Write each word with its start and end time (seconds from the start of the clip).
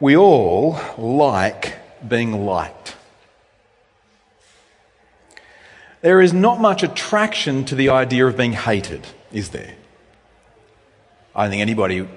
we 0.00 0.16
all 0.16 0.80
like 0.96 1.76
being 2.06 2.46
liked. 2.46 2.96
There 6.00 6.22
is 6.22 6.32
not 6.32 6.60
much 6.60 6.82
attraction 6.82 7.66
to 7.66 7.74
the 7.74 7.90
idea 7.90 8.26
of 8.26 8.36
being 8.36 8.54
hated, 8.54 9.06
is 9.30 9.50
there? 9.50 9.74
I 11.36 11.44
don't 11.44 11.50
think 11.50 11.60
anybody 11.60 12.08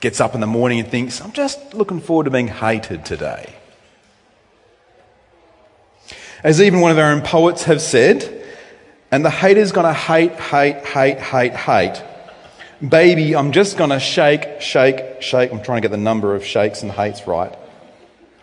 gets 0.00 0.20
up 0.20 0.34
in 0.34 0.40
the 0.40 0.46
morning 0.46 0.80
and 0.80 0.88
thinks, 0.88 1.20
I'm 1.20 1.32
just 1.32 1.74
looking 1.74 2.00
forward 2.00 2.24
to 2.24 2.30
being 2.30 2.48
hated 2.48 3.04
today. 3.04 3.54
As 6.42 6.60
even 6.60 6.80
one 6.80 6.90
of 6.90 6.98
our 6.98 7.12
own 7.12 7.22
poets 7.22 7.64
have 7.64 7.80
said, 7.80 8.42
and 9.10 9.24
the 9.24 9.30
hater's 9.30 9.72
gonna 9.72 9.94
hate, 9.94 10.32
hate, 10.32 10.84
hate, 10.84 11.18
hate, 11.18 11.52
hate. 11.52 12.02
Baby, 12.88 13.34
I'm 13.34 13.52
just 13.52 13.78
gonna 13.78 14.00
shake, 14.00 14.60
shake, 14.60 15.22
shake. 15.22 15.52
I'm 15.52 15.62
trying 15.62 15.80
to 15.80 15.88
get 15.88 15.92
the 15.92 15.96
number 15.96 16.34
of 16.34 16.44
shakes 16.44 16.82
and 16.82 16.90
hates 16.90 17.26
right. 17.26 17.54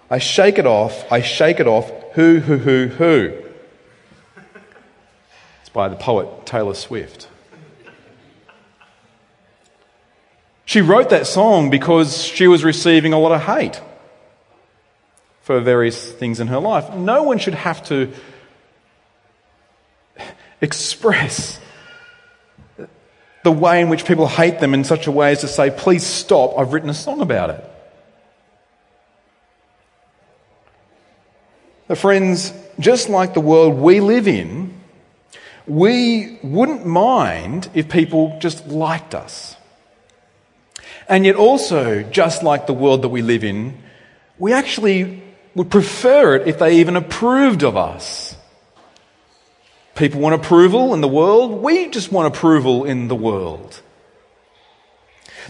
I 0.09 0.17
shake 0.17 0.58
it 0.58 0.66
off, 0.66 1.12
I 1.12 1.22
shake 1.22 1.59
it 1.59 1.67
off, 1.67 1.91
who, 2.14 2.40
who, 2.40 2.58
who, 2.58 2.88
who. 2.88 3.34
It's 5.62 5.70
by 5.70 5.90
the 5.90 5.95
poet 5.95 6.45
Taylor 6.45 6.73
Swift. 6.73 7.27
She 10.66 10.81
wrote 10.81 11.09
that 11.09 11.28
song 11.28 11.70
because 11.70 12.23
she 12.23 12.48
was 12.48 12.64
receiving 12.64 13.14
a 13.14 13.20
lot 13.20 13.34
of 13.34 13.42
hate 13.42 13.81
for 15.42 15.59
various 15.59 16.12
things 16.12 16.39
in 16.39 16.48
her 16.48 16.59
life. 16.59 16.94
No 16.94 17.23
one 17.23 17.38
should 17.38 17.55
have 17.55 17.84
to 17.88 18.12
express 20.62 21.59
the 23.44 23.52
way 23.52 23.81
in 23.81 23.90
which 23.90 24.05
people 24.05 24.27
hate 24.27 24.59
them 24.59 24.73
in 24.73 24.84
such 24.84 25.08
a 25.08 25.12
way 25.12 25.31
as 25.31 25.41
to 25.41 25.48
say, 25.48 25.72
please 25.72 26.05
stop, 26.05 26.58
I've 26.58 26.73
written 26.73 26.90
a 26.90 26.94
song 26.94 27.22
about 27.22 27.50
it. 27.50 27.66
But 31.88 31.97
friends, 31.97 32.53
just 32.80 33.09
like 33.09 33.34
the 33.34 33.42
world 33.42 33.75
we 33.75 34.00
live 34.00 34.28
in, 34.28 34.73
we 35.67 36.39
wouldn't 36.42 36.86
mind 36.86 37.69
if 37.73 37.89
people 37.89 38.38
just 38.39 38.67
liked 38.67 39.14
us. 39.14 39.56
And 41.09 41.25
yet, 41.25 41.36
also, 41.36 42.03
just 42.03 42.44
like 42.44 42.67
the 42.67 42.73
world 42.73 43.02
that 43.02 43.09
we 43.09 43.22
live 43.22 43.44
in, 43.44 43.78
we 44.39 44.53
actually 44.53 45.22
would 45.56 45.69
prefer 45.69 46.36
it 46.36 46.47
if 46.47 46.59
they 46.59 46.78
even 46.78 46.95
approved 46.95 47.64
of 47.64 47.75
us. 47.75 48.31
People 49.95 50.22
want 50.22 50.36
approval 50.36 50.94
in 50.94 51.02
the 51.02 51.08
world. 51.08 51.61
We 51.61 51.89
just 51.89 52.11
want 52.11 52.34
approval 52.34 52.86
in 52.86 53.08
the 53.08 53.16
world. 53.16 53.81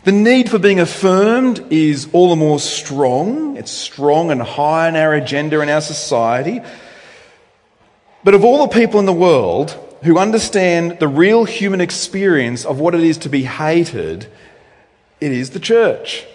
The 0.04 0.12
need 0.12 0.50
for 0.50 0.58
being 0.58 0.80
affirmed 0.80 1.64
is 1.70 2.08
all 2.12 2.30
the 2.30 2.36
more 2.36 2.60
strong. 2.60 3.56
It's 3.58 3.72
strong 3.72 4.32
and 4.32 4.42
high 4.42 4.90
in 4.90 4.96
our 4.96 5.14
agenda 5.14 5.62
in 5.62 5.70
our 5.70 5.82
society. 5.82 6.62
But 8.24 8.34
of 8.34 8.44
all 8.44 8.66
the 8.66 8.74
people 8.74 9.00
in 9.00 9.06
the 9.06 9.14
world 9.14 9.78
who 10.04 10.18
understand 10.18 11.00
the 11.00 11.08
real 11.08 11.44
human 11.44 11.82
experience 11.82 12.66
of 12.66 12.80
what 12.80 12.96
it 12.96 13.02
is 13.02 13.20
to 13.20 13.30
be 13.30 13.44
hated, 13.44 14.28
it 15.20 15.32
is 15.32 15.52
the 15.52 15.60
church. 15.60 16.26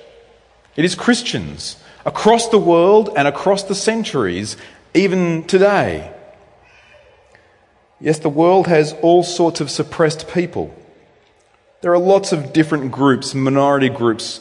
It 0.77 0.84
is 0.84 0.95
Christians 0.95 1.77
across 2.05 2.49
the 2.49 2.59
world 2.59 3.11
and 3.17 3.27
across 3.27 3.65
the 3.65 3.75
centuries, 3.75 4.57
even 4.95 5.43
today. 5.45 6.12
Yes, 8.01 8.19
the 8.19 8.29
world 8.29 8.67
has 8.67 8.95
all 9.03 9.23
sorts 9.23 9.61
of 9.61 9.71
suppressed 9.71 10.29
people. 10.29 10.75
There 11.81 11.93
are 11.93 11.99
lots 11.99 12.33
of 12.33 12.53
different 12.53 12.93
groups, 12.93 13.35
minority 13.35 13.89
groups, 13.89 14.41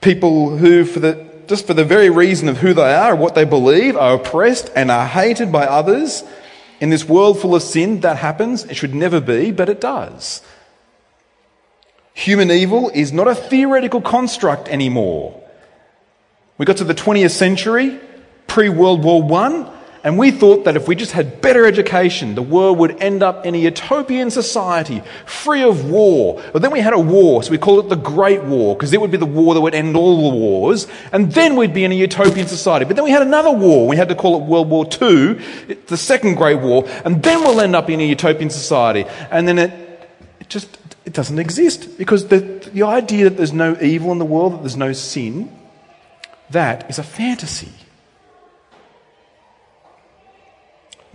people 0.00 0.56
who, 0.56 0.84
for 0.84 1.00
the, 1.00 1.26
just 1.46 1.66
for 1.66 1.74
the 1.74 1.84
very 1.84 2.10
reason 2.10 2.48
of 2.48 2.58
who 2.58 2.72
they 2.72 2.94
are, 2.94 3.14
what 3.14 3.34
they 3.34 3.44
believe, 3.44 3.96
are 3.96 4.14
oppressed 4.14 4.70
and 4.74 4.90
are 4.90 5.06
hated 5.06 5.52
by 5.52 5.66
others. 5.66 6.24
In 6.80 6.90
this 6.90 7.08
world 7.08 7.40
full 7.40 7.54
of 7.54 7.62
sin, 7.62 8.00
that 8.00 8.18
happens. 8.18 8.64
It 8.64 8.74
should 8.74 8.94
never 8.94 9.20
be, 9.20 9.50
but 9.50 9.68
it 9.68 9.80
does. 9.80 10.42
Human 12.14 12.50
evil 12.50 12.90
is 12.94 13.12
not 13.12 13.28
a 13.28 13.34
theoretical 13.34 14.00
construct 14.00 14.68
anymore. 14.68 15.42
We 16.56 16.64
got 16.64 16.78
to 16.78 16.84
the 16.84 16.94
20th 16.94 17.32
century, 17.32 18.00
pre 18.46 18.70
World 18.70 19.04
War 19.04 19.22
I, 19.38 19.75
and 20.06 20.16
we 20.16 20.30
thought 20.30 20.66
that 20.66 20.76
if 20.76 20.86
we 20.86 20.94
just 20.94 21.10
had 21.10 21.40
better 21.40 21.66
education, 21.66 22.36
the 22.36 22.42
world 22.42 22.78
would 22.78 23.02
end 23.02 23.24
up 23.24 23.44
in 23.44 23.56
a 23.56 23.58
utopian 23.58 24.30
society, 24.30 25.02
free 25.24 25.64
of 25.64 25.90
war. 25.90 26.40
But 26.52 26.62
then 26.62 26.70
we 26.70 26.78
had 26.78 26.92
a 26.92 26.98
war, 26.98 27.42
so 27.42 27.50
we 27.50 27.58
called 27.58 27.84
it 27.84 27.88
the 27.88 27.96
Great 27.96 28.44
War, 28.44 28.76
because 28.76 28.92
it 28.92 29.00
would 29.00 29.10
be 29.10 29.16
the 29.16 29.26
war 29.26 29.52
that 29.54 29.60
would 29.60 29.74
end 29.74 29.96
all 29.96 30.30
the 30.30 30.36
wars, 30.36 30.86
and 31.10 31.32
then 31.32 31.56
we'd 31.56 31.74
be 31.74 31.82
in 31.82 31.90
a 31.90 31.96
utopian 31.96 32.46
society. 32.46 32.84
But 32.84 32.94
then 32.94 33.04
we 33.04 33.10
had 33.10 33.22
another 33.22 33.50
war, 33.50 33.88
we 33.88 33.96
had 33.96 34.08
to 34.10 34.14
call 34.14 34.40
it 34.40 34.44
World 34.44 34.70
War 34.70 34.84
II, 34.84 35.40
the 35.88 35.96
Second 35.96 36.36
Great 36.36 36.60
War, 36.60 36.84
and 37.04 37.20
then 37.20 37.40
we'll 37.40 37.60
end 37.60 37.74
up 37.74 37.90
in 37.90 37.98
a 37.98 38.06
utopian 38.06 38.48
society. 38.48 39.06
And 39.32 39.48
then 39.48 39.58
it, 39.58 39.72
it 40.38 40.48
just 40.48 40.78
it 41.04 41.14
doesn't 41.14 41.40
exist, 41.40 41.98
because 41.98 42.28
the, 42.28 42.38
the 42.72 42.84
idea 42.84 43.24
that 43.24 43.36
there's 43.36 43.52
no 43.52 43.76
evil 43.80 44.12
in 44.12 44.18
the 44.18 44.24
world, 44.24 44.52
that 44.52 44.60
there's 44.60 44.76
no 44.76 44.92
sin, 44.92 45.50
that 46.50 46.88
is 46.88 47.00
a 47.00 47.02
fantasy. 47.02 47.72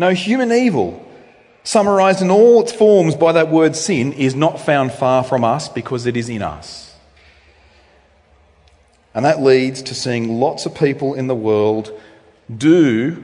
No, 0.01 0.15
human 0.15 0.51
evil, 0.51 1.07
summarized 1.63 2.23
in 2.23 2.31
all 2.31 2.63
its 2.63 2.71
forms 2.71 3.13
by 3.13 3.33
that 3.33 3.49
word 3.49 3.75
sin, 3.75 4.13
is 4.13 4.33
not 4.33 4.59
found 4.59 4.91
far 4.91 5.23
from 5.23 5.43
us 5.43 5.69
because 5.69 6.07
it 6.07 6.17
is 6.17 6.27
in 6.27 6.41
us. 6.41 6.95
And 9.13 9.23
that 9.25 9.43
leads 9.43 9.83
to 9.83 9.93
seeing 9.93 10.39
lots 10.39 10.65
of 10.65 10.73
people 10.73 11.13
in 11.13 11.27
the 11.27 11.35
world 11.35 11.91
do 12.51 13.23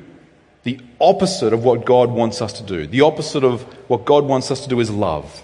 the 0.61 0.79
opposite 1.01 1.51
of 1.51 1.63
what 1.63 1.83
God 1.83 2.11
wants 2.11 2.43
us 2.43 2.53
to 2.53 2.63
do. 2.63 2.85
The 2.85 3.01
opposite 3.01 3.43
of 3.43 3.63
what 3.89 4.05
God 4.05 4.25
wants 4.25 4.51
us 4.51 4.61
to 4.61 4.69
do 4.69 4.79
is 4.79 4.91
love. 4.91 5.43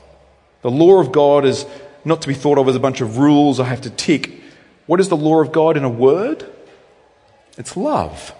The 0.61 0.69
law 0.69 0.99
of 0.99 1.11
God 1.11 1.45
is 1.45 1.65
not 2.05 2.21
to 2.21 2.27
be 2.27 2.35
thought 2.35 2.59
of 2.59 2.67
as 2.67 2.75
a 2.75 2.79
bunch 2.79 3.01
of 3.01 3.17
rules 3.17 3.59
I 3.59 3.63
have 3.63 3.81
to 3.81 3.89
tick. 3.89 4.39
What 4.85 4.99
is 4.99 5.09
the 5.09 5.17
law 5.17 5.41
of 5.41 5.51
God 5.51 5.77
in 5.77 5.83
a 5.83 5.89
word? 5.89 6.45
It's 7.57 7.75
love. 7.75 8.35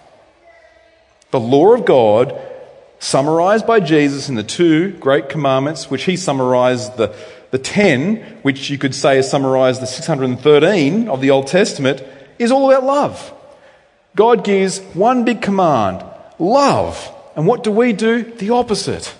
The 1.32 1.40
law 1.40 1.74
of 1.74 1.84
God 1.84 2.40
summarized 3.04 3.66
by 3.66 3.80
Jesus 3.80 4.30
in 4.30 4.34
the 4.34 4.42
two 4.42 4.90
great 4.92 5.28
commandments, 5.28 5.90
which 5.90 6.04
he 6.04 6.16
summarized 6.16 6.96
the, 6.96 7.14
the 7.50 7.58
10, 7.58 8.16
which 8.40 8.70
you 8.70 8.78
could 8.78 8.94
say 8.94 9.18
is 9.18 9.30
summarized 9.30 9.82
the 9.82 9.86
613 9.86 11.08
of 11.08 11.20
the 11.20 11.30
Old 11.30 11.46
Testament, 11.46 12.02
is 12.38 12.50
all 12.50 12.70
about 12.70 12.84
love. 12.84 13.34
God 14.16 14.42
gives 14.42 14.80
one 14.94 15.26
big 15.26 15.42
command 15.42 16.02
love. 16.38 17.12
And 17.36 17.46
what 17.46 17.62
do 17.62 17.70
we 17.70 17.92
do? 17.92 18.22
The 18.22 18.50
opposite. 18.50 19.14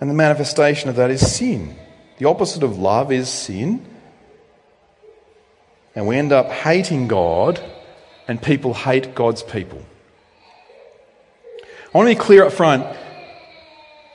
And 0.00 0.08
the 0.08 0.14
manifestation 0.14 0.88
of 0.88 0.96
that 0.96 1.10
is 1.10 1.36
sin. 1.36 1.76
The 2.16 2.24
opposite 2.24 2.62
of 2.62 2.78
love 2.78 3.12
is 3.12 3.28
sin. 3.28 3.84
And 5.94 6.06
we 6.06 6.16
end 6.16 6.32
up 6.32 6.50
hating 6.50 7.08
God, 7.08 7.60
and 8.26 8.40
people 8.40 8.72
hate 8.72 9.14
God's 9.14 9.42
people. 9.42 9.84
I 11.92 11.98
want 11.98 12.08
to 12.08 12.14
be 12.14 12.20
clear 12.20 12.44
up 12.44 12.52
front. 12.52 12.86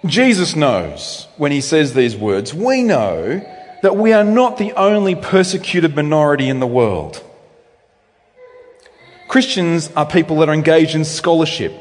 Jesus 0.06 0.56
knows 0.56 1.28
when 1.38 1.52
he 1.52 1.62
says 1.62 1.94
these 1.94 2.16
words, 2.16 2.54
we 2.54 2.82
know 2.82 3.46
that 3.84 3.96
we 3.96 4.14
are 4.14 4.24
not 4.24 4.58
the 4.58 4.74
only 4.74 5.14
persecuted 5.14 5.96
minority 5.96 6.50
in 6.50 6.60
the 6.60 6.68
world. 6.68 7.24
Christians 9.28 9.92
are 9.96 10.06
people 10.06 10.38
that 10.38 10.50
are 10.50 10.54
engaged 10.54 10.96
in 10.96 11.06
scholarship. 11.06 11.74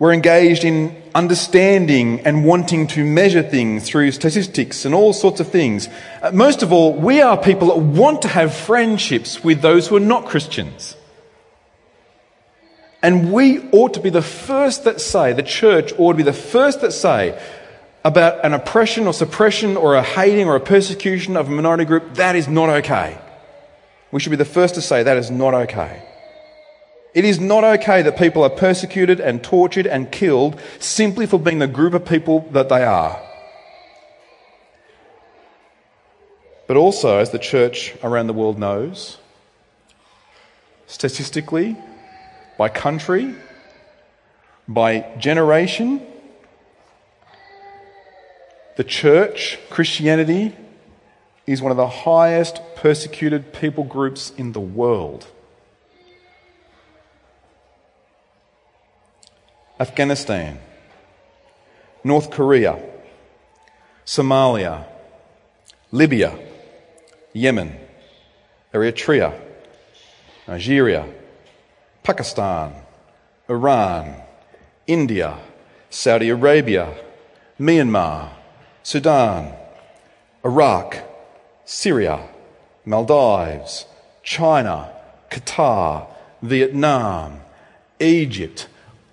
We're 0.00 0.14
engaged 0.14 0.64
in 0.64 1.00
understanding 1.14 2.20
and 2.20 2.44
wanting 2.44 2.86
to 2.88 3.04
measure 3.04 3.42
things 3.42 3.86
through 3.86 4.12
statistics 4.12 4.84
and 4.84 4.94
all 4.94 5.12
sorts 5.12 5.40
of 5.40 5.48
things. 5.48 5.88
Uh, 6.22 6.32
most 6.32 6.62
of 6.62 6.72
all, 6.72 6.94
we 6.94 7.20
are 7.20 7.36
people 7.36 7.68
that 7.68 7.78
want 7.78 8.22
to 8.22 8.28
have 8.28 8.54
friendships 8.54 9.44
with 9.44 9.60
those 9.60 9.86
who 9.86 9.96
are 9.96 10.00
not 10.00 10.26
Christians. 10.26 10.96
And 13.02 13.32
we 13.32 13.68
ought 13.70 13.94
to 13.94 14.00
be 14.00 14.10
the 14.10 14.22
first 14.22 14.84
that 14.84 15.00
say, 15.00 15.32
the 15.32 15.42
church 15.42 15.92
ought 15.96 16.12
to 16.12 16.16
be 16.16 16.22
the 16.22 16.32
first 16.32 16.82
that 16.82 16.92
say 16.92 17.40
about 18.04 18.44
an 18.44 18.52
oppression 18.52 19.06
or 19.06 19.12
suppression 19.12 19.76
or 19.76 19.94
a 19.94 20.02
hating 20.02 20.48
or 20.48 20.56
a 20.56 20.60
persecution 20.60 21.36
of 21.36 21.48
a 21.48 21.50
minority 21.50 21.84
group, 21.84 22.14
that 22.14 22.36
is 22.36 22.48
not 22.48 22.68
okay. 22.68 23.18
We 24.12 24.20
should 24.20 24.30
be 24.30 24.36
the 24.36 24.44
first 24.44 24.74
to 24.74 24.82
say 24.82 25.02
that 25.02 25.16
is 25.16 25.30
not 25.30 25.54
okay. 25.54 26.02
It 27.12 27.24
is 27.24 27.40
not 27.40 27.64
okay 27.64 28.02
that 28.02 28.16
people 28.16 28.42
are 28.42 28.50
persecuted 28.50 29.20
and 29.20 29.42
tortured 29.42 29.86
and 29.86 30.10
killed 30.10 30.60
simply 30.78 31.26
for 31.26 31.38
being 31.38 31.58
the 31.58 31.66
group 31.66 31.94
of 31.94 32.04
people 32.04 32.48
that 32.52 32.68
they 32.68 32.84
are. 32.84 33.20
But 36.66 36.76
also, 36.76 37.18
as 37.18 37.30
the 37.30 37.38
church 37.38 37.96
around 38.02 38.28
the 38.28 38.32
world 38.32 38.58
knows, 38.58 39.18
statistically, 40.86 41.76
by 42.60 42.68
country, 42.68 43.34
by 44.68 45.00
generation. 45.18 46.06
The 48.76 48.84
church, 48.84 49.58
Christianity, 49.70 50.54
is 51.46 51.62
one 51.62 51.70
of 51.70 51.78
the 51.78 51.88
highest 51.88 52.60
persecuted 52.76 53.54
people 53.54 53.84
groups 53.84 54.30
in 54.36 54.52
the 54.52 54.60
world. 54.60 55.26
Afghanistan, 59.80 60.58
North 62.04 62.30
Korea, 62.30 62.78
Somalia, 64.04 64.84
Libya, 65.92 66.38
Yemen, 67.32 67.80
Eritrea, 68.74 69.32
Nigeria, 70.46 71.08
Pakistan, 72.02 72.72
Iran, 73.48 74.14
India, 74.86 75.38
Saudi 75.90 76.30
Arabia, 76.30 76.94
Myanmar, 77.58 78.30
Sudan, 78.82 79.52
Iraq, 80.44 80.96
Syria, 81.64 82.28
Maldives, 82.84 83.86
China, 84.22 84.90
Qatar, 85.30 86.06
Vietnam, 86.42 87.40
Egypt. 88.00 88.66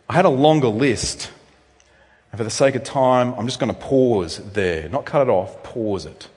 I 0.10 0.14
had 0.14 0.26
a 0.26 0.30
longer 0.30 0.70
list. 0.70 1.32
And 2.32 2.38
for 2.38 2.44
the 2.44 2.50
sake 2.50 2.76
of 2.76 2.84
time, 2.84 3.34
I'm 3.34 3.46
just 3.46 3.60
going 3.60 3.74
to 3.74 3.80
pause 3.80 4.38
there. 4.54 4.88
Not 4.90 5.06
cut 5.06 5.22
it 5.22 5.30
off, 5.30 5.62
pause 5.64 6.06
it. 6.06 6.30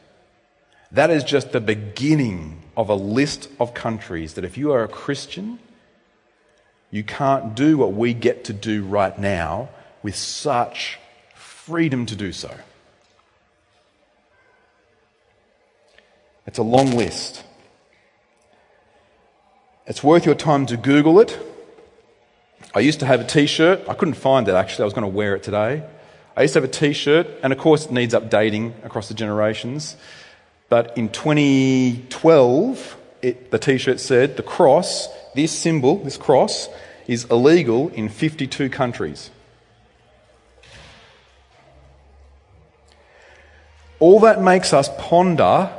That 0.92 1.10
is 1.10 1.22
just 1.22 1.52
the 1.52 1.60
beginning 1.60 2.62
of 2.76 2.88
a 2.88 2.94
list 2.94 3.48
of 3.60 3.74
countries 3.74 4.34
that 4.34 4.44
if 4.44 4.58
you 4.58 4.72
are 4.72 4.82
a 4.82 4.88
Christian, 4.88 5.60
you 6.90 7.04
can't 7.04 7.54
do 7.54 7.76
what 7.76 7.92
we 7.92 8.14
get 8.14 8.44
to 8.44 8.52
do 8.52 8.84
right 8.84 9.16
now 9.18 9.68
with 10.02 10.16
such 10.16 10.98
freedom 11.34 12.06
to 12.06 12.16
do 12.16 12.32
so. 12.32 12.52
It's 16.46 16.58
a 16.58 16.62
long 16.62 16.96
list. 16.96 17.44
It's 19.86 20.02
worth 20.02 20.26
your 20.26 20.34
time 20.34 20.66
to 20.66 20.76
Google 20.76 21.20
it. 21.20 21.38
I 22.74 22.80
used 22.80 23.00
to 23.00 23.06
have 23.06 23.20
a 23.20 23.24
t 23.24 23.46
shirt. 23.46 23.88
I 23.88 23.94
couldn't 23.94 24.14
find 24.14 24.48
it 24.48 24.54
actually. 24.54 24.82
I 24.82 24.86
was 24.86 24.94
going 24.94 25.10
to 25.10 25.16
wear 25.16 25.34
it 25.36 25.42
today. 25.42 25.84
I 26.36 26.42
used 26.42 26.54
to 26.54 26.60
have 26.60 26.68
a 26.68 26.72
t 26.72 26.92
shirt, 26.92 27.26
and 27.42 27.52
of 27.52 27.58
course, 27.58 27.86
it 27.86 27.92
needs 27.92 28.14
updating 28.14 28.72
across 28.84 29.08
the 29.08 29.14
generations. 29.14 29.96
But 30.68 30.96
in 30.96 31.08
2012, 31.08 32.96
it, 33.22 33.50
the 33.50 33.58
t 33.58 33.78
shirt 33.78 33.98
said, 34.00 34.36
The 34.36 34.42
cross, 34.42 35.08
this 35.34 35.56
symbol, 35.56 36.02
this 36.02 36.16
cross, 36.16 36.68
is 37.06 37.24
illegal 37.24 37.88
in 37.90 38.08
52 38.08 38.70
countries. 38.70 39.30
All 43.98 44.20
that 44.20 44.40
makes 44.40 44.72
us 44.72 44.88
ponder 44.98 45.70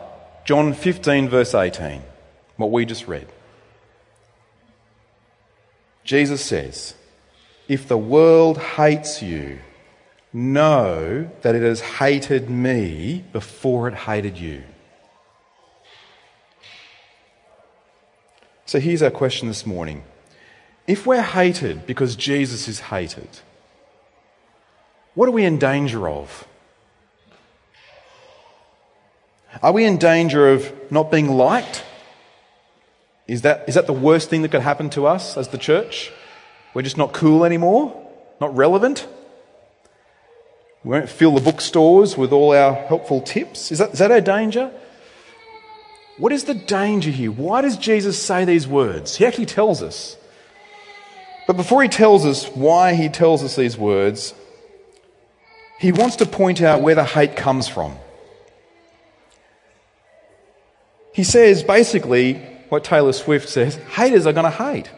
John 0.45 0.73
15, 0.73 1.29
verse 1.29 1.55
18, 1.55 2.01
what 2.57 2.71
we 2.71 2.85
just 2.85 3.07
read. 3.07 3.27
Jesus 6.03 6.43
says, 6.43 6.95
If 7.67 7.87
the 7.87 7.97
world 7.97 8.57
hates 8.57 9.21
you, 9.21 9.59
know 10.33 11.29
that 11.41 11.55
it 11.55 11.61
has 11.61 11.81
hated 11.81 12.49
me 12.49 13.23
before 13.31 13.87
it 13.87 13.93
hated 13.93 14.37
you. 14.37 14.63
So 18.71 18.79
here's 18.79 19.01
our 19.01 19.11
question 19.11 19.49
this 19.49 19.65
morning. 19.65 20.01
If 20.87 21.05
we're 21.05 21.21
hated 21.21 21.85
because 21.85 22.15
Jesus 22.15 22.69
is 22.69 22.79
hated, 22.79 23.27
what 25.13 25.27
are 25.27 25.33
we 25.33 25.43
in 25.43 25.59
danger 25.59 26.07
of? 26.07 26.47
Are 29.61 29.73
we 29.73 29.83
in 29.83 29.97
danger 29.97 30.47
of 30.47 30.71
not 30.89 31.11
being 31.11 31.27
liked? 31.27 31.83
Is 33.27 33.41
that, 33.41 33.67
is 33.67 33.75
that 33.75 33.87
the 33.87 33.91
worst 34.07 34.29
thing 34.29 34.41
that 34.43 34.51
could 34.51 34.61
happen 34.61 34.89
to 34.91 35.05
us 35.05 35.35
as 35.35 35.49
the 35.49 35.57
church? 35.57 36.09
We're 36.73 36.81
just 36.81 36.97
not 36.97 37.11
cool 37.11 37.43
anymore? 37.43 38.09
Not 38.39 38.55
relevant? 38.55 39.05
We 40.85 40.91
won't 40.91 41.09
fill 41.09 41.35
the 41.35 41.41
bookstores 41.41 42.15
with 42.15 42.31
all 42.31 42.53
our 42.53 42.73
helpful 42.73 43.19
tips? 43.19 43.69
Is 43.73 43.79
that, 43.79 43.91
is 43.91 43.99
that 43.99 44.11
our 44.11 44.21
danger? 44.21 44.71
What 46.21 46.31
is 46.31 46.43
the 46.43 46.53
danger 46.53 47.09
here? 47.09 47.31
Why 47.31 47.61
does 47.61 47.77
Jesus 47.77 48.21
say 48.21 48.45
these 48.45 48.67
words? 48.67 49.15
He 49.15 49.25
actually 49.25 49.47
tells 49.47 49.81
us. 49.81 50.15
But 51.47 51.57
before 51.57 51.81
he 51.81 51.89
tells 51.89 52.27
us 52.27 52.45
why 52.49 52.93
he 52.93 53.09
tells 53.09 53.43
us 53.43 53.55
these 53.55 53.75
words, 53.75 54.35
he 55.79 55.91
wants 55.91 56.17
to 56.17 56.27
point 56.27 56.61
out 56.61 56.83
where 56.83 56.93
the 56.93 57.03
hate 57.03 57.35
comes 57.35 57.67
from. 57.67 57.95
He 61.11 61.23
says 61.23 61.63
basically 61.63 62.35
what 62.69 62.83
Taylor 62.83 63.13
Swift 63.13 63.49
says 63.49 63.73
haters 63.95 64.27
are 64.27 64.33
going 64.33 64.43
to 64.43 64.51
hate. 64.51 64.91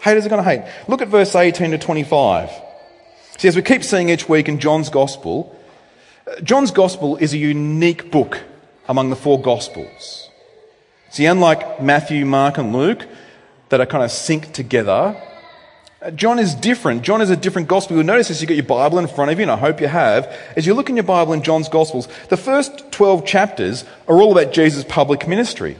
Haters 0.00 0.24
are 0.24 0.30
going 0.30 0.42
to 0.42 0.48
hate. 0.48 0.62
Look 0.88 1.02
at 1.02 1.08
verse 1.08 1.34
18 1.34 1.72
to 1.72 1.78
25. 1.78 2.48
See, 3.36 3.48
as 3.48 3.56
we 3.56 3.60
keep 3.60 3.84
seeing 3.84 4.08
each 4.08 4.26
week 4.26 4.48
in 4.48 4.58
John's 4.58 4.88
Gospel, 4.88 5.54
John's 6.42 6.70
Gospel 6.70 7.18
is 7.18 7.34
a 7.34 7.38
unique 7.38 8.10
book 8.10 8.40
among 8.88 9.10
the 9.10 9.16
four 9.16 9.40
Gospels. 9.40 10.28
See, 11.10 11.26
unlike 11.26 11.80
Matthew, 11.80 12.26
Mark, 12.26 12.58
and 12.58 12.72
Luke, 12.72 13.06
that 13.68 13.80
are 13.80 13.86
kind 13.86 14.02
of 14.02 14.10
synced 14.10 14.52
together, 14.52 15.16
uh, 16.02 16.10
John 16.10 16.38
is 16.38 16.54
different. 16.54 17.02
John 17.02 17.22
is 17.22 17.30
a 17.30 17.36
different 17.36 17.66
gospel. 17.68 17.96
You'll 17.96 18.04
notice 18.04 18.30
as 18.30 18.42
you've 18.42 18.48
got 18.48 18.56
your 18.56 18.64
Bible 18.64 18.98
in 18.98 19.06
front 19.06 19.30
of 19.30 19.38
you, 19.38 19.42
and 19.42 19.50
I 19.50 19.56
hope 19.56 19.80
you 19.80 19.86
have, 19.86 20.26
as 20.56 20.66
you 20.66 20.74
look 20.74 20.90
in 20.90 20.96
your 20.96 21.04
Bible 21.04 21.32
in 21.32 21.42
John's 21.42 21.68
Gospels, 21.68 22.08
the 22.28 22.36
first 22.36 22.90
12 22.92 23.24
chapters 23.24 23.84
are 24.06 24.20
all 24.20 24.36
about 24.36 24.52
Jesus' 24.52 24.84
public 24.84 25.26
ministry. 25.26 25.76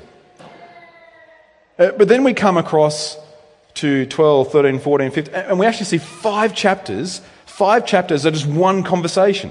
Uh, 1.78 1.90
but 1.98 2.08
then 2.08 2.24
we 2.24 2.32
come 2.32 2.56
across 2.56 3.18
to 3.74 4.06
12, 4.06 4.52
13, 4.52 4.78
14, 4.78 5.10
15, 5.10 5.34
and 5.34 5.58
we 5.58 5.66
actually 5.66 5.86
see 5.86 5.98
five 5.98 6.54
chapters, 6.54 7.20
five 7.44 7.84
chapters 7.84 8.22
that 8.22 8.34
is 8.34 8.46
one 8.46 8.82
conversation. 8.82 9.50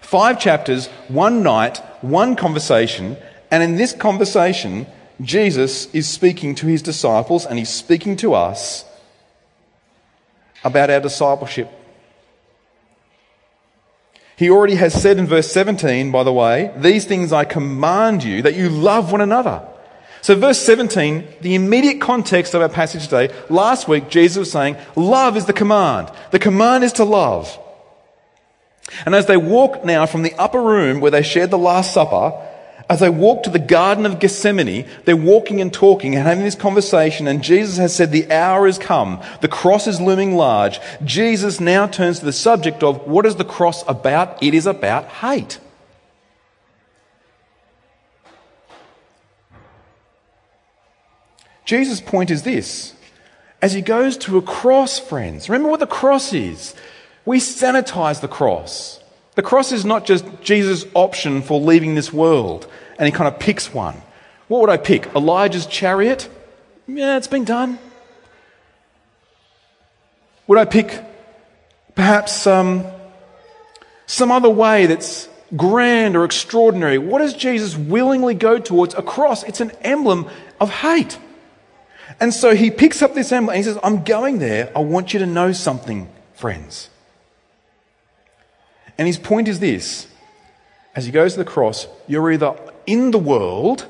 Five 0.00 0.40
chapters, 0.40 0.86
one 1.08 1.42
night, 1.42 1.78
one 2.00 2.36
conversation, 2.36 3.16
and 3.50 3.62
in 3.62 3.76
this 3.76 3.92
conversation, 3.92 4.86
Jesus 5.20 5.92
is 5.94 6.08
speaking 6.08 6.54
to 6.56 6.66
his 6.66 6.82
disciples 6.82 7.44
and 7.44 7.58
he's 7.58 7.70
speaking 7.70 8.16
to 8.16 8.34
us 8.34 8.84
about 10.64 10.90
our 10.90 11.00
discipleship. 11.00 11.70
He 14.36 14.50
already 14.50 14.76
has 14.76 14.94
said 15.00 15.18
in 15.18 15.26
verse 15.26 15.50
17, 15.50 16.12
by 16.12 16.22
the 16.22 16.32
way, 16.32 16.72
these 16.76 17.04
things 17.04 17.32
I 17.32 17.44
command 17.44 18.22
you 18.22 18.42
that 18.42 18.54
you 18.54 18.68
love 18.68 19.10
one 19.10 19.20
another. 19.20 19.66
So, 20.20 20.36
verse 20.36 20.60
17, 20.60 21.26
the 21.40 21.54
immediate 21.54 22.00
context 22.00 22.54
of 22.54 22.62
our 22.62 22.68
passage 22.68 23.04
today, 23.04 23.34
last 23.48 23.88
week, 23.88 24.08
Jesus 24.08 24.36
was 24.36 24.52
saying, 24.52 24.76
Love 24.96 25.36
is 25.36 25.46
the 25.46 25.52
command. 25.52 26.10
The 26.30 26.38
command 26.38 26.84
is 26.84 26.92
to 26.94 27.04
love. 27.04 27.58
And 29.04 29.14
as 29.14 29.26
they 29.26 29.36
walk 29.36 29.84
now 29.84 30.06
from 30.06 30.22
the 30.22 30.34
upper 30.34 30.62
room 30.62 31.00
where 31.00 31.10
they 31.10 31.22
shared 31.22 31.50
the 31.50 31.58
Last 31.58 31.92
Supper, 31.92 32.32
as 32.90 33.00
they 33.00 33.10
walk 33.10 33.42
to 33.42 33.50
the 33.50 33.58
Garden 33.58 34.06
of 34.06 34.18
Gethsemane, 34.18 34.86
they're 35.04 35.16
walking 35.16 35.60
and 35.60 35.72
talking 35.72 36.14
and 36.14 36.26
having 36.26 36.44
this 36.44 36.54
conversation, 36.54 37.28
and 37.28 37.42
Jesus 37.42 37.76
has 37.76 37.94
said, 37.94 38.12
The 38.12 38.30
hour 38.32 38.64
has 38.64 38.78
come. 38.78 39.22
The 39.42 39.48
cross 39.48 39.86
is 39.86 40.00
looming 40.00 40.36
large. 40.36 40.80
Jesus 41.04 41.60
now 41.60 41.86
turns 41.86 42.20
to 42.20 42.24
the 42.24 42.32
subject 42.32 42.82
of 42.82 43.06
what 43.06 43.26
is 43.26 43.36
the 43.36 43.44
cross 43.44 43.86
about? 43.86 44.42
It 44.42 44.54
is 44.54 44.66
about 44.66 45.06
hate. 45.06 45.60
Jesus' 51.66 52.00
point 52.00 52.30
is 52.30 52.44
this. 52.44 52.94
As 53.60 53.74
he 53.74 53.82
goes 53.82 54.16
to 54.18 54.38
a 54.38 54.42
cross, 54.42 54.98
friends, 54.98 55.50
remember 55.50 55.68
what 55.68 55.80
the 55.80 55.86
cross 55.86 56.32
is. 56.32 56.74
We 57.28 57.40
sanitize 57.40 58.22
the 58.22 58.26
cross. 58.26 59.00
The 59.34 59.42
cross 59.42 59.70
is 59.70 59.84
not 59.84 60.06
just 60.06 60.24
Jesus' 60.40 60.86
option 60.94 61.42
for 61.42 61.60
leaving 61.60 61.94
this 61.94 62.10
world, 62.10 62.66
and 62.98 63.04
he 63.04 63.12
kind 63.12 63.28
of 63.28 63.38
picks 63.38 63.70
one. 63.70 64.00
What 64.46 64.62
would 64.62 64.70
I 64.70 64.78
pick? 64.78 65.14
Elijah's 65.14 65.66
chariot? 65.66 66.26
Yeah, 66.86 67.18
it's 67.18 67.26
been 67.26 67.44
done. 67.44 67.78
Would 70.46 70.58
I 70.58 70.64
pick 70.64 71.04
perhaps 71.94 72.46
um, 72.46 72.86
some 74.06 74.32
other 74.32 74.48
way 74.48 74.86
that's 74.86 75.28
grand 75.54 76.16
or 76.16 76.24
extraordinary? 76.24 76.96
What 76.96 77.18
does 77.18 77.34
Jesus 77.34 77.76
willingly 77.76 78.32
go 78.32 78.58
towards? 78.58 78.94
A 78.94 79.02
cross. 79.02 79.42
It's 79.42 79.60
an 79.60 79.72
emblem 79.82 80.30
of 80.62 80.70
hate. 80.70 81.18
And 82.20 82.32
so 82.32 82.54
he 82.54 82.70
picks 82.70 83.02
up 83.02 83.12
this 83.12 83.32
emblem 83.32 83.54
and 83.54 83.62
he 83.62 83.70
says, 83.70 83.78
I'm 83.84 84.02
going 84.02 84.38
there. 84.38 84.72
I 84.74 84.78
want 84.78 85.12
you 85.12 85.18
to 85.18 85.26
know 85.26 85.52
something, 85.52 86.08
friends. 86.32 86.88
And 88.98 89.06
his 89.06 89.18
point 89.18 89.48
is 89.48 89.60
this 89.60 90.06
as 90.94 91.06
he 91.06 91.12
goes 91.12 91.34
to 91.34 91.38
the 91.38 91.44
cross, 91.44 91.86
you're 92.08 92.32
either 92.32 92.56
in 92.86 93.12
the 93.12 93.18
world 93.18 93.86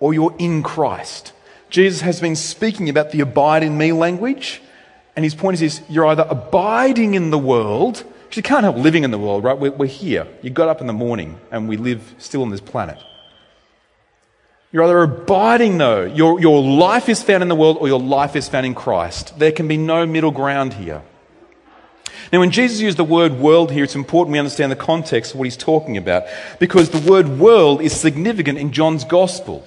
or 0.00 0.12
you're 0.12 0.34
in 0.38 0.62
Christ. 0.62 1.32
Jesus 1.70 2.02
has 2.02 2.20
been 2.20 2.36
speaking 2.36 2.90
about 2.90 3.10
the 3.10 3.20
abide 3.20 3.62
in 3.62 3.78
me 3.78 3.92
language. 3.92 4.60
And 5.16 5.24
his 5.24 5.34
point 5.34 5.54
is 5.54 5.60
this 5.60 5.88
you're 5.88 6.06
either 6.06 6.26
abiding 6.28 7.14
in 7.14 7.30
the 7.30 7.38
world, 7.38 8.04
because 8.24 8.36
you 8.36 8.42
can't 8.42 8.64
help 8.64 8.76
living 8.76 9.04
in 9.04 9.10
the 9.10 9.18
world, 9.18 9.44
right? 9.44 9.58
We're, 9.58 9.72
we're 9.72 9.86
here. 9.86 10.26
You 10.42 10.50
got 10.50 10.68
up 10.68 10.80
in 10.80 10.86
the 10.86 10.92
morning 10.92 11.40
and 11.50 11.68
we 11.68 11.76
live 11.76 12.14
still 12.18 12.42
on 12.42 12.50
this 12.50 12.60
planet. 12.60 12.98
You're 14.72 14.84
either 14.84 15.02
abiding, 15.02 15.76
though. 15.76 16.04
Your, 16.04 16.40
your 16.40 16.62
life 16.62 17.10
is 17.10 17.22
found 17.22 17.42
in 17.42 17.48
the 17.48 17.54
world 17.54 17.76
or 17.78 17.88
your 17.88 18.00
life 18.00 18.36
is 18.36 18.48
found 18.48 18.64
in 18.64 18.74
Christ. 18.74 19.38
There 19.38 19.52
can 19.52 19.68
be 19.68 19.76
no 19.76 20.06
middle 20.06 20.30
ground 20.30 20.72
here. 20.72 21.02
Now, 22.32 22.40
when 22.40 22.50
Jesus 22.50 22.80
used 22.80 22.96
the 22.96 23.04
word 23.04 23.34
world 23.34 23.70
here, 23.70 23.84
it's 23.84 23.94
important 23.94 24.32
we 24.32 24.38
understand 24.38 24.72
the 24.72 24.76
context 24.76 25.32
of 25.32 25.38
what 25.38 25.44
he's 25.44 25.56
talking 25.56 25.98
about 25.98 26.24
because 26.58 26.88
the 26.88 27.10
word 27.10 27.28
world 27.28 27.82
is 27.82 27.94
significant 27.94 28.58
in 28.58 28.72
John's 28.72 29.04
gospel. 29.04 29.62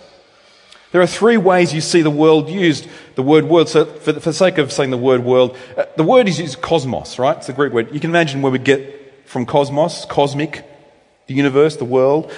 There 0.92 1.02
are 1.02 1.08
three 1.08 1.38
ways 1.38 1.76
you 1.76 1.82
see 1.82 2.02
the 2.02 2.10
world 2.10 2.50
used, 2.50 2.88
the 3.14 3.22
word 3.22 3.46
world. 3.46 3.70
So, 3.70 3.86
for, 3.86 4.14
the 4.14 4.34
sake 4.34 4.58
of 4.58 4.72
saying 4.72 4.90
the 4.90 4.98
word 4.98 5.24
world, 5.24 5.56
uh, 5.78 5.86
the 5.96 6.04
word 6.04 6.28
is 6.28 6.40
used 6.40 6.62
cosmos, 6.62 7.20
right? 7.20 7.38
It's 7.38 7.50
a 7.50 7.54
Greek 7.54 7.72
word. 7.72 7.94
You 7.94 8.00
can 8.00 8.10
imagine 8.10 8.42
where 8.42 8.52
we 8.52 8.58
get 8.58 9.28
from 9.28 9.46
cosmos, 9.46 10.06
cosmic, 10.06 10.66
the 11.28 11.36
universe, 11.36 11.76
the 11.76 11.86
world. 11.86 12.32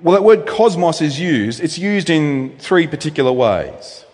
Well, 0.00 0.14
that 0.14 0.22
word 0.22 0.46
cosmos 0.46 1.00
is 1.00 1.18
used. 1.18 1.60
It's 1.60 1.78
used 1.78 2.10
in 2.10 2.58
three 2.58 2.86
particular 2.86 3.32
ways. 3.32 4.04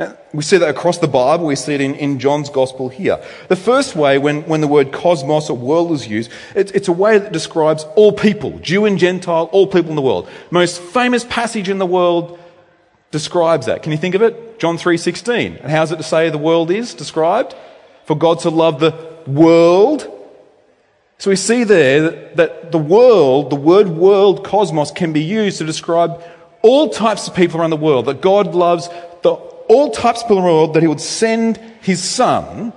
Uh, 0.00 0.14
we 0.32 0.42
see 0.42 0.56
that 0.56 0.68
across 0.68 0.98
the 0.98 1.06
Bible. 1.06 1.46
We 1.46 1.56
see 1.56 1.74
it 1.74 1.80
in, 1.80 1.94
in 1.94 2.18
John's 2.18 2.48
gospel 2.48 2.88
here. 2.88 3.22
The 3.48 3.56
first 3.56 3.94
way, 3.94 4.18
when, 4.18 4.42
when 4.48 4.62
the 4.62 4.66
word 4.66 4.92
cosmos 4.92 5.50
or 5.50 5.56
world 5.56 5.92
is 5.92 6.08
used, 6.08 6.30
it's, 6.54 6.72
it's 6.72 6.88
a 6.88 6.92
way 6.92 7.18
that 7.18 7.32
describes 7.32 7.84
all 7.96 8.10
people, 8.10 8.58
Jew 8.60 8.86
and 8.86 8.98
Gentile, 8.98 9.50
all 9.52 9.66
people 9.66 9.90
in 9.90 9.96
the 9.96 10.02
world. 10.02 10.28
Most 10.50 10.80
famous 10.80 11.24
passage 11.24 11.68
in 11.68 11.78
the 11.78 11.86
world 11.86 12.38
describes 13.10 13.66
that. 13.66 13.82
Can 13.82 13.92
you 13.92 13.98
think 13.98 14.14
of 14.14 14.22
it? 14.22 14.58
John 14.58 14.78
3.16. 14.78 15.60
And 15.60 15.70
how's 15.70 15.92
it 15.92 15.96
to 15.96 16.02
say 16.02 16.30
the 16.30 16.38
world 16.38 16.70
is 16.70 16.94
described? 16.94 17.54
For 18.06 18.16
God 18.16 18.40
to 18.40 18.50
love 18.50 18.80
the 18.80 18.94
world 19.26 20.16
so 21.20 21.28
we 21.28 21.36
see 21.36 21.64
there 21.64 22.00
that, 22.00 22.36
that, 22.36 22.72
the 22.72 22.78
world, 22.78 23.50
the 23.50 23.56
word 23.56 23.88
world, 23.88 24.42
cosmos, 24.42 24.90
can 24.90 25.12
be 25.12 25.20
used 25.20 25.58
to 25.58 25.66
describe 25.66 26.22
all 26.62 26.88
types 26.88 27.28
of 27.28 27.34
people 27.34 27.60
around 27.60 27.68
the 27.68 27.76
world. 27.76 28.06
That 28.06 28.22
God 28.22 28.54
loves 28.54 28.88
all 29.70 29.90
types 29.92 30.20
of 30.20 30.26
people 30.26 30.38
in 30.38 30.44
the 30.44 30.50
world, 30.50 30.74
that 30.74 30.82
He 30.82 30.88
would 30.88 31.00
send 31.00 31.56
His 31.80 32.02
Son, 32.02 32.72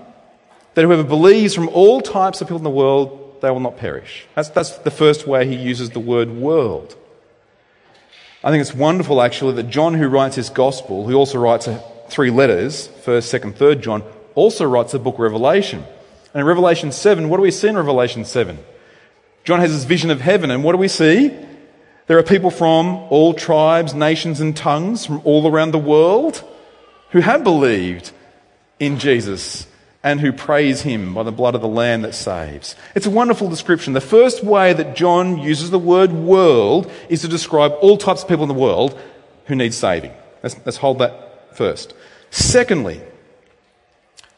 that 0.75 0.83
whoever 0.83 1.03
believes 1.03 1.55
from 1.55 1.67
all 1.69 2.01
types 2.01 2.39
of 2.39 2.47
people 2.47 2.57
in 2.57 2.63
the 2.63 2.69
world, 2.69 3.41
they 3.41 3.49
will 3.49 3.59
not 3.59 3.77
perish. 3.77 4.27
That's, 4.35 4.49
that's 4.49 4.77
the 4.77 4.91
first 4.91 5.25
way 5.25 5.47
He 5.47 5.55
uses 5.55 5.89
the 5.89 5.99
word 5.99 6.29
world. 6.29 6.95
I 8.43 8.51
think 8.51 8.61
it's 8.61 8.75
wonderful, 8.75 9.21
actually, 9.21 9.55
that 9.55 9.69
John, 9.69 9.95
who 9.95 10.07
writes 10.07 10.35
his 10.35 10.49
gospel, 10.49 11.07
who 11.07 11.15
also 11.15 11.39
writes 11.39 11.67
three 12.09 12.29
letters, 12.29 12.89
1st, 13.05 13.39
2nd, 13.39 13.53
3rd 13.53 13.81
John, 13.81 14.03
also 14.35 14.65
writes 14.65 14.91
the 14.91 14.99
book 14.99 15.17
Revelation. 15.17 15.83
And 16.33 16.41
in 16.41 16.45
Revelation 16.45 16.91
7, 16.91 17.29
what 17.29 17.37
do 17.37 17.43
we 17.43 17.51
see 17.51 17.69
in 17.69 17.77
Revelation 17.77 18.25
7? 18.25 18.59
John 19.45 19.59
has 19.61 19.71
this 19.71 19.85
vision 19.85 20.11
of 20.11 20.21
heaven, 20.21 20.51
and 20.51 20.63
what 20.63 20.73
do 20.73 20.77
we 20.77 20.89
see? 20.89 21.31
There 22.07 22.17
are 22.19 22.23
people 22.23 22.51
from 22.51 22.87
all 23.09 23.33
tribes, 23.33 23.93
nations, 23.93 24.41
and 24.41 24.55
tongues 24.55 25.05
from 25.05 25.21
all 25.23 25.49
around 25.49 25.71
the 25.71 25.79
world 25.79 26.43
who 27.13 27.19
have 27.19 27.43
believed 27.43 28.11
in 28.79 28.97
Jesus 28.97 29.67
and 30.03 30.19
who 30.19 30.33
praise 30.33 30.81
him 30.81 31.13
by 31.13 31.23
the 31.23 31.31
blood 31.31 31.55
of 31.55 31.61
the 31.61 31.67
Lamb 31.67 32.01
that 32.01 32.13
saves. 32.13 32.75
It's 32.95 33.05
a 33.05 33.11
wonderful 33.11 33.49
description. 33.49 33.93
The 33.93 34.01
first 34.01 34.43
way 34.43 34.73
that 34.73 34.95
John 34.95 35.37
uses 35.37 35.69
the 35.69 35.79
word 35.79 36.11
world 36.11 36.91
is 37.09 37.21
to 37.21 37.27
describe 37.27 37.73
all 37.81 37.97
types 37.97 38.23
of 38.23 38.27
people 38.27 38.43
in 38.43 38.49
the 38.49 38.55
world 38.55 38.99
who 39.45 39.55
need 39.55 39.73
saving. 39.75 40.11
Let's, 40.41 40.57
let's 40.65 40.77
hold 40.77 40.99
that 40.99 41.55
first. 41.55 41.93
Secondly, 42.31 42.99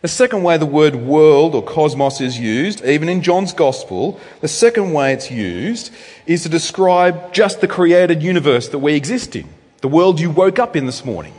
the 0.02 0.10
second 0.10 0.44
way 0.44 0.58
the 0.58 0.66
word 0.66 0.96
world 0.96 1.56
or 1.56 1.64
cosmos 1.64 2.20
is 2.20 2.38
used, 2.38 2.84
even 2.84 3.08
in 3.08 3.24
John's 3.24 3.54
gospel, 3.54 4.20
the 4.42 4.50
second 4.50 4.92
way 4.92 5.14
it's 5.14 5.32
used 5.32 5.92
is 6.28 6.44
to 6.44 6.50
describe 6.50 7.34
just 7.34 7.62
the 7.62 7.70
created 7.70 8.22
universe 8.22 8.68
that 8.70 8.80
we 8.80 8.96
exist 8.96 9.36
in, 9.36 9.48
the 9.80 9.88
world 9.88 10.20
you 10.20 10.30
woke 10.30 10.60
up 10.60 10.76
in 10.76 10.86
this 10.86 11.06
morning. 11.06 11.34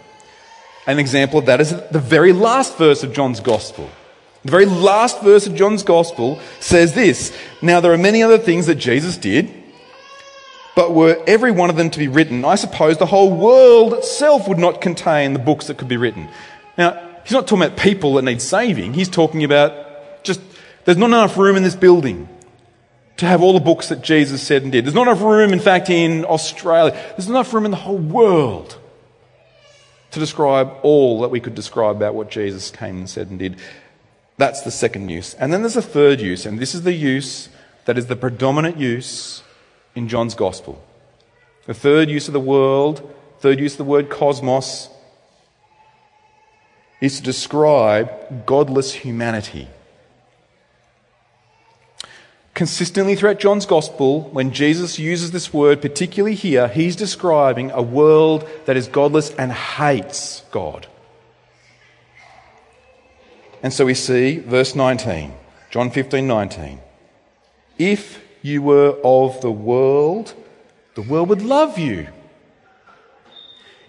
An 0.87 0.99
example 0.99 1.40
of 1.40 1.47
that 1.47 1.61
is 1.61 1.71
the 1.90 1.99
very 1.99 2.33
last 2.33 2.76
verse 2.78 3.02
of 3.02 3.12
John's 3.12 3.40
gospel. 3.40 3.90
The 4.45 4.52
very 4.52 4.66
last 4.66 5.23
verse 5.23 5.47
of 5.49 5.57
John's 5.57 5.83
gospel 5.83 6.38
says 6.61 6.95
this 6.95 7.37
Now 7.61 7.81
there 7.81 7.93
are 7.93 7.99
many 7.99 8.23
other 8.23 8.38
things 8.38 8.66
that 8.66 8.76
Jesus 8.76 9.16
did, 9.16 9.52
but 10.76 10.95
were 10.95 11.21
every 11.26 11.50
one 11.50 11.69
of 11.69 11.76
them 11.76 11.90
to 11.90 11.99
be 11.99 12.07
written, 12.07 12.45
I 12.45 12.55
suppose 12.55 12.99
the 12.99 13.07
whole 13.07 13.33
world 13.33 13.95
itself 13.95 14.47
would 14.47 14.59
not 14.59 14.81
contain 14.81 15.33
the 15.33 15.40
books 15.40 15.66
that 15.66 15.78
could 15.78 15.88
be 15.88 15.97
written. 15.97 16.28
Now, 16.78 17.02
He's 17.25 17.33
not 17.33 17.49
talking 17.49 17.64
about 17.64 17.76
people 17.76 18.14
that 18.14 18.23
need 18.23 18.40
saving. 18.40 18.95
He's 18.95 19.09
talking 19.09 19.43
about 19.43 20.23
just, 20.23 20.40
there's 20.85 20.97
not 20.97 21.07
enough 21.07 21.37
room 21.37 21.57
in 21.57 21.64
this 21.64 21.75
building 21.75 22.28
to 23.16 23.26
have 23.26 23.43
all 23.43 23.52
the 23.52 23.59
books 23.59 23.88
that 23.88 24.00
Jesus 24.00 24.40
said 24.40 24.62
and 24.62 24.71
did. 24.71 24.85
There's 24.85 24.95
not 24.95 25.09
enough 25.09 25.23
room, 25.23 25.52
in 25.52 25.59
fact, 25.59 25.90
in 25.90 26.25
Australia. 26.25 26.93
There's 26.93 27.28
not 27.28 27.40
enough 27.40 27.52
room 27.52 27.64
in 27.64 27.73
the 27.73 27.78
whole 27.78 27.99
world 27.99 28.78
to 30.10 30.20
describe 30.20 30.72
all 30.82 31.20
that 31.20 31.30
we 31.30 31.40
could 31.40 31.54
describe 31.54 31.96
about 31.96 32.14
what 32.14 32.30
Jesus 32.30 32.70
came 32.70 32.98
and 32.98 33.10
said 33.10 33.28
and 33.28 33.38
did. 33.38 33.58
That's 34.38 34.62
the 34.62 34.70
second 34.70 35.08
use. 35.08 35.34
And 35.34 35.52
then 35.52 35.62
there's 35.62 35.76
a 35.76 35.82
third 35.82 36.20
use, 36.20 36.46
and 36.46 36.58
this 36.58 36.75
is 36.75 36.82
the 36.82 36.92
use 36.92 37.48
that 37.86 37.96
is 37.96 38.06
the 38.06 38.16
predominant 38.16 38.76
use 38.78 39.42
in 39.94 40.08
John's 40.08 40.34
gospel. 40.34 40.82
The 41.66 41.75
third 41.75 42.08
use 42.08 42.28
of 42.28 42.34
the 42.34 42.40
world, 42.40 43.12
third 43.40 43.58
use 43.58 43.75
of 43.75 43.78
the 43.78 43.84
word 43.84 44.08
cosmos, 44.10 44.88
is 47.00 47.16
to 47.16 47.22
describe 47.22 48.46
godless 48.46 48.92
humanity. 48.92 49.68
Consistently 52.56 53.14
throughout 53.14 53.38
John's 53.38 53.66
Gospel, 53.66 54.22
when 54.32 54.50
Jesus 54.50 54.98
uses 54.98 55.30
this 55.30 55.52
word, 55.52 55.82
particularly 55.82 56.34
here, 56.34 56.68
he's 56.68 56.96
describing 56.96 57.70
a 57.72 57.82
world 57.82 58.48
that 58.64 58.78
is 58.78 58.88
godless 58.88 59.28
and 59.32 59.52
hates 59.52 60.42
God. 60.50 60.86
And 63.62 63.75
so 63.75 63.84
we 63.84 63.92
see 63.92 64.38
verse 64.38 64.75
19, 64.75 65.34
John 65.68 65.90
15 65.90 66.26
19. 66.26 66.80
If 67.76 68.25
you 68.40 68.62
were 68.62 68.96
of 69.04 69.38
the 69.42 69.52
world, 69.52 70.32
the 70.94 71.02
world 71.02 71.28
would 71.28 71.42
love 71.42 71.78
you. 71.78 72.08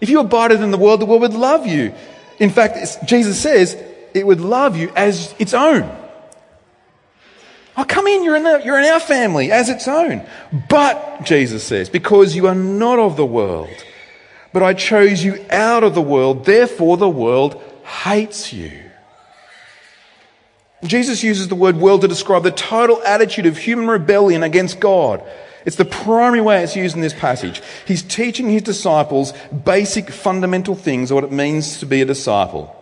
If 0.02 0.10
you 0.10 0.20
abided 0.20 0.60
in 0.60 0.72
the 0.72 0.76
world, 0.76 1.00
the 1.00 1.06
world 1.06 1.22
would 1.22 1.32
love 1.32 1.66
you. 1.66 1.94
In 2.38 2.50
fact, 2.50 3.06
Jesus 3.06 3.40
says 3.40 3.82
it 4.12 4.26
would 4.26 4.42
love 4.42 4.76
you 4.76 4.92
as 4.94 5.34
its 5.38 5.54
own. 5.54 5.90
Oh, 7.78 7.84
come 7.84 8.08
in, 8.08 8.24
you're 8.24 8.34
in, 8.34 8.42
the, 8.42 8.60
you're 8.64 8.78
in 8.80 8.84
our 8.86 8.98
family 8.98 9.52
as 9.52 9.68
its 9.68 9.86
own. 9.86 10.26
But, 10.68 11.22
Jesus 11.22 11.62
says, 11.62 11.88
because 11.88 12.34
you 12.34 12.48
are 12.48 12.54
not 12.54 12.98
of 12.98 13.16
the 13.16 13.24
world, 13.24 13.70
but 14.52 14.64
I 14.64 14.74
chose 14.74 15.22
you 15.22 15.44
out 15.48 15.84
of 15.84 15.94
the 15.94 16.02
world, 16.02 16.44
therefore 16.44 16.96
the 16.96 17.08
world 17.08 17.62
hates 18.02 18.52
you. 18.52 18.72
Jesus 20.82 21.22
uses 21.22 21.46
the 21.46 21.54
word 21.54 21.76
world 21.76 22.00
to 22.00 22.08
describe 22.08 22.42
the 22.42 22.50
total 22.50 23.00
attitude 23.04 23.46
of 23.46 23.56
human 23.56 23.86
rebellion 23.86 24.42
against 24.42 24.80
God. 24.80 25.22
It's 25.64 25.76
the 25.76 25.84
primary 25.84 26.40
way 26.40 26.64
it's 26.64 26.74
used 26.74 26.96
in 26.96 27.02
this 27.02 27.14
passage. 27.14 27.62
He's 27.86 28.02
teaching 28.02 28.48
his 28.48 28.62
disciples 28.62 29.32
basic 29.64 30.10
fundamental 30.10 30.74
things 30.74 31.10
of 31.10 31.16
what 31.16 31.24
it 31.24 31.32
means 31.32 31.78
to 31.78 31.86
be 31.86 32.02
a 32.02 32.04
disciple. 32.04 32.74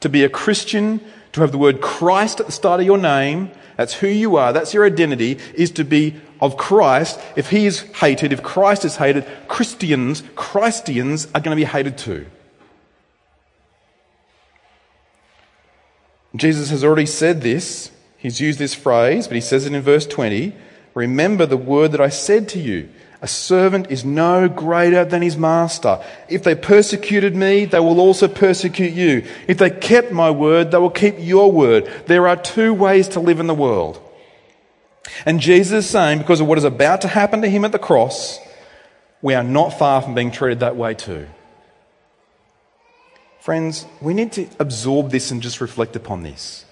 To 0.00 0.08
be 0.08 0.24
a 0.24 0.28
Christian, 0.28 1.00
to 1.32 1.40
have 1.40 1.52
the 1.52 1.58
word 1.58 1.80
Christ 1.80 2.40
at 2.40 2.46
the 2.46 2.52
start 2.52 2.80
of 2.80 2.86
your 2.86 2.98
name, 2.98 3.52
that's 3.76 3.94
who 3.94 4.06
you 4.06 4.36
are, 4.36 4.52
that's 4.52 4.72
your 4.72 4.86
identity, 4.86 5.38
is 5.54 5.70
to 5.72 5.84
be 5.84 6.14
of 6.40 6.56
Christ. 6.56 7.20
If 7.36 7.50
he 7.50 7.66
is 7.66 7.80
hated, 7.80 8.32
if 8.32 8.42
Christ 8.42 8.84
is 8.84 8.96
hated, 8.96 9.26
Christians, 9.48 10.22
Christians 10.34 11.26
are 11.34 11.40
going 11.40 11.56
to 11.56 11.60
be 11.60 11.64
hated 11.64 11.98
too. 11.98 12.26
Jesus 16.36 16.70
has 16.70 16.82
already 16.82 17.06
said 17.06 17.42
this. 17.42 17.90
He's 18.16 18.40
used 18.40 18.58
this 18.58 18.74
phrase, 18.74 19.28
but 19.28 19.34
he 19.34 19.40
says 19.40 19.66
it 19.66 19.72
in 19.72 19.82
verse 19.82 20.06
20 20.06 20.54
Remember 20.94 21.44
the 21.44 21.56
word 21.56 21.92
that 21.92 22.00
I 22.00 22.08
said 22.08 22.48
to 22.50 22.60
you. 22.60 22.88
A 23.24 23.26
servant 23.26 23.90
is 23.90 24.04
no 24.04 24.50
greater 24.50 25.02
than 25.02 25.22
his 25.22 25.34
master. 25.34 25.98
If 26.28 26.42
they 26.42 26.54
persecuted 26.54 27.34
me, 27.34 27.64
they 27.64 27.80
will 27.80 27.98
also 27.98 28.28
persecute 28.28 28.92
you. 28.92 29.24
If 29.48 29.56
they 29.56 29.70
kept 29.70 30.12
my 30.12 30.30
word, 30.30 30.70
they 30.70 30.76
will 30.76 30.90
keep 30.90 31.14
your 31.18 31.50
word. 31.50 31.90
There 32.04 32.28
are 32.28 32.36
two 32.36 32.74
ways 32.74 33.08
to 33.08 33.20
live 33.20 33.40
in 33.40 33.46
the 33.46 33.54
world. 33.54 33.98
And 35.24 35.40
Jesus 35.40 35.86
is 35.86 35.90
saying, 35.90 36.18
because 36.18 36.42
of 36.42 36.48
what 36.48 36.58
is 36.58 36.64
about 36.64 37.00
to 37.00 37.08
happen 37.08 37.40
to 37.40 37.48
him 37.48 37.64
at 37.64 37.72
the 37.72 37.78
cross, 37.78 38.38
we 39.22 39.32
are 39.32 39.42
not 39.42 39.78
far 39.78 40.02
from 40.02 40.14
being 40.14 40.30
treated 40.30 40.60
that 40.60 40.76
way 40.76 40.92
too. 40.92 41.26
Friends, 43.40 43.86
we 44.02 44.12
need 44.12 44.32
to 44.32 44.46
absorb 44.58 45.10
this 45.10 45.30
and 45.30 45.40
just 45.40 45.62
reflect 45.62 45.96
upon 45.96 46.24
this. 46.24 46.66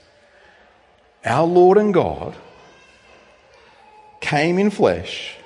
Our 1.25 1.47
Lord 1.47 1.79
and 1.79 1.95
God 1.95 2.37
came 4.21 4.59
in 4.59 4.69
flesh 4.69 5.39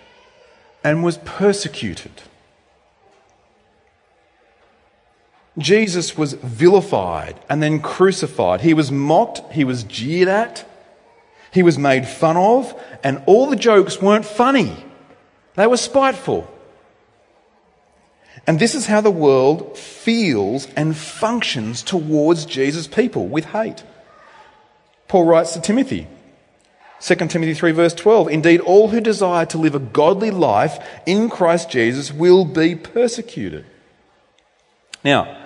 and 0.83 1.02
was 1.02 1.18
persecuted. 1.18 2.23
Jesus 5.59 6.16
was 6.18 6.35
vilified 6.35 7.40
and 7.49 7.62
then 7.62 7.80
crucified. 7.80 8.61
He 8.61 8.75
was 8.75 8.92
mocked, 8.92 9.52
he 9.52 9.64
was 9.64 9.85
jeered 9.85 10.28
at, 10.28 10.68
he 11.50 11.62
was 11.62 11.78
made 11.78 12.06
fun 12.06 12.37
of, 12.37 12.78
and 13.02 13.23
all 13.26 13.47
the 13.47 13.56
jokes 13.56 14.00
weren't 14.02 14.26
funny, 14.26 14.85
they 15.54 15.66
were 15.66 15.78
spiteful. 15.78 16.52
And 18.47 18.61
this 18.61 18.75
is 18.75 18.87
how 18.87 19.00
the 19.00 19.11
world 19.11 19.76
feels 19.76 20.66
and 20.76 20.97
functions 20.97 21.83
towards 21.83 22.45
Jesus' 22.45 22.87
people 22.87 23.26
with 23.26 23.47
hate. 23.47 23.83
Paul 25.09 25.25
writes 25.25 25.52
to 25.54 25.61
Timothy, 25.61 26.06
2 27.00 27.15
Timothy 27.15 27.55
3 27.55 27.73
verse 27.73 27.95
12, 27.95 28.29
Indeed, 28.29 28.61
all 28.61 28.88
who 28.88 29.00
desire 29.00 29.47
to 29.47 29.59
live 29.59 29.75
a 29.75 29.81
godly 29.81 30.31
life 30.31 30.79
in 31.05 31.29
Christ 31.29 31.71
Jesus 31.71 32.12
will 32.12 32.45
be 32.45 32.75
persecuted. 32.75 33.65
Now, 35.05 35.37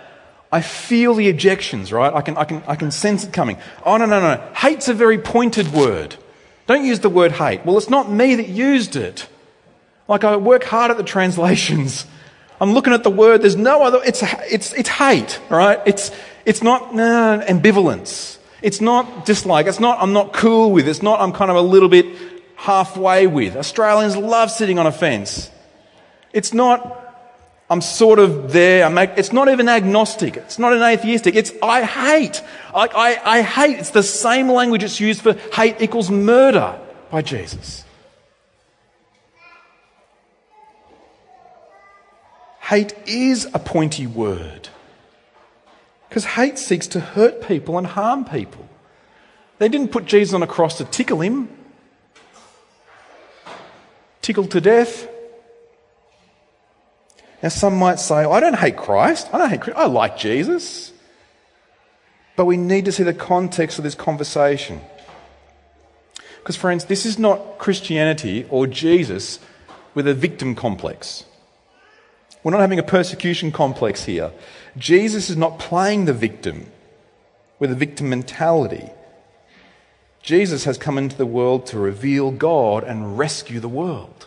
I 0.53 0.63
feel 0.63 1.15
the 1.15 1.29
objections, 1.29 1.93
right? 1.93 2.13
I 2.13 2.23
can, 2.23 2.37
I 2.37 2.45
can, 2.45 2.63
I 2.67 2.75
can 2.75 2.91
sense 2.91 3.25
it 3.25 3.33
coming. 3.33 3.59
Oh, 3.85 3.97
no, 3.97 4.07
no, 4.07 4.21
no. 4.21 4.43
Hate's 4.55 4.89
a 4.89 4.95
very 4.95 5.19
pointed 5.19 5.73
word. 5.73 6.17
Don't 6.67 6.85
use 6.85 7.01
the 7.01 7.09
word 7.09 7.33
hate. 7.33 7.65
Well, 7.65 7.79
it's 7.79 7.91
not 7.91 8.11
me 8.11 8.37
that 8.37 8.49
used 8.49 8.97
it. 8.97 9.29
Like, 10.09 10.25
I 10.25 10.37
work 10.37 10.65
hard 10.65 10.91
at 10.91 10.97
the 10.97 11.05
translations. 11.05 12.05
I'm 12.61 12.73
looking 12.73 12.93
at 12.93 13.05
the 13.05 13.11
word. 13.11 13.43
There's 13.43 13.57
no 13.57 13.83
other. 13.83 14.01
It's, 14.05 14.23
it's, 14.51 14.73
it's 14.73 14.89
hate, 14.89 15.41
right? 15.49 15.81
It's, 15.87 16.11
it's 16.45 16.63
not 16.63 16.95
no, 16.95 17.45
ambivalence. 17.49 18.39
It's 18.63 18.81
not 18.81 19.27
dislike. 19.27 19.67
It's 19.67 19.81
not 19.81 20.01
I'm 20.01 20.13
not 20.13 20.33
cool 20.33 20.73
with. 20.73 20.89
It's 20.89 21.03
not 21.03 21.21
I'm 21.21 21.33
kind 21.33 21.51
of 21.51 21.57
a 21.57 21.63
little 21.63 21.89
bit 21.89 22.07
halfway 22.57 23.27
with. 23.27 23.57
Australians 23.57 24.17
love 24.17 24.51
sitting 24.51 24.79
on 24.79 24.87
a 24.87 24.93
fence. 24.93 25.51
It's 26.33 26.53
not 26.53 26.99
I'm 27.71 27.81
sort 27.81 28.19
of 28.19 28.53
there. 28.53 28.93
It's 29.17 29.33
not 29.33 29.49
even 29.49 29.69
agnostic. 29.69 30.37
It's 30.37 30.59
not 30.59 30.73
an 30.73 30.83
atheistic. 30.83 31.37
It's 31.37 31.53
I 31.63 31.85
hate. 31.85 32.43
I, 32.75 32.89
I, 32.89 33.39
I 33.39 33.43
hate. 33.43 33.79
It's 33.79 33.91
the 33.91 34.03
same 34.03 34.51
language 34.51 34.83
it's 34.83 34.99
used 34.99 35.23
for 35.23 35.35
hate 35.55 35.81
equals 35.81 36.11
murder 36.11 36.79
by 37.11 37.23
Jesus. 37.23 37.85
Hate 42.61 42.93
is 43.07 43.49
a 43.55 43.59
pointy 43.59 44.07
word. 44.07 44.69
Because 46.11 46.25
hate 46.25 46.59
seeks 46.59 46.89
to 46.89 46.99
hurt 46.99 47.41
people 47.41 47.79
and 47.79 47.87
harm 47.87 48.25
people. 48.25 48.69
They 49.59 49.69
didn't 49.69 49.93
put 49.93 50.07
Jesus 50.07 50.35
on 50.35 50.43
a 50.43 50.47
cross 50.47 50.77
to 50.79 50.85
tickle 50.85 51.21
him, 51.21 51.49
tickle 54.21 54.47
to 54.49 54.61
death. 54.61 55.07
Now, 57.45 57.49
some 57.49 57.77
might 57.79 58.01
say, 58.01 58.25
I 58.25 58.41
don't 58.41 58.57
hate 58.57 58.77
Christ. 58.77 59.29
I 59.33 59.39
don't 59.39 59.51
hate 59.51 59.61
Christ. 59.61 59.79
I 59.79 59.87
like 59.87 60.19
Jesus. 60.19 60.93
But 62.35 62.47
we 62.47 62.57
need 62.57 62.87
to 62.87 62.93
see 62.93 63.05
the 63.05 63.15
context 63.15 63.79
of 63.79 63.85
this 63.85 63.95
conversation. 63.95 64.81
Because, 66.39 66.57
friends, 66.57 66.87
this 66.87 67.07
is 67.07 67.21
not 67.21 67.59
Christianity 67.59 68.47
or 68.51 68.67
Jesus 68.67 69.39
with 69.95 70.09
a 70.09 70.15
victim 70.15 70.57
complex. 70.57 71.25
We're 72.43 72.53
not 72.53 72.61
having 72.61 72.79
a 72.79 72.85
persecution 72.85 73.53
complex 73.53 74.05
here. 74.05 74.33
Jesus 74.77 75.29
is 75.31 75.37
not 75.37 75.59
playing 75.59 76.07
the 76.07 76.13
victim 76.13 76.67
with 77.59 77.71
a 77.71 77.75
victim 77.75 78.09
mentality. 78.09 78.89
Jesus 80.23 80.65
has 80.65 80.79
come 80.79 80.99
into 80.99 81.17
the 81.17 81.27
world 81.27 81.67
to 81.67 81.79
reveal 81.79 82.31
God 82.31 82.85
and 82.85 83.19
rescue 83.19 83.61
the 83.61 83.69
world. 83.69 84.27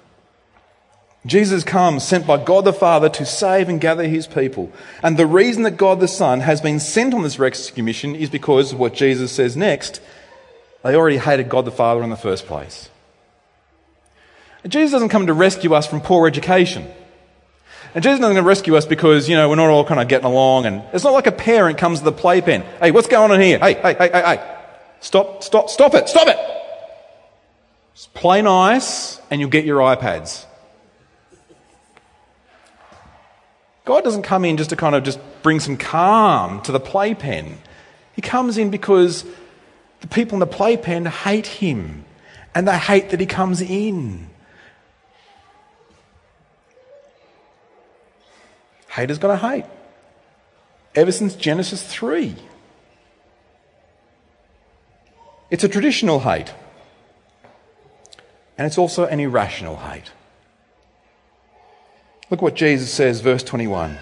Jesus 1.25 1.63
comes 1.63 2.03
sent 2.03 2.27
by 2.27 2.43
God 2.43 2.65
the 2.65 2.73
Father 2.73 3.07
to 3.09 3.25
save 3.25 3.69
and 3.69 3.79
gather 3.79 4.07
his 4.07 4.27
people. 4.27 4.71
And 5.01 5.15
the 5.15 5.25
reason 5.25 5.63
that 5.63 5.77
God 5.77 5.99
the 5.99 6.07
Son 6.07 6.41
has 6.41 6.59
been 6.59 6.79
sent 6.79 7.13
on 7.13 7.23
this 7.23 7.39
rescue 7.39 7.83
mission 7.83 8.13
is 8.15 8.29
because 8.29 8.73
of 8.73 8.79
what 8.79 8.93
Jesus 8.93 9.31
says 9.31 9.55
next. 9.55 10.01
They 10.83 10.95
already 10.95 11.17
hated 11.17 11.47
God 11.47 11.63
the 11.63 11.71
Father 11.71 12.03
in 12.03 12.09
the 12.09 12.17
first 12.17 12.45
place. 12.45 12.89
Jesus 14.67 14.91
doesn't 14.91 15.09
come 15.09 15.27
to 15.27 15.33
rescue 15.33 15.73
us 15.73 15.87
from 15.87 16.01
poor 16.01 16.27
education. 16.27 16.87
And 17.95 18.03
Jesus 18.03 18.19
isn't 18.19 18.23
going 18.23 18.35
to 18.35 18.41
rescue 18.41 18.75
us 18.75 18.85
because, 18.85 19.29
you 19.29 19.35
know, 19.35 19.47
we're 19.49 19.55
not 19.55 19.69
all 19.69 19.85
kind 19.85 19.99
of 19.99 20.07
getting 20.07 20.25
along. 20.25 20.65
And 20.65 20.83
it's 20.93 21.03
not 21.03 21.13
like 21.13 21.27
a 21.27 21.31
parent 21.31 21.77
comes 21.77 21.99
to 21.99 22.05
the 22.05 22.11
playpen. 22.11 22.63
Hey, 22.79 22.91
what's 22.91 23.07
going 23.07 23.31
on 23.31 23.39
here? 23.39 23.59
Hey, 23.59 23.73
hey, 23.75 23.93
hey, 23.93 24.09
hey, 24.11 24.21
hey. 24.21 24.57
Stop, 24.99 25.43
stop, 25.43 25.69
stop 25.69 25.93
it, 25.93 26.09
stop 26.09 26.27
it. 26.27 26.37
Just 27.93 28.13
play 28.13 28.41
nice 28.41 29.19
and 29.29 29.39
you'll 29.39 29.49
get 29.49 29.65
your 29.65 29.79
iPads. 29.79 30.45
God 33.85 34.03
doesn't 34.03 34.23
come 34.23 34.45
in 34.45 34.57
just 34.57 34.69
to 34.71 34.75
kind 34.75 34.95
of 34.95 35.03
just 35.03 35.19
bring 35.43 35.59
some 35.59 35.77
calm 35.77 36.61
to 36.61 36.71
the 36.71 36.79
playpen. 36.79 37.57
He 38.15 38.21
comes 38.21 38.57
in 38.57 38.71
because 38.71 39.25
the 40.01 40.07
people 40.07 40.35
in 40.35 40.39
the 40.39 40.47
playpen 40.47 41.05
hate 41.05 41.47
him 41.47 42.05
and 42.55 42.67
they 42.67 42.77
hate 42.77 43.09
that 43.09 43.19
he 43.19 43.25
comes 43.25 43.61
in. 43.61 44.29
Haters 48.93 49.17
going 49.17 49.39
to 49.39 49.47
hate. 49.47 49.65
Ever 50.93 51.11
since 51.11 51.33
Genesis 51.33 51.81
3. 51.81 52.35
It's 55.49 55.63
a 55.63 55.67
traditional 55.67 56.19
hate. 56.19 56.53
And 58.55 58.67
it's 58.67 58.77
also 58.77 59.05
an 59.05 59.19
irrational 59.19 59.77
hate. 59.77 60.11
Look 62.29 62.43
what 62.43 62.55
Jesus 62.55 62.93
says, 62.93 63.21
verse 63.21 63.43
21. 63.43 63.97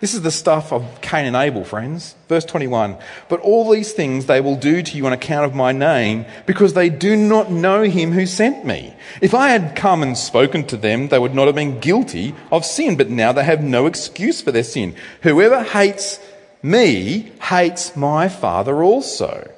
This 0.00 0.14
is 0.14 0.22
the 0.22 0.30
stuff 0.30 0.72
of 0.72 1.00
Cain 1.00 1.26
and 1.26 1.34
Abel, 1.34 1.64
friends. 1.64 2.14
Verse 2.28 2.44
21. 2.44 2.96
But 3.28 3.40
all 3.40 3.68
these 3.68 3.92
things 3.92 4.26
they 4.26 4.40
will 4.40 4.54
do 4.54 4.80
to 4.80 4.96
you 4.96 5.04
on 5.06 5.12
account 5.12 5.44
of 5.44 5.56
my 5.56 5.72
name, 5.72 6.24
because 6.46 6.74
they 6.74 6.88
do 6.88 7.16
not 7.16 7.50
know 7.50 7.82
him 7.82 8.12
who 8.12 8.24
sent 8.24 8.64
me. 8.64 8.94
If 9.20 9.34
I 9.34 9.48
had 9.48 9.74
come 9.74 10.04
and 10.04 10.16
spoken 10.16 10.64
to 10.68 10.76
them, 10.76 11.08
they 11.08 11.18
would 11.18 11.34
not 11.34 11.46
have 11.46 11.56
been 11.56 11.80
guilty 11.80 12.34
of 12.52 12.64
sin, 12.64 12.96
but 12.96 13.10
now 13.10 13.32
they 13.32 13.42
have 13.42 13.62
no 13.62 13.86
excuse 13.86 14.40
for 14.40 14.52
their 14.52 14.62
sin. 14.62 14.94
Whoever 15.22 15.64
hates 15.64 16.20
me 16.62 17.32
hates 17.42 17.96
my 17.96 18.28
Father 18.28 18.82
also. 18.82 19.50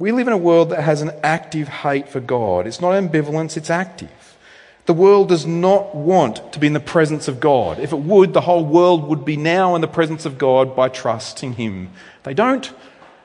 We 0.00 0.10
live 0.10 0.26
in 0.26 0.32
a 0.32 0.38
world 0.38 0.70
that 0.70 0.82
has 0.82 1.02
an 1.02 1.12
active 1.22 1.68
hate 1.68 2.08
for 2.08 2.18
God. 2.18 2.66
It's 2.66 2.80
not 2.80 2.94
ambivalence, 2.94 3.56
it's 3.56 3.70
active. 3.70 4.10
The 4.86 4.94
world 4.94 5.28
does 5.28 5.46
not 5.46 5.94
want 5.94 6.52
to 6.52 6.58
be 6.58 6.66
in 6.66 6.72
the 6.72 6.80
presence 6.80 7.28
of 7.28 7.38
God. 7.38 7.78
If 7.78 7.92
it 7.92 8.00
would, 8.00 8.32
the 8.32 8.40
whole 8.40 8.64
world 8.64 9.08
would 9.08 9.24
be 9.24 9.36
now 9.36 9.74
in 9.76 9.80
the 9.80 9.88
presence 9.88 10.26
of 10.26 10.38
God 10.38 10.74
by 10.74 10.88
trusting 10.88 11.54
Him. 11.54 11.90
They 12.24 12.34
don't. 12.34 12.72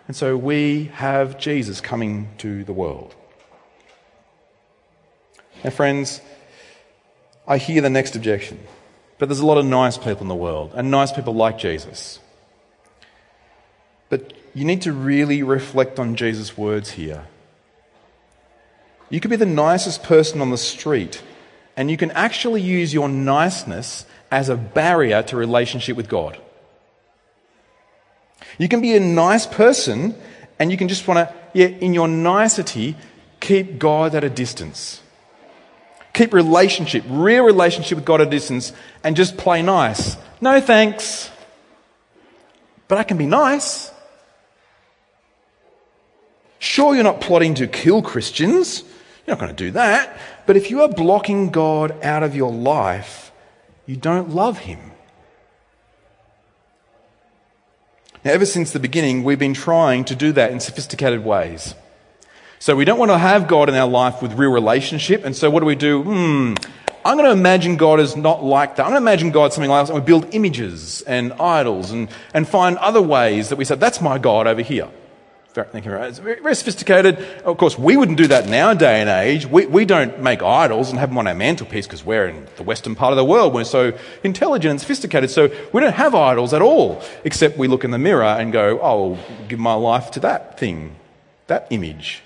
And 0.07 0.15
so 0.15 0.37
we 0.37 0.85
have 0.93 1.39
Jesus 1.39 1.81
coming 1.81 2.29
to 2.37 2.63
the 2.63 2.73
world. 2.73 3.15
Now, 5.63 5.71
friends, 5.71 6.21
I 7.47 7.57
hear 7.57 7.81
the 7.81 7.89
next 7.89 8.15
objection. 8.15 8.59
But 9.17 9.29
there's 9.29 9.39
a 9.39 9.45
lot 9.45 9.57
of 9.57 9.65
nice 9.65 9.97
people 9.97 10.21
in 10.21 10.27
the 10.27 10.35
world, 10.35 10.73
and 10.75 10.91
nice 10.91 11.11
people 11.11 11.33
like 11.33 11.57
Jesus. 11.57 12.19
But 14.09 14.33
you 14.53 14.63
need 14.63 14.83
to 14.83 14.93
really 14.93 15.41
reflect 15.41 15.99
on 15.99 16.15
Jesus' 16.15 16.55
words 16.55 16.91
here. 16.91 17.25
You 19.09 19.19
could 19.19 19.31
be 19.31 19.37
the 19.37 19.45
nicest 19.45 20.03
person 20.03 20.39
on 20.39 20.51
the 20.51 20.57
street 20.57 21.23
and 21.77 21.91
you 21.91 21.95
can 21.95 22.09
actually 22.11 22.61
use 22.61 22.91
your 22.91 23.07
niceness 23.07 24.05
as 24.31 24.49
a 24.49 24.57
barrier 24.57 25.21
to 25.23 25.37
relationship 25.37 25.95
with 25.95 26.09
God. 26.09 26.37
You 28.57 28.67
can 28.67 28.81
be 28.81 28.95
a 28.95 28.99
nice 28.99 29.45
person 29.45 30.15
and 30.57 30.71
you 30.71 30.77
can 30.77 30.87
just 30.87 31.07
want 31.07 31.29
to, 31.29 31.35
yeah, 31.53 31.67
in 31.67 31.93
your 31.93 32.07
nicety, 32.07 32.95
keep 33.39 33.77
God 33.77 34.15
at 34.15 34.23
a 34.23 34.29
distance. 34.29 35.01
Keep 36.13 36.33
relationship, 36.33 37.03
real 37.07 37.43
relationship 37.43 37.97
with 37.97 38.05
God 38.05 38.21
at 38.21 38.27
a 38.27 38.29
distance, 38.31 38.73
and 39.03 39.15
just 39.15 39.37
play 39.37 39.61
nice. 39.61 40.17
No 40.41 40.59
thanks. 40.59 41.29
But 42.87 42.97
I 42.97 43.03
can 43.03 43.17
be 43.17 43.27
nice. 43.27 43.91
Sure, 46.57 46.95
you're 46.95 47.03
not 47.03 47.21
plotting 47.21 47.53
to 47.55 47.67
kill 47.67 48.01
Christians. 48.01 48.81
You're 49.27 49.35
not 49.35 49.39
going 49.39 49.55
to 49.55 49.63
do 49.63 49.71
that. 49.71 50.17
But 50.47 50.55
if 50.55 50.71
you 50.71 50.81
are 50.81 50.87
blocking 50.87 51.49
God 51.49 52.03
out 52.03 52.23
of 52.23 52.35
your 52.35 52.51
life, 52.51 53.31
you 53.85 53.97
don't 53.97 54.29
love 54.29 54.59
Him. 54.59 54.79
Now, 58.23 58.31
ever 58.31 58.45
since 58.45 58.71
the 58.71 58.79
beginning, 58.79 59.23
we've 59.23 59.37
been 59.37 59.53
trying 59.53 60.05
to 60.05 60.15
do 60.15 60.31
that 60.31 60.51
in 60.51 60.59
sophisticated 60.59 61.23
ways. 61.23 61.75
So 62.59 62.75
we 62.75 62.85
don't 62.85 62.97
want 62.97 63.11
to 63.11 63.17
have 63.17 63.47
God 63.47 63.69
in 63.69 63.75
our 63.75 63.87
life 63.87 64.21
with 64.21 64.33
real 64.33 64.51
relationship. 64.51 65.23
And 65.23 65.35
so 65.35 65.49
what 65.49 65.59
do 65.59 65.65
we 65.65 65.75
do? 65.75 66.01
Hmm, 66.01 66.55
I'm 67.05 67.17
going 67.17 67.29
to 67.29 67.31
imagine 67.31 67.75
God 67.75 67.99
is 67.99 68.15
not 68.15 68.43
like 68.43 68.77
that. 68.77 68.85
I'm 68.85 68.91
going 68.91 69.01
to 69.01 69.05
imagine 69.05 69.31
God 69.31 69.53
something 69.53 69.69
like 69.69 69.83
this. 69.83 69.89
And 69.89 69.99
we 69.99 70.05
build 70.05 70.33
images 70.33 71.01
and 71.01 71.33
idols 71.33 71.91
and, 71.91 72.09
and 72.33 72.47
find 72.47 72.77
other 72.77 73.01
ways 73.01 73.49
that 73.49 73.57
we 73.57 73.65
say, 73.65 73.75
that's 73.75 74.01
my 74.01 74.17
God 74.17 74.47
over 74.47 74.61
here. 74.61 74.89
You 75.57 75.81
very 75.81 76.07
It's 76.07 76.19
very, 76.19 76.39
very, 76.39 76.55
sophisticated. 76.55 77.17
Of 77.43 77.57
course, 77.57 77.79
we 77.79 77.97
wouldn't 77.97 78.19
do 78.19 78.27
that 78.27 78.45
in 78.45 78.53
our 78.53 78.75
day 78.75 79.01
and 79.01 79.09
age. 79.09 79.47
We, 79.47 79.65
we 79.65 79.85
don't 79.85 80.21
make 80.21 80.43
idols 80.43 80.91
and 80.91 80.99
have 80.99 81.09
them 81.09 81.17
on 81.17 81.25
our 81.25 81.33
mantelpiece 81.33 81.87
because 81.87 82.05
we're 82.05 82.27
in 82.27 82.47
the 82.57 82.63
western 82.63 82.93
part 82.93 83.11
of 83.11 83.17
the 83.17 83.25
world. 83.25 83.55
We're 83.55 83.63
so 83.63 83.97
intelligent 84.23 84.69
and 84.69 84.79
sophisticated. 84.79 85.31
So 85.31 85.49
we 85.73 85.81
don't 85.81 85.95
have 85.95 86.13
idols 86.13 86.53
at 86.53 86.61
all, 86.61 87.01
except 87.23 87.57
we 87.57 87.67
look 87.67 87.83
in 87.83 87.89
the 87.89 87.97
mirror 87.97 88.23
and 88.23 88.53
go, 88.53 88.79
oh, 88.79 89.15
I'll 89.15 89.47
give 89.47 89.57
my 89.57 89.73
life 89.73 90.11
to 90.11 90.19
that 90.19 90.59
thing, 90.59 90.95
that 91.47 91.65
image. 91.71 92.21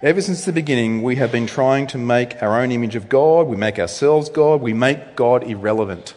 Ever 0.00 0.20
since 0.20 0.44
the 0.44 0.52
beginning, 0.52 1.02
we 1.02 1.16
have 1.16 1.32
been 1.32 1.46
trying 1.46 1.88
to 1.88 1.98
make 1.98 2.40
our 2.40 2.60
own 2.60 2.70
image 2.70 2.94
of 2.94 3.08
God. 3.08 3.48
We 3.48 3.56
make 3.56 3.80
ourselves 3.80 4.30
God. 4.30 4.60
We 4.60 4.74
make 4.74 5.16
God 5.16 5.42
irrelevant. 5.42 6.14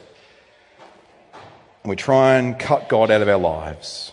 And 1.85 1.91
we 1.91 1.95
try 1.95 2.37
and 2.37 2.57
cut 2.57 2.89
God 2.89 3.11
out 3.11 3.21
of 3.21 3.27
our 3.27 3.37
lives. 3.37 4.11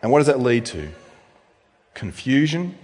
And 0.00 0.12
what 0.12 0.18
does 0.18 0.28
that 0.28 0.38
lead 0.38 0.64
to? 0.66 0.90
Confusion. 1.92 2.78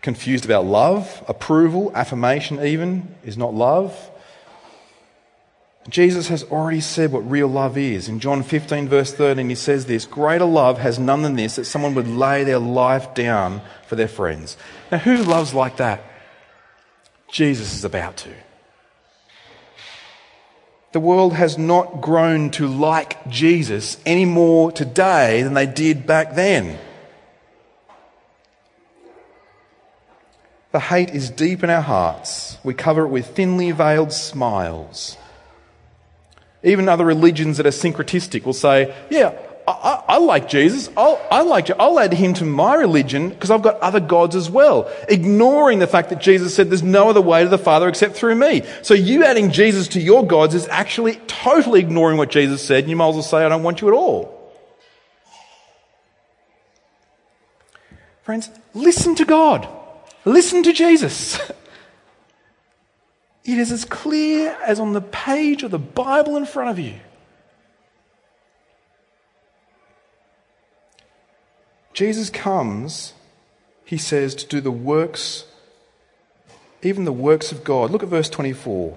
Confused 0.00 0.46
about 0.46 0.64
love, 0.64 1.22
approval, 1.28 1.92
affirmation, 1.94 2.58
even, 2.64 3.14
is 3.22 3.36
not 3.36 3.52
love. 3.52 4.10
Jesus 5.90 6.28
has 6.28 6.42
already 6.44 6.80
said 6.80 7.12
what 7.12 7.30
real 7.30 7.48
love 7.48 7.76
is. 7.76 8.08
In 8.08 8.18
John 8.18 8.44
15, 8.44 8.88
verse 8.88 9.12
13, 9.12 9.50
he 9.50 9.54
says 9.54 9.84
this 9.84 10.06
Greater 10.06 10.46
love 10.46 10.78
has 10.78 10.98
none 10.98 11.20
than 11.20 11.36
this, 11.36 11.56
that 11.56 11.66
someone 11.66 11.94
would 11.96 12.08
lay 12.08 12.44
their 12.44 12.58
life 12.58 13.12
down 13.12 13.60
for 13.86 13.96
their 13.96 14.08
friends. 14.08 14.56
Now, 14.90 14.96
who 14.96 15.18
loves 15.18 15.52
like 15.52 15.76
that? 15.76 16.02
Jesus 17.30 17.74
is 17.74 17.84
about 17.84 18.16
to. 18.16 18.32
The 20.92 21.00
world 21.00 21.34
has 21.34 21.56
not 21.56 22.00
grown 22.00 22.50
to 22.52 22.66
like 22.66 23.28
Jesus 23.28 23.96
any 24.04 24.24
more 24.24 24.72
today 24.72 25.42
than 25.42 25.54
they 25.54 25.66
did 25.66 26.06
back 26.06 26.34
then. 26.34 26.78
The 30.72 30.80
hate 30.80 31.10
is 31.10 31.30
deep 31.30 31.62
in 31.64 31.70
our 31.70 31.80
hearts. 31.80 32.58
We 32.64 32.74
cover 32.74 33.04
it 33.04 33.08
with 33.08 33.26
thinly 33.26 33.70
veiled 33.70 34.12
smiles. 34.12 35.16
Even 36.62 36.88
other 36.88 37.04
religions 37.04 37.56
that 37.56 37.66
are 37.66 37.70
syncretistic 37.70 38.44
will 38.44 38.52
say, 38.52 38.94
yeah, 39.10 39.36
I, 39.70 40.14
I, 40.14 40.18
like 40.18 40.48
Jesus. 40.48 40.90
I'll, 40.96 41.20
I 41.30 41.42
like, 41.42 41.70
I'll 41.78 41.98
add 41.98 42.12
him 42.12 42.34
to 42.34 42.44
my 42.44 42.74
religion 42.74 43.30
because 43.30 43.50
I've 43.50 43.62
got 43.62 43.78
other 43.80 44.00
gods 44.00 44.36
as 44.36 44.50
well. 44.50 44.90
Ignoring 45.08 45.78
the 45.78 45.86
fact 45.86 46.10
that 46.10 46.20
Jesus 46.20 46.54
said 46.54 46.70
there's 46.70 46.82
no 46.82 47.10
other 47.10 47.20
way 47.20 47.42
to 47.42 47.48
the 47.48 47.58
Father 47.58 47.88
except 47.88 48.14
through 48.14 48.34
me. 48.34 48.62
So 48.82 48.94
you 48.94 49.24
adding 49.24 49.50
Jesus 49.50 49.88
to 49.88 50.00
your 50.00 50.26
gods 50.26 50.54
is 50.54 50.68
actually 50.68 51.16
totally 51.26 51.80
ignoring 51.80 52.16
what 52.16 52.30
Jesus 52.30 52.64
said. 52.64 52.84
And 52.84 52.90
you 52.90 52.96
might 52.96 53.08
as 53.08 53.14
well 53.14 53.22
say, 53.22 53.44
I 53.44 53.48
don't 53.48 53.62
want 53.62 53.80
you 53.80 53.88
at 53.88 53.94
all. 53.94 54.36
Friends, 58.22 58.50
listen 58.74 59.14
to 59.16 59.24
God. 59.24 59.68
Listen 60.24 60.62
to 60.62 60.72
Jesus. 60.72 61.40
It 63.44 63.58
is 63.58 63.72
as 63.72 63.84
clear 63.84 64.56
as 64.64 64.78
on 64.78 64.92
the 64.92 65.00
page 65.00 65.62
of 65.62 65.70
the 65.70 65.78
Bible 65.78 66.36
in 66.36 66.46
front 66.46 66.70
of 66.70 66.78
you. 66.78 66.94
Jesus 71.92 72.30
comes, 72.30 73.14
he 73.84 73.98
says, 73.98 74.34
to 74.36 74.46
do 74.46 74.60
the 74.60 74.70
works, 74.70 75.44
even 76.82 77.04
the 77.04 77.12
works 77.12 77.52
of 77.52 77.64
God. 77.64 77.90
Look 77.90 78.02
at 78.02 78.08
verse 78.08 78.30
24. 78.30 78.96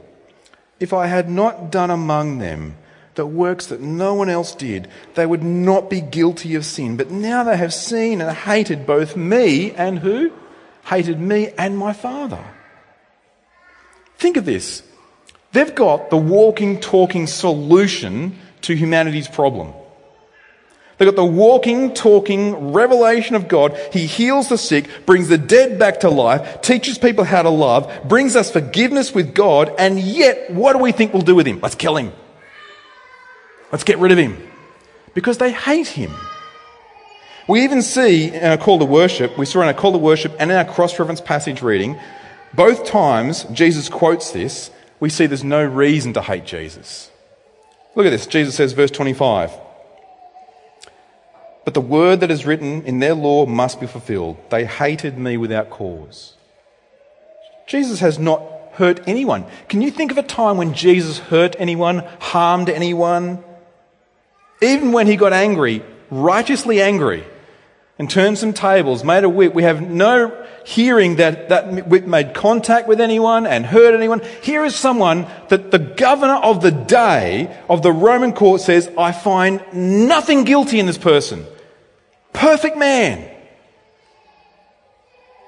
If 0.80 0.94
I 0.94 1.08
had 1.08 1.30
not 1.30 1.72
done 1.72 1.90
among 1.90 2.40
them 2.40 2.78
the 3.16 3.26
works 3.26 3.68
that 3.68 3.80
no 3.80 4.14
one 4.14 4.30
else 4.30 4.56
did, 4.56 4.88
they 5.16 5.26
would 5.26 5.44
not 5.44 5.90
be 5.90 6.02
guilty 6.02 6.56
of 6.56 6.66
sin. 6.66 6.98
But 6.98 7.12
now 7.12 7.44
they 7.44 7.58
have 7.58 7.74
seen 7.74 8.22
and 8.22 8.36
hated 8.36 8.86
both 8.86 9.16
me 9.16 9.72
and 9.72 10.00
who? 10.00 10.32
Hated 10.86 11.20
me 11.20 11.54
and 11.58 11.78
my 11.78 11.94
Father. 11.94 12.44
Think 14.18 14.38
of 14.38 14.46
this. 14.46 14.84
They've 15.52 15.76
got 15.76 16.10
the 16.10 16.18
walking, 16.18 16.80
talking 16.80 17.28
solution 17.28 18.38
to 18.62 18.76
humanity's 18.76 19.28
problem. 19.28 19.74
They've 20.98 21.08
got 21.08 21.16
the 21.16 21.26
walking, 21.26 21.94
talking 21.94 22.72
revelation 22.72 23.36
of 23.36 23.48
God. 23.48 23.78
He 23.92 24.06
heals 24.06 24.50
the 24.50 24.58
sick, 24.58 24.88
brings 25.06 25.28
the 25.28 25.38
dead 25.38 25.80
back 25.80 26.02
to 26.02 26.10
life, 26.10 26.62
teaches 26.62 26.98
people 26.98 27.24
how 27.24 27.42
to 27.42 27.50
love, 27.50 27.92
brings 28.08 28.36
us 28.36 28.52
forgiveness 28.52 29.14
with 29.14 29.34
God, 29.34 29.74
and 29.80 30.00
yet, 30.00 30.52
what 30.52 30.74
do 30.74 30.80
we 30.80 30.92
think 30.92 31.14
we'll 31.14 31.24
do 31.24 31.36
with 31.36 31.48
him? 31.48 31.60
Let's 31.62 31.76
kill 31.76 31.98
him. 31.98 32.14
Let's 33.72 33.84
get 33.84 33.98
rid 33.98 34.12
of 34.12 34.18
him. 34.18 34.38
Because 35.16 35.40
they 35.40 35.52
hate 35.52 35.88
him. 35.88 36.12
We 37.48 37.64
even 37.64 37.82
see 37.82 38.28
in 38.28 38.46
our 38.46 38.58
call 38.58 38.80
to 38.80 38.86
worship, 38.86 39.38
we 39.38 39.46
saw 39.46 39.62
in 39.62 39.68
our 39.68 39.74
call 39.74 39.92
to 39.92 39.98
worship 39.98 40.34
and 40.40 40.50
in 40.52 40.58
our 40.58 40.66
cross 40.66 40.98
reference 40.98 41.22
passage 41.22 41.62
reading, 41.62 42.00
both 42.54 42.86
times 42.86 43.44
Jesus 43.46 43.90
quotes 43.90 44.32
this, 44.32 44.70
we 45.00 45.10
see 45.10 45.26
there's 45.26 45.44
no 45.44 45.66
reason 45.66 46.14
to 46.14 46.22
hate 46.22 46.46
Jesus. 46.46 47.12
Look 47.96 48.06
at 48.06 48.12
this. 48.12 48.28
Jesus 48.28 48.56
says, 48.56 48.74
verse 48.74 48.92
25. 48.92 49.52
But 51.66 51.74
the 51.74 51.82
word 51.82 52.20
that 52.20 52.32
is 52.32 52.46
written 52.46 52.84
in 52.84 53.00
their 53.00 53.14
law 53.14 53.46
must 53.46 53.80
be 53.80 53.88
fulfilled. 53.88 54.38
They 54.50 54.66
hated 54.66 55.18
me 55.18 55.38
without 55.38 55.70
cause. 55.70 56.34
Jesus 57.68 58.02
has 58.02 58.20
not 58.20 58.44
hurt 58.74 59.02
anyone. 59.08 59.46
Can 59.70 59.82
you 59.82 59.92
think 59.92 60.12
of 60.12 60.18
a 60.18 60.24
time 60.24 60.58
when 60.58 60.74
Jesus 60.74 61.20
hurt 61.20 61.56
anyone, 61.60 62.00
harmed 62.20 62.70
anyone? 62.70 63.44
Even 64.62 64.92
when 64.92 65.08
he 65.08 65.16
got 65.16 65.32
angry, 65.32 65.84
righteously 66.10 66.82
angry, 66.82 67.24
and 68.00 68.10
turned 68.10 68.38
some 68.38 68.54
tables, 68.54 69.04
made 69.04 69.24
a 69.24 69.30
whip. 69.30 69.54
We 69.54 69.64
have 69.64 69.82
no 69.82 70.46
hearing 70.66 71.18
that 71.18 71.50
that 71.50 71.88
whip 71.88 72.06
made 72.06 72.34
contact 72.34 72.88
with 72.88 73.00
anyone 73.00 73.46
and 73.46 73.66
hurt 73.66 73.94
anyone. 73.94 74.22
Here 74.42 74.66
is 74.66 74.76
someone 74.76 75.28
that 75.50 75.72
the 75.72 75.80
governor 75.80 76.36
of 76.36 76.62
the 76.62 76.72
day 76.72 77.56
of 77.70 77.84
the 77.84 77.92
Roman 77.92 78.34
court 78.34 78.62
says, 78.62 78.90
I 78.98 79.12
find 79.12 79.62
nothing 79.74 80.44
guilty 80.44 80.80
in 80.80 80.88
this 80.88 80.98
person. 80.98 81.46
Perfect 82.44 82.78
man. 82.78 83.30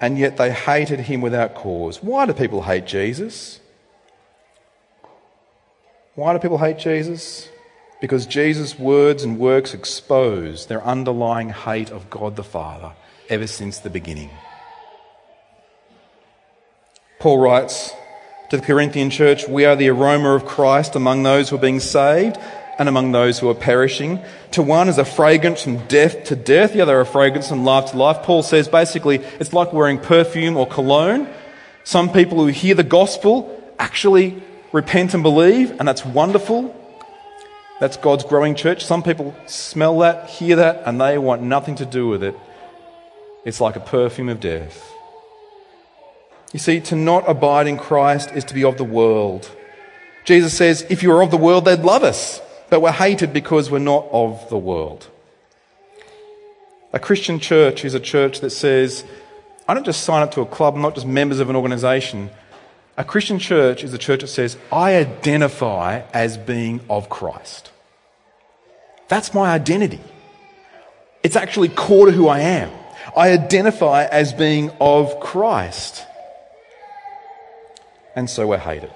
And 0.01 0.17
yet 0.17 0.37
they 0.37 0.51
hated 0.51 0.99
him 0.99 1.21
without 1.21 1.55
cause. 1.55 2.01
Why 2.01 2.25
do 2.25 2.33
people 2.33 2.61
hate 2.61 2.85
Jesus? 2.85 3.59
Why 6.15 6.33
do 6.33 6.39
people 6.39 6.57
hate 6.57 6.77
Jesus? 6.77 7.49
because 8.01 8.25
Jesus' 8.25 8.77
words 8.77 9.23
and 9.23 9.39
works 9.39 9.73
expose 9.73 10.67
their 10.67 10.83
underlying 10.83 11.49
hate 11.49 11.89
of 11.89 12.09
God 12.09 12.35
the 12.35 12.43
Father 12.43 12.91
ever 13.29 13.47
since 13.47 13.79
the 13.79 13.89
beginning. 13.89 14.29
Paul 17.19 17.39
writes 17.39 17.91
to 18.51 18.57
the 18.57 18.63
Corinthian 18.63 19.09
church, 19.09 19.47
We 19.47 19.65
are 19.65 19.75
the 19.75 19.89
aroma 19.89 20.35
of 20.35 20.45
Christ 20.45 20.95
among 20.95 21.23
those 21.23 21.49
who 21.49 21.55
are 21.55 21.59
being 21.59 21.79
saved 21.79 22.37
and 22.77 22.89
among 22.89 23.11
those 23.11 23.39
who 23.39 23.49
are 23.49 23.55
perishing. 23.55 24.19
To 24.51 24.61
one 24.61 24.89
is 24.89 24.97
a 24.97 25.05
fragrance 25.05 25.63
from 25.63 25.85
death 25.87 26.25
to 26.25 26.35
death, 26.35 26.73
the 26.73 26.81
other 26.81 26.99
a 26.99 27.05
fragrance 27.05 27.49
from 27.49 27.63
life 27.63 27.91
to 27.91 27.97
life. 27.97 28.23
Paul 28.23 28.43
says 28.43 28.67
basically 28.67 29.17
it's 29.39 29.53
like 29.53 29.73
wearing 29.73 29.99
perfume 29.99 30.57
or 30.57 30.67
cologne. 30.67 31.27
Some 31.83 32.11
people 32.11 32.39
who 32.39 32.47
hear 32.47 32.75
the 32.75 32.83
gospel 32.83 33.51
actually 33.79 34.41
repent 34.71 35.13
and 35.13 35.23
believe, 35.23 35.71
and 35.79 35.87
that's 35.87 36.05
wonderful. 36.05 36.73
That's 37.79 37.97
God's 37.97 38.23
growing 38.23 38.55
church. 38.55 38.85
Some 38.85 39.03
people 39.03 39.35
smell 39.45 39.99
that, 39.99 40.29
hear 40.29 40.55
that, 40.57 40.83
and 40.85 40.99
they 40.99 41.17
want 41.17 41.41
nothing 41.41 41.75
to 41.75 41.85
do 41.85 42.07
with 42.07 42.23
it. 42.23 42.35
It's 43.45 43.61
like 43.61 43.75
a 43.75 43.81
perfume 43.81 44.29
of 44.29 44.39
death. 44.39 44.91
You 46.53 46.59
see, 46.59 46.79
to 46.81 46.95
not 46.95 47.29
abide 47.29 47.67
in 47.67 47.77
Christ 47.77 48.31
is 48.33 48.45
to 48.45 48.53
be 48.53 48.63
of 48.63 48.77
the 48.77 48.85
world. 48.85 49.49
Jesus 50.23 50.55
says, 50.55 50.85
if 50.89 51.03
you 51.03 51.09
were 51.09 51.21
of 51.21 51.31
the 51.31 51.37
world, 51.37 51.65
they'd 51.65 51.81
love 51.81 52.03
us, 52.03 52.41
but 52.69 52.81
we're 52.81 52.91
hated 52.91 53.33
because 53.33 53.69
we're 53.69 53.79
not 53.79 54.07
of 54.11 54.49
the 54.49 54.57
world. 54.57 55.07
A 56.93 56.99
Christian 56.99 57.39
church 57.39 57.83
is 57.83 57.93
a 57.93 57.99
church 57.99 58.39
that 58.39 58.51
says, 58.51 59.03
I 59.67 59.73
don't 59.73 59.85
just 59.85 60.03
sign 60.03 60.21
up 60.21 60.31
to 60.31 60.41
a 60.41 60.45
club, 60.45 60.75
I'm 60.75 60.81
not 60.81 60.95
just 60.95 61.07
members 61.07 61.39
of 61.39 61.49
an 61.49 61.55
organization. 61.55 62.29
A 62.97 63.03
Christian 63.03 63.39
church 63.39 63.83
is 63.83 63.93
a 63.93 63.97
church 63.97 64.21
that 64.21 64.27
says, 64.27 64.57
I 64.71 64.95
identify 64.95 66.03
as 66.13 66.37
being 66.37 66.79
of 66.89 67.09
Christ. 67.09 67.71
That's 69.09 69.33
my 69.33 69.51
identity. 69.51 69.99
It's 71.21 71.35
actually 71.35 71.69
core 71.69 72.05
to 72.05 72.11
who 72.11 72.27
I 72.27 72.39
am. 72.39 72.71
I 73.15 73.31
identify 73.31 74.05
as 74.05 74.31
being 74.33 74.71
of 74.79 75.19
Christ. 75.19 76.05
And 78.15 78.29
so 78.29 78.47
we're 78.47 78.57
hated. 78.57 78.91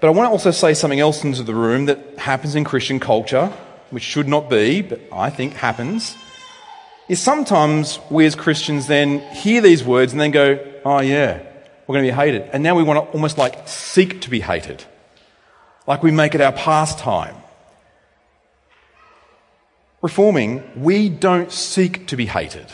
But 0.00 0.08
I 0.08 0.10
want 0.10 0.28
to 0.28 0.30
also 0.30 0.50
say 0.50 0.74
something 0.74 1.00
else 1.00 1.24
into 1.24 1.42
the 1.42 1.54
room 1.54 1.86
that 1.86 2.18
happens 2.18 2.54
in 2.54 2.64
Christian 2.64 3.00
culture, 3.00 3.52
which 3.90 4.02
should 4.02 4.28
not 4.28 4.50
be, 4.50 4.82
but 4.82 5.00
I 5.12 5.30
think 5.30 5.54
happens 5.54 6.16
is 7.08 7.20
sometimes 7.20 8.00
we 8.10 8.26
as 8.26 8.34
Christians 8.34 8.86
then 8.86 9.20
hear 9.32 9.60
these 9.60 9.84
words 9.84 10.12
and 10.12 10.20
then 10.20 10.32
go, 10.32 10.58
oh 10.84 11.00
yeah, 11.00 11.40
we're 11.86 11.94
going 11.94 12.04
to 12.04 12.10
be 12.10 12.16
hated. 12.16 12.42
And 12.52 12.62
now 12.62 12.74
we 12.74 12.82
want 12.82 13.04
to 13.04 13.12
almost 13.12 13.38
like 13.38 13.68
seek 13.68 14.20
to 14.22 14.30
be 14.30 14.40
hated. 14.40 14.84
Like 15.86 16.02
we 16.02 16.10
make 16.10 16.34
it 16.34 16.40
our 16.40 16.52
pastime. 16.52 17.36
Reforming, 20.02 20.68
we 20.76 21.08
don't 21.08 21.50
seek 21.52 22.08
to 22.08 22.16
be 22.16 22.26
hated. 22.26 22.66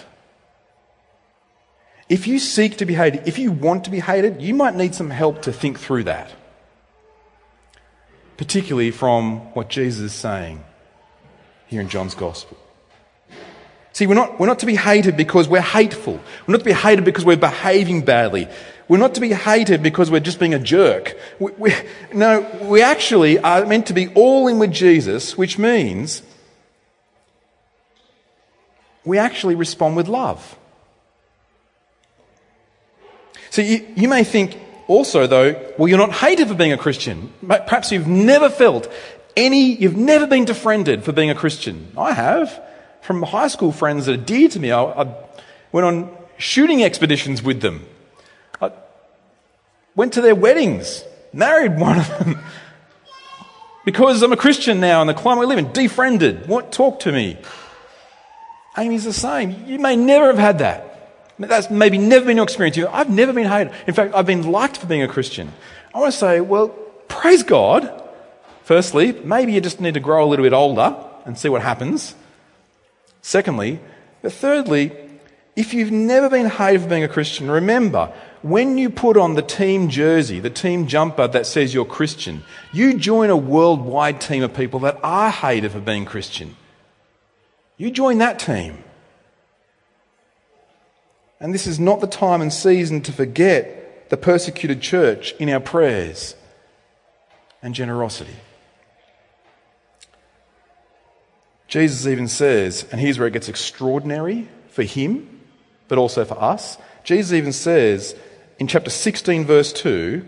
If 2.08 2.26
you 2.26 2.38
seek 2.38 2.78
to 2.78 2.86
be 2.86 2.94
hated, 2.94 3.26
if 3.28 3.38
you 3.38 3.52
want 3.52 3.84
to 3.84 3.90
be 3.90 4.00
hated, 4.00 4.42
you 4.42 4.54
might 4.54 4.74
need 4.74 4.94
some 4.94 5.10
help 5.10 5.42
to 5.42 5.52
think 5.52 5.78
through 5.78 6.04
that. 6.04 6.32
Particularly 8.36 8.90
from 8.90 9.38
what 9.54 9.68
Jesus 9.68 10.12
is 10.12 10.12
saying 10.12 10.64
here 11.66 11.80
in 11.80 11.88
John's 11.88 12.14
Gospel. 12.14 12.56
See, 13.92 14.06
we're 14.06 14.14
not, 14.14 14.40
we're 14.40 14.46
not 14.46 14.58
to 14.60 14.66
be 14.66 14.74
hated 14.74 15.16
because 15.16 15.48
we're 15.48 15.60
hateful. 15.60 16.14
We're 16.46 16.52
not 16.52 16.60
to 16.60 16.64
be 16.64 16.72
hated 16.72 17.04
because 17.04 17.24
we're 17.24 17.36
behaving 17.36 18.04
badly. 18.04 18.48
We're 18.88 18.98
not 18.98 19.14
to 19.14 19.20
be 19.20 19.32
hated 19.32 19.82
because 19.82 20.10
we're 20.10 20.20
just 20.20 20.40
being 20.40 20.54
a 20.54 20.58
jerk. 20.58 21.16
We, 21.38 21.52
we, 21.52 21.74
no, 22.14 22.40
we 22.62 22.82
actually 22.82 23.38
are 23.38 23.66
meant 23.66 23.86
to 23.86 23.92
be 23.92 24.08
all 24.08 24.48
in 24.48 24.58
with 24.58 24.72
Jesus, 24.72 25.36
which 25.36 25.58
means 25.58 26.22
we 29.04 29.18
actually 29.18 29.54
respond 29.54 29.96
with 29.96 30.08
love. 30.08 30.56
So 33.50 33.60
you, 33.60 33.86
you 33.94 34.08
may 34.08 34.24
think 34.24 34.58
also, 34.86 35.26
though, 35.26 35.52
well, 35.78 35.88
you're 35.88 35.98
not 35.98 36.12
hated 36.12 36.48
for 36.48 36.54
being 36.54 36.72
a 36.72 36.78
Christian. 36.78 37.32
Perhaps 37.46 37.92
you've 37.92 38.06
never 38.06 38.48
felt 38.48 38.90
any, 39.36 39.74
you've 39.74 39.96
never 39.96 40.26
been 40.26 40.44
defriended 40.44 41.04
for 41.04 41.12
being 41.12 41.30
a 41.30 41.34
Christian. 41.34 41.92
I 41.96 42.12
have. 42.12 42.62
From 43.00 43.22
high 43.22 43.48
school 43.48 43.72
friends 43.72 44.06
that 44.06 44.12
are 44.12 44.24
dear 44.24 44.48
to 44.48 44.60
me, 44.60 44.70
I, 44.70 44.82
I 44.82 45.14
went 45.72 45.86
on 45.86 46.16
shooting 46.36 46.84
expeditions 46.84 47.42
with 47.42 47.60
them. 47.60 47.84
I 48.60 48.70
went 49.96 50.12
to 50.14 50.20
their 50.20 50.34
weddings, 50.34 51.04
married 51.32 51.78
one 51.78 51.98
of 51.98 52.08
them. 52.18 52.38
because 53.84 54.22
I'm 54.22 54.32
a 54.32 54.36
Christian 54.36 54.80
now 54.80 55.00
in 55.00 55.06
the 55.06 55.14
climate 55.14 55.40
we 55.40 55.46
live 55.46 55.58
in, 55.58 55.72
defriended, 55.72 56.48
won't 56.48 56.72
talk 56.72 57.00
to 57.00 57.12
me. 57.12 57.38
Amy's 58.76 59.04
the 59.04 59.12
same. 59.12 59.64
You 59.66 59.78
may 59.78 59.96
never 59.96 60.26
have 60.26 60.38
had 60.38 60.58
that. 60.60 60.91
That's 61.38 61.70
maybe 61.70 61.98
never 61.98 62.26
been 62.26 62.36
your 62.36 62.44
experience. 62.44 62.78
I've 62.78 63.10
never 63.10 63.32
been 63.32 63.46
hated. 63.46 63.72
In 63.86 63.94
fact, 63.94 64.14
I've 64.14 64.26
been 64.26 64.50
liked 64.50 64.76
for 64.76 64.86
being 64.86 65.02
a 65.02 65.08
Christian. 65.08 65.52
I 65.94 65.98
want 65.98 66.12
to 66.12 66.18
say, 66.18 66.40
well, 66.40 66.68
praise 67.08 67.42
God. 67.42 68.00
Firstly, 68.64 69.12
maybe 69.12 69.52
you 69.52 69.60
just 69.60 69.80
need 69.80 69.94
to 69.94 70.00
grow 70.00 70.24
a 70.24 70.28
little 70.28 70.44
bit 70.44 70.52
older 70.52 70.94
and 71.24 71.36
see 71.36 71.48
what 71.48 71.62
happens. 71.62 72.14
Secondly, 73.20 73.80
but 74.22 74.32
thirdly, 74.32 74.92
if 75.56 75.74
you've 75.74 75.90
never 75.90 76.30
been 76.30 76.46
hated 76.46 76.82
for 76.82 76.88
being 76.88 77.04
a 77.04 77.08
Christian, 77.08 77.50
remember, 77.50 78.12
when 78.42 78.78
you 78.78 78.90
put 78.90 79.16
on 79.16 79.34
the 79.34 79.42
team 79.42 79.88
jersey, 79.88 80.40
the 80.40 80.50
team 80.50 80.86
jumper 80.86 81.28
that 81.28 81.46
says 81.46 81.74
you're 81.74 81.84
Christian, 81.84 82.42
you 82.72 82.98
join 82.98 83.30
a 83.30 83.36
worldwide 83.36 84.20
team 84.20 84.42
of 84.42 84.54
people 84.54 84.80
that 84.80 84.98
are 85.02 85.30
hated 85.30 85.72
for 85.72 85.80
being 85.80 86.04
Christian. 86.04 86.56
You 87.76 87.90
join 87.90 88.18
that 88.18 88.38
team. 88.38 88.82
And 91.42 91.52
this 91.52 91.66
is 91.66 91.80
not 91.80 92.00
the 92.00 92.06
time 92.06 92.40
and 92.40 92.52
season 92.52 93.00
to 93.02 93.12
forget 93.12 94.08
the 94.10 94.16
persecuted 94.16 94.80
church 94.80 95.34
in 95.40 95.50
our 95.50 95.58
prayers 95.58 96.36
and 97.60 97.74
generosity. 97.74 98.36
Jesus 101.66 102.06
even 102.06 102.28
says, 102.28 102.86
and 102.92 103.00
here's 103.00 103.18
where 103.18 103.26
it 103.26 103.32
gets 103.32 103.48
extraordinary 103.48 104.46
for 104.68 104.84
him, 104.84 105.40
but 105.88 105.98
also 105.98 106.24
for 106.24 106.40
us. 106.40 106.78
Jesus 107.02 107.32
even 107.32 107.52
says 107.52 108.14
in 108.60 108.68
chapter 108.68 108.90
16, 108.90 109.44
verse 109.44 109.72
2, 109.72 110.24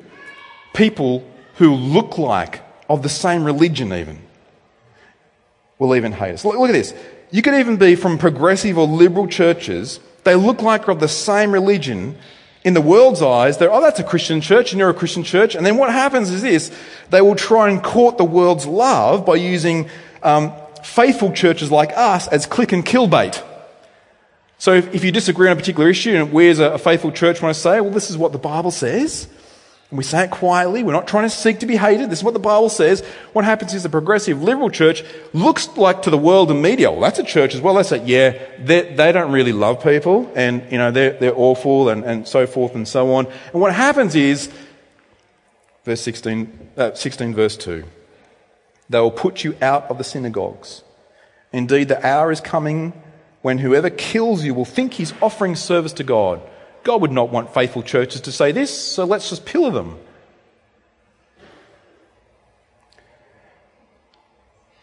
people 0.74 1.24
who 1.57 1.74
look 1.74 2.18
like 2.18 2.61
of 2.88 3.05
the 3.05 3.09
same 3.09 3.44
religion, 3.44 3.92
even, 3.92 4.18
will 5.79 5.94
even 5.94 6.11
hate 6.11 6.33
us. 6.33 6.44
Look, 6.44 6.59
look 6.59 6.70
at 6.70 6.72
this. 6.72 6.92
You 7.31 7.40
could 7.40 7.55
even 7.55 7.77
be 7.77 7.94
from 7.94 8.18
progressive 8.18 8.77
or 8.77 8.88
liberal 8.88 9.29
churches 9.29 10.00
they 10.24 10.34
look 10.34 10.62
like 10.62 10.88
are 10.88 10.92
of 10.92 11.00
the 11.00 11.08
same 11.08 11.52
religion. 11.52 12.16
In 12.64 12.72
the 12.72 12.80
world's 12.80 13.20
eyes, 13.20 13.58
they're, 13.58 13.70
oh, 13.70 13.82
that's 13.82 14.00
a 14.00 14.04
Christian 14.04 14.40
church, 14.40 14.72
and 14.72 14.78
you're 14.78 14.88
a 14.88 14.94
Christian 14.94 15.22
church. 15.22 15.54
And 15.54 15.66
then 15.66 15.76
what 15.76 15.92
happens 15.92 16.30
is 16.30 16.40
this 16.40 16.72
they 17.10 17.20
will 17.20 17.34
try 17.34 17.68
and 17.68 17.82
court 17.82 18.16
the 18.16 18.24
world's 18.24 18.66
love 18.66 19.26
by 19.26 19.34
using 19.34 19.90
um, 20.22 20.52
faithful 20.82 21.32
churches 21.32 21.70
like 21.70 21.92
us 21.94 22.26
as 22.28 22.46
click 22.46 22.72
and 22.72 22.84
kill 22.84 23.06
bait. 23.06 23.42
So 24.58 24.72
if, 24.72 24.94
if 24.94 25.04
you 25.04 25.12
disagree 25.12 25.48
on 25.48 25.52
a 25.52 25.60
particular 25.60 25.90
issue, 25.90 26.14
and 26.14 26.32
we 26.32 26.48
as 26.48 26.58
a, 26.58 26.72
a 26.72 26.78
faithful 26.78 27.12
church 27.12 27.42
want 27.42 27.54
to 27.54 27.60
say, 27.60 27.80
well, 27.82 27.90
this 27.90 28.08
is 28.08 28.16
what 28.16 28.32
the 28.32 28.38
Bible 28.38 28.70
says, 28.70 29.28
and 29.94 29.98
we 29.98 30.02
say 30.02 30.24
it 30.24 30.33
quietly. 30.33 30.83
We're 30.83 30.90
not 30.90 31.07
trying 31.07 31.22
to 31.22 31.30
seek 31.30 31.61
to 31.61 31.66
be 31.66 31.76
hated. 31.76 32.11
This 32.11 32.18
is 32.18 32.24
what 32.24 32.35
the 32.35 32.40
Bible 32.40 32.68
says. 32.68 33.04
What 33.33 33.44
happens 33.44 33.74
is 33.74 33.85
the 33.85 33.88
progressive 33.88 34.42
liberal 34.42 34.68
church 34.68 35.04
looks 35.33 35.68
like 35.76 36.02
to 36.02 36.11
the 36.11 36.18
world 36.18 36.50
and 36.50 36.61
media, 36.61 36.90
well, 36.90 37.02
that's 37.02 37.20
a 37.20 37.22
church 37.22 37.54
as 37.54 37.61
well. 37.61 37.74
They 37.74 37.85
say, 37.85 38.04
yeah, 38.04 38.37
they 38.59 39.12
don't 39.12 39.30
really 39.30 39.52
love 39.52 39.85
people 39.85 40.33
and, 40.35 40.66
you 40.72 40.78
know, 40.78 40.90
they're, 40.90 41.12
they're 41.12 41.38
awful 41.38 41.90
and, 41.90 42.02
and 42.02 42.26
so 42.26 42.44
forth 42.44 42.74
and 42.74 42.88
so 42.88 43.14
on. 43.14 43.26
And 43.52 43.62
what 43.62 43.72
happens 43.72 44.16
is, 44.16 44.50
verse 45.85 46.00
16, 46.00 46.70
uh, 46.76 46.94
16 46.94 47.33
verse 47.33 47.57
2, 47.57 47.85
they 48.90 48.98
will 48.98 49.12
put 49.12 49.44
you 49.44 49.57
out 49.62 49.88
of 49.88 49.98
the 49.98 50.04
synagogues. 50.04 50.83
Indeed, 51.52 51.87
the 51.87 52.04
hour 52.04 52.33
is 52.33 52.40
coming 52.40 53.00
when 53.42 53.59
whoever 53.59 53.90
kills 53.90 54.42
you 54.42 54.54
will 54.54 54.64
think 54.64 54.94
he's 54.94 55.14
offering 55.22 55.54
service 55.54 55.92
to 55.92 56.02
God. 56.02 56.40
God 56.84 57.00
would 57.00 57.12
not 57.12 57.30
want 57.30 57.52
faithful 57.52 57.82
churches 57.82 58.20
to 58.22 58.32
say 58.32 58.52
this, 58.52 58.70
so 58.76 59.04
let's 59.04 59.30
just 59.30 59.44
pillar 59.44 59.70
them. 59.70 59.98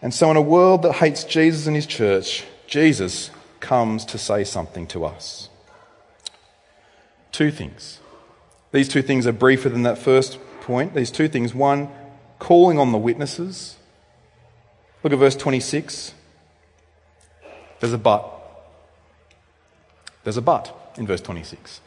And 0.01 0.13
so, 0.13 0.31
in 0.31 0.37
a 0.37 0.41
world 0.41 0.81
that 0.81 0.93
hates 0.93 1.23
Jesus 1.23 1.67
and 1.67 1.75
his 1.75 1.85
church, 1.85 2.43
Jesus 2.65 3.29
comes 3.59 4.03
to 4.05 4.17
say 4.17 4.43
something 4.43 4.87
to 4.87 5.05
us. 5.05 5.47
Two 7.31 7.51
things. 7.51 7.99
These 8.71 8.89
two 8.89 9.03
things 9.03 9.27
are 9.27 9.31
briefer 9.31 9.69
than 9.69 9.83
that 9.83 9.99
first 9.99 10.39
point. 10.61 10.95
These 10.95 11.11
two 11.11 11.27
things. 11.27 11.53
One, 11.53 11.89
calling 12.39 12.79
on 12.79 12.91
the 12.91 12.97
witnesses. 12.97 13.77
Look 15.03 15.13
at 15.13 15.19
verse 15.19 15.35
26. 15.35 16.15
There's 17.79 17.93
a 17.93 17.97
but. 17.99 18.27
There's 20.23 20.37
a 20.37 20.41
but 20.41 20.95
in 20.97 21.05
verse 21.05 21.21
26. 21.21 21.81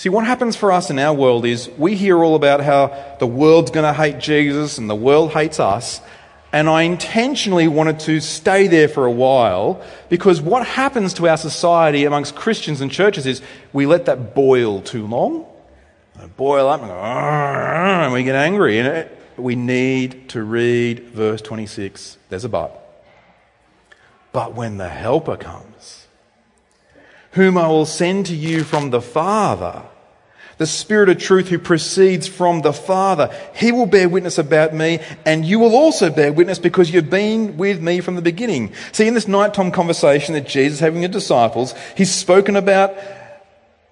See, 0.00 0.08
what 0.08 0.24
happens 0.24 0.56
for 0.56 0.72
us 0.72 0.88
in 0.88 0.98
our 0.98 1.12
world 1.12 1.44
is 1.44 1.68
we 1.76 1.94
hear 1.94 2.24
all 2.24 2.34
about 2.34 2.62
how 2.62 3.16
the 3.18 3.26
world's 3.26 3.70
going 3.70 3.84
to 3.84 3.92
hate 3.92 4.18
Jesus 4.18 4.78
and 4.78 4.88
the 4.88 4.94
world 4.94 5.32
hates 5.32 5.60
us. 5.60 6.00
And 6.54 6.70
I 6.70 6.84
intentionally 6.84 7.68
wanted 7.68 8.00
to 8.00 8.18
stay 8.20 8.66
there 8.66 8.88
for 8.88 9.04
a 9.04 9.10
while 9.10 9.84
because 10.08 10.40
what 10.40 10.66
happens 10.66 11.12
to 11.14 11.28
our 11.28 11.36
society 11.36 12.04
amongst 12.04 12.34
Christians 12.34 12.80
and 12.80 12.90
churches 12.90 13.26
is 13.26 13.42
we 13.74 13.84
let 13.84 14.06
that 14.06 14.34
boil 14.34 14.80
too 14.80 15.06
long. 15.06 15.44
Boil 16.34 16.66
up 16.66 16.80
and, 16.80 16.88
go, 16.88 16.96
and 16.96 18.10
we 18.14 18.22
get 18.22 18.36
angry. 18.36 18.78
And 18.78 19.06
we 19.36 19.54
need 19.54 20.30
to 20.30 20.42
read 20.42 21.10
verse 21.10 21.42
26. 21.42 22.16
There's 22.30 22.46
a 22.46 22.48
but. 22.48 23.04
But 24.32 24.54
when 24.54 24.78
the 24.78 24.88
Helper 24.88 25.36
comes, 25.36 26.06
whom 27.32 27.58
I 27.58 27.68
will 27.68 27.84
send 27.84 28.24
to 28.26 28.34
you 28.34 28.64
from 28.64 28.88
the 28.88 29.02
Father, 29.02 29.84
the 30.60 30.66
Spirit 30.66 31.08
of 31.08 31.16
truth 31.16 31.48
who 31.48 31.58
proceeds 31.58 32.28
from 32.28 32.60
the 32.60 32.74
Father. 32.74 33.34
He 33.54 33.72
will 33.72 33.86
bear 33.86 34.10
witness 34.10 34.36
about 34.36 34.74
me, 34.74 34.98
and 35.24 35.42
you 35.42 35.58
will 35.58 35.74
also 35.74 36.10
bear 36.10 36.34
witness 36.34 36.58
because 36.58 36.90
you've 36.90 37.08
been 37.08 37.56
with 37.56 37.80
me 37.80 38.00
from 38.00 38.14
the 38.14 38.20
beginning. 38.20 38.74
See, 38.92 39.08
in 39.08 39.14
this 39.14 39.26
nighttime 39.26 39.70
conversation 39.70 40.34
that 40.34 40.46
Jesus 40.46 40.74
is 40.74 40.80
having 40.80 41.00
with 41.00 41.12
disciples, 41.12 41.74
he's 41.96 42.14
spoken 42.14 42.56
about 42.56 42.94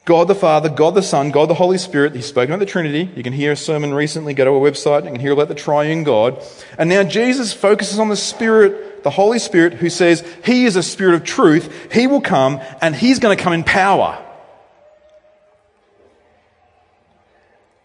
God 0.04 0.28
the 0.28 0.34
Father, 0.34 0.68
God 0.68 0.94
the 0.94 1.02
Son, 1.02 1.30
God 1.30 1.48
the 1.48 1.54
Holy 1.54 1.78
Spirit. 1.78 2.14
He's 2.14 2.26
spoken 2.26 2.52
about 2.52 2.60
the 2.60 2.70
Trinity. 2.70 3.10
You 3.16 3.22
can 3.22 3.32
hear 3.32 3.52
a 3.52 3.56
sermon 3.56 3.94
recently, 3.94 4.34
go 4.34 4.44
to 4.44 4.50
our 4.50 4.60
website, 4.60 5.04
you 5.04 5.10
can 5.12 5.20
hear 5.20 5.32
about 5.32 5.48
the 5.48 5.54
triune 5.54 6.04
God. 6.04 6.44
And 6.76 6.90
now 6.90 7.02
Jesus 7.02 7.54
focuses 7.54 7.98
on 7.98 8.10
the 8.10 8.16
Spirit 8.16 9.04
the 9.04 9.10
Holy 9.10 9.38
Spirit 9.38 9.72
who 9.72 9.88
says 9.88 10.22
He 10.44 10.66
is 10.66 10.76
a 10.76 10.82
Spirit 10.82 11.14
of 11.14 11.24
truth. 11.24 11.90
He 11.90 12.06
will 12.06 12.20
come 12.20 12.60
and 12.82 12.94
He's 12.94 13.20
going 13.20 13.34
to 13.34 13.42
come 13.42 13.54
in 13.54 13.64
power. 13.64 14.22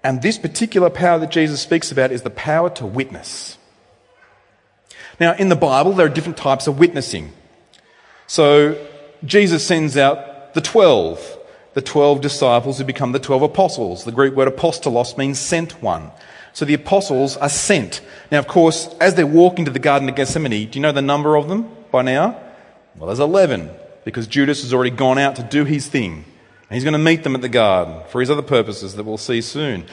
And 0.04 0.22
this 0.22 0.38
particular 0.38 0.90
power 0.90 1.20
that 1.20 1.32
Jesus 1.32 1.62
speaks 1.62 1.92
about 1.92 2.12
is 2.12 2.24
the 2.24 2.30
power 2.30 2.70
to 2.72 2.86
witness. 2.86 3.58
Now, 5.20 5.34
in 5.36 5.50
the 5.50 5.56
Bible, 5.56 5.94
there 5.94 6.06
are 6.06 6.10
different 6.10 6.38
types 6.38 6.68
of 6.68 6.80
witnessing. 6.80 7.32
So, 8.28 8.78
Jesus 9.24 9.66
sends 9.66 9.96
out 9.96 10.54
the 10.54 10.62
12, 10.62 11.38
the 11.74 11.82
12 11.82 12.22
disciples 12.22 12.78
who 12.78 12.84
become 12.84 13.12
the 13.12 13.20
12 13.20 13.44
apostles. 13.44 14.04
The 14.04 14.12
Greek 14.12 14.34
word 14.34 14.54
apostolos 14.54 15.18
means 15.18 15.40
sent 15.40 15.82
one. 15.82 16.12
So 16.54 16.66
the 16.66 16.76
apostles 16.76 17.36
are 17.38 17.50
sent. 17.50 18.02
Now, 18.32 18.40
of 18.40 18.48
course, 18.48 18.88
as 19.02 19.16
they're 19.16 19.26
walking 19.26 19.66
to 19.66 19.72
the 19.72 19.80
Garden 19.80 20.08
of 20.08 20.16
Gethsemane, 20.16 20.70
do 20.70 20.78
you 20.78 20.82
know 20.82 20.92
the 20.92 21.02
number 21.02 21.36
of 21.36 21.48
them 21.48 21.70
by 21.92 22.04
now? 22.04 22.40
Well, 22.96 23.08
there's 23.08 23.20
11, 23.20 23.72
because 24.06 24.28
Judas 24.28 24.62
has 24.62 24.74
already 24.74 24.92
gone 24.92 25.18
out 25.18 25.36
to 25.38 25.44
do 25.44 25.66
his 25.66 25.88
thing. 25.88 26.26
And 26.74 26.76
he's 26.76 26.84
going 26.84 26.94
to 26.94 26.98
meet 26.98 27.22
them 27.22 27.36
at 27.36 27.42
the 27.42 27.50
garden 27.50 28.02
for 28.10 28.20
his 28.20 28.32
other 28.32 28.42
purposes 28.42 28.96
that 28.96 29.04
we'll 29.04 29.20
see 29.20 29.42
soon. 29.42 29.86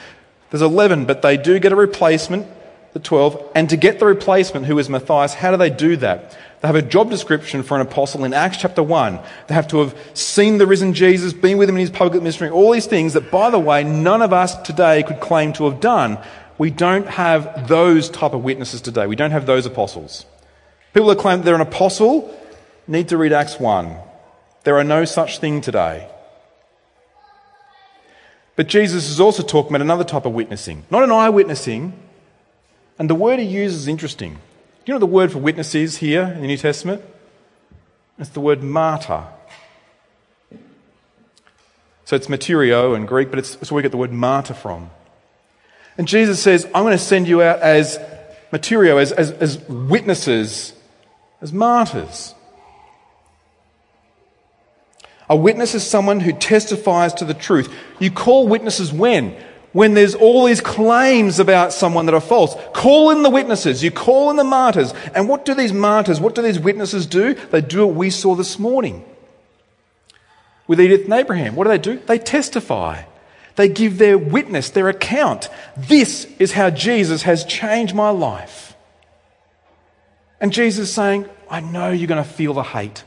There's 0.49 0.63
11, 0.63 1.05
but 1.05 1.21
they 1.21 1.37
do 1.37 1.59
get 1.59 1.71
a 1.71 1.75
replacement, 1.75 2.47
the 2.93 2.99
12. 2.99 3.51
And 3.53 3.69
to 3.69 3.77
get 3.77 3.99
the 3.99 4.07
replacement, 4.07 4.65
who 4.65 4.79
is 4.79 4.89
Matthias, 4.89 5.35
how 5.35 5.51
do 5.51 5.57
they 5.57 5.69
do 5.69 5.95
that? 5.97 6.31
They 6.61 6.67
have 6.67 6.75
a 6.75 6.81
job 6.81 7.11
description 7.11 7.61
for 7.61 7.75
an 7.75 7.85
apostle 7.85 8.25
in 8.25 8.33
Acts 8.33 8.57
chapter 8.57 8.81
1. 8.81 9.19
They 9.45 9.53
have 9.53 9.67
to 9.67 9.77
have 9.77 9.95
seen 10.15 10.57
the 10.57 10.65
risen 10.65 10.95
Jesus, 10.95 11.33
been 11.33 11.59
with 11.59 11.69
him 11.69 11.75
in 11.75 11.81
his 11.81 11.91
public 11.91 12.19
ministry, 12.19 12.49
all 12.49 12.71
these 12.71 12.87
things 12.87 13.13
that, 13.13 13.29
by 13.29 13.51
the 13.51 13.59
way, 13.59 13.83
none 13.83 14.23
of 14.23 14.33
us 14.33 14.59
today 14.63 15.03
could 15.03 15.19
claim 15.19 15.53
to 15.53 15.69
have 15.69 15.81
done 15.81 16.17
we 16.61 16.69
don't 16.69 17.07
have 17.07 17.67
those 17.67 18.07
type 18.07 18.33
of 18.33 18.43
witnesses 18.43 18.81
today. 18.81 19.07
We 19.07 19.15
don't 19.15 19.31
have 19.31 19.47
those 19.47 19.65
apostles. 19.65 20.27
People 20.93 21.09
that 21.09 21.17
claim 21.17 21.41
they're 21.41 21.55
an 21.55 21.61
apostle 21.61 22.31
need 22.87 23.09
to 23.09 23.17
read 23.17 23.33
Acts 23.33 23.59
1. 23.59 23.95
There 24.63 24.77
are 24.77 24.83
no 24.83 25.05
such 25.05 25.39
thing 25.39 25.61
today. 25.61 26.10
But 28.55 28.67
Jesus 28.67 29.09
is 29.09 29.19
also 29.19 29.43
talking 29.43 29.71
about 29.71 29.81
another 29.81 30.03
type 30.03 30.25
of 30.25 30.33
witnessing, 30.33 30.83
not 30.91 31.03
an 31.03 31.11
eyewitnessing. 31.11 31.93
And 32.99 33.09
the 33.09 33.15
word 33.15 33.39
he 33.39 33.45
uses 33.45 33.81
is 33.81 33.87
interesting. 33.87 34.33
Do 34.33 34.39
you 34.91 34.93
know 34.93 34.99
the 34.99 35.05
word 35.05 35.31
for 35.31 35.39
witness 35.39 35.73
is 35.73 35.97
here 35.97 36.23
in 36.23 36.41
the 36.41 36.47
New 36.47 36.57
Testament? 36.57 37.01
It's 38.19 38.29
the 38.29 38.41
word 38.41 38.61
martyr. 38.61 39.23
So 42.05 42.15
it's 42.15 42.27
martyrio 42.27 42.95
in 42.95 43.05
Greek, 43.05 43.29
but 43.29 43.39
it's, 43.39 43.55
it's 43.55 43.71
where 43.71 43.77
we 43.77 43.81
get 43.81 43.91
the 43.91 43.97
word 43.97 44.11
martyr 44.11 44.53
from. 44.53 44.89
And 45.97 46.07
Jesus 46.07 46.41
says, 46.41 46.65
I'm 46.75 46.83
going 46.83 46.97
to 46.97 47.03
send 47.03 47.27
you 47.27 47.41
out 47.41 47.59
as 47.59 47.97
martyrio, 48.51 49.01
as, 49.01 49.11
as, 49.11 49.31
as 49.31 49.59
witnesses, 49.67 50.73
as 51.41 51.53
martyrs. 51.53 52.35
A 55.31 55.35
witness 55.35 55.73
is 55.75 55.87
someone 55.87 56.19
who 56.19 56.33
testifies 56.33 57.13
to 57.13 57.23
the 57.23 57.33
truth. 57.33 57.73
You 57.99 58.11
call 58.11 58.49
witnesses 58.49 58.91
when? 58.91 59.33
When 59.71 59.93
there's 59.93 60.13
all 60.13 60.43
these 60.43 60.59
claims 60.59 61.39
about 61.39 61.71
someone 61.71 62.05
that 62.07 62.13
are 62.13 62.19
false. 62.19 62.53
Call 62.73 63.11
in 63.11 63.23
the 63.23 63.29
witnesses. 63.29 63.81
You 63.81 63.91
call 63.91 64.29
in 64.29 64.35
the 64.35 64.43
martyrs. 64.43 64.93
And 65.15 65.29
what 65.29 65.45
do 65.45 65.53
these 65.53 65.71
martyrs, 65.71 66.19
what 66.19 66.35
do 66.35 66.41
these 66.41 66.59
witnesses 66.59 67.05
do? 67.05 67.33
They 67.33 67.61
do 67.61 67.87
what 67.87 67.95
we 67.95 68.09
saw 68.09 68.35
this 68.35 68.59
morning 68.59 69.05
with 70.67 70.81
Edith 70.81 71.05
and 71.05 71.13
Abraham. 71.13 71.55
What 71.55 71.63
do 71.63 71.69
they 71.69 71.77
do? 71.77 71.99
They 72.07 72.19
testify. 72.19 73.03
They 73.55 73.69
give 73.69 73.99
their 73.99 74.17
witness, 74.17 74.69
their 74.69 74.89
account. 74.89 75.47
This 75.77 76.25
is 76.39 76.51
how 76.51 76.71
Jesus 76.71 77.21
has 77.21 77.45
changed 77.45 77.95
my 77.95 78.09
life. 78.09 78.75
And 80.41 80.51
Jesus 80.51 80.89
is 80.89 80.93
saying, 80.93 81.29
I 81.49 81.61
know 81.61 81.89
you're 81.89 82.09
going 82.09 82.21
to 82.21 82.29
feel 82.29 82.53
the 82.53 82.63
hate. 82.63 83.05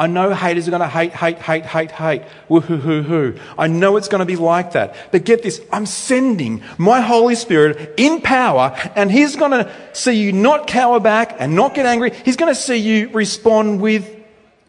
I 0.00 0.06
know 0.06 0.32
haters 0.32 0.66
are 0.66 0.70
going 0.70 0.80
to 0.80 0.88
hate, 0.88 1.12
hate, 1.12 1.36
hate, 1.36 1.66
hate, 1.66 1.90
hate. 1.90 2.22
Woo 2.48 2.60
hoo 2.60 2.78
hoo 2.78 3.02
hoo. 3.02 3.38
I 3.58 3.66
know 3.66 3.98
it's 3.98 4.08
going 4.08 4.20
to 4.20 4.24
be 4.24 4.36
like 4.36 4.72
that. 4.72 4.96
But 5.12 5.26
get 5.26 5.42
this, 5.42 5.60
I'm 5.70 5.84
sending 5.84 6.62
my 6.78 7.02
Holy 7.02 7.34
Spirit 7.34 7.96
in 7.98 8.22
power, 8.22 8.74
and 8.96 9.12
He's 9.12 9.36
going 9.36 9.50
to 9.50 9.70
see 9.92 10.12
you 10.12 10.32
not 10.32 10.66
cower 10.66 11.00
back 11.00 11.36
and 11.38 11.54
not 11.54 11.74
get 11.74 11.84
angry. 11.84 12.12
He's 12.24 12.36
going 12.36 12.50
to 12.50 12.58
see 12.58 12.78
you 12.78 13.10
respond 13.10 13.82
with 13.82 14.10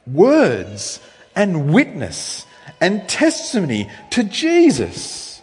words 0.05 0.99
and 1.33 1.73
witness 1.73 2.45
and 2.81 3.07
testimony 3.07 3.89
to 4.09 4.25
Jesus. 4.25 5.41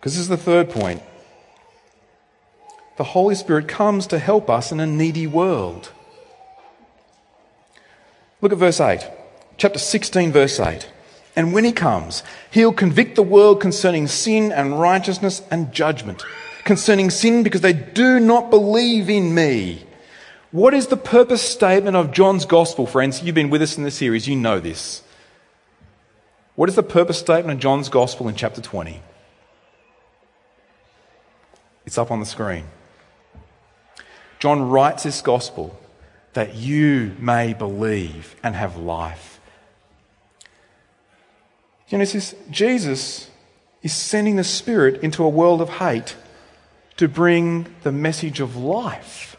Because 0.00 0.14
this 0.14 0.22
is 0.22 0.28
the 0.28 0.38
third 0.38 0.70
point. 0.70 1.02
The 2.96 3.04
Holy 3.04 3.34
Spirit 3.34 3.68
comes 3.68 4.06
to 4.06 4.18
help 4.18 4.48
us 4.48 4.72
in 4.72 4.80
a 4.80 4.86
needy 4.86 5.26
world. 5.26 5.90
Look 8.42 8.52
at 8.52 8.58
verse 8.58 8.80
8, 8.80 9.08
chapter 9.56 9.78
16, 9.78 10.32
verse 10.32 10.58
8. 10.58 10.90
And 11.36 11.54
when 11.54 11.64
he 11.64 11.72
comes, 11.72 12.24
he'll 12.50 12.72
convict 12.72 13.14
the 13.14 13.22
world 13.22 13.60
concerning 13.60 14.08
sin 14.08 14.50
and 14.50 14.80
righteousness 14.80 15.42
and 15.50 15.72
judgment. 15.72 16.24
Concerning 16.64 17.08
sin 17.08 17.44
because 17.44 17.60
they 17.60 17.72
do 17.72 18.18
not 18.18 18.50
believe 18.50 19.08
in 19.08 19.32
me. 19.32 19.84
What 20.50 20.74
is 20.74 20.88
the 20.88 20.96
purpose 20.96 21.40
statement 21.40 21.96
of 21.96 22.12
John's 22.12 22.44
gospel, 22.44 22.84
friends? 22.84 23.22
You've 23.22 23.36
been 23.36 23.48
with 23.48 23.62
us 23.62 23.78
in 23.78 23.84
the 23.84 23.90
series, 23.92 24.28
you 24.28 24.36
know 24.36 24.58
this. 24.58 25.02
What 26.56 26.68
is 26.68 26.74
the 26.74 26.82
purpose 26.82 27.18
statement 27.18 27.54
of 27.54 27.62
John's 27.62 27.88
gospel 27.88 28.28
in 28.28 28.34
chapter 28.34 28.60
20? 28.60 29.00
It's 31.86 31.96
up 31.96 32.10
on 32.10 32.20
the 32.20 32.26
screen. 32.26 32.64
John 34.40 34.68
writes 34.68 35.04
this 35.04 35.22
gospel 35.22 35.78
that 36.32 36.54
you 36.54 37.14
may 37.18 37.52
believe 37.52 38.36
and 38.42 38.54
have 38.54 38.76
life. 38.76 39.40
You 41.88 41.98
this, 41.98 42.34
Jesus 42.50 43.30
is 43.82 43.92
sending 43.92 44.36
the 44.36 44.44
Spirit 44.44 45.02
into 45.02 45.24
a 45.24 45.28
world 45.28 45.60
of 45.60 45.68
hate 45.68 46.16
to 46.96 47.06
bring 47.06 47.74
the 47.82 47.92
message 47.92 48.40
of 48.40 48.56
life. 48.56 49.36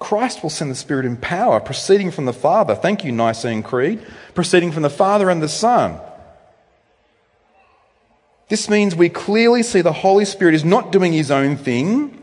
Christ 0.00 0.42
will 0.42 0.50
send 0.50 0.70
the 0.70 0.74
Spirit 0.74 1.06
in 1.06 1.16
power, 1.16 1.60
proceeding 1.60 2.10
from 2.10 2.24
the 2.24 2.32
Father. 2.32 2.74
Thank 2.74 3.04
you, 3.04 3.12
Nicene 3.12 3.62
Creed. 3.62 4.04
Proceeding 4.34 4.72
from 4.72 4.82
the 4.82 4.90
Father 4.90 5.30
and 5.30 5.40
the 5.40 5.48
Son. 5.48 6.00
This 8.48 8.68
means 8.68 8.94
we 8.94 9.08
clearly 9.08 9.62
see 9.62 9.80
the 9.80 9.92
Holy 9.92 10.24
Spirit 10.24 10.54
is 10.54 10.64
not 10.64 10.92
doing 10.92 11.12
his 11.12 11.30
own 11.30 11.56
thing, 11.56 12.20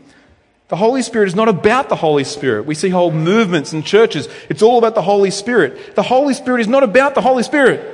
the 0.72 0.76
Holy 0.76 1.02
Spirit 1.02 1.26
is 1.26 1.34
not 1.34 1.50
about 1.50 1.90
the 1.90 1.96
Holy 1.96 2.24
Spirit. 2.24 2.64
We 2.64 2.74
see 2.74 2.88
whole 2.88 3.10
movements 3.10 3.74
and 3.74 3.84
churches. 3.84 4.26
It's 4.48 4.62
all 4.62 4.78
about 4.78 4.94
the 4.94 5.02
Holy 5.02 5.30
Spirit. 5.30 5.96
The 5.96 6.02
Holy 6.02 6.32
Spirit 6.32 6.62
is 6.62 6.66
not 6.66 6.82
about 6.82 7.14
the 7.14 7.20
Holy 7.20 7.42
Spirit. 7.42 7.84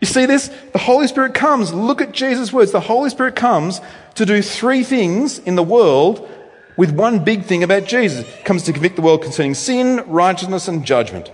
You 0.00 0.06
see 0.06 0.26
this? 0.26 0.46
The 0.72 0.78
Holy 0.78 1.08
Spirit 1.08 1.34
comes. 1.34 1.74
Look 1.74 2.00
at 2.00 2.12
Jesus' 2.12 2.52
words. 2.52 2.70
The 2.70 2.78
Holy 2.78 3.10
Spirit 3.10 3.34
comes 3.34 3.80
to 4.14 4.24
do 4.24 4.42
three 4.42 4.84
things 4.84 5.40
in 5.40 5.56
the 5.56 5.62
world 5.64 6.30
with 6.76 6.92
one 6.92 7.24
big 7.24 7.46
thing 7.46 7.64
about 7.64 7.86
Jesus. 7.86 8.24
He 8.24 8.44
comes 8.44 8.62
to 8.62 8.72
convict 8.72 8.94
the 8.94 9.02
world 9.02 9.22
concerning 9.22 9.54
sin, 9.54 10.04
righteousness, 10.06 10.68
and 10.68 10.86
judgment. 10.86 11.32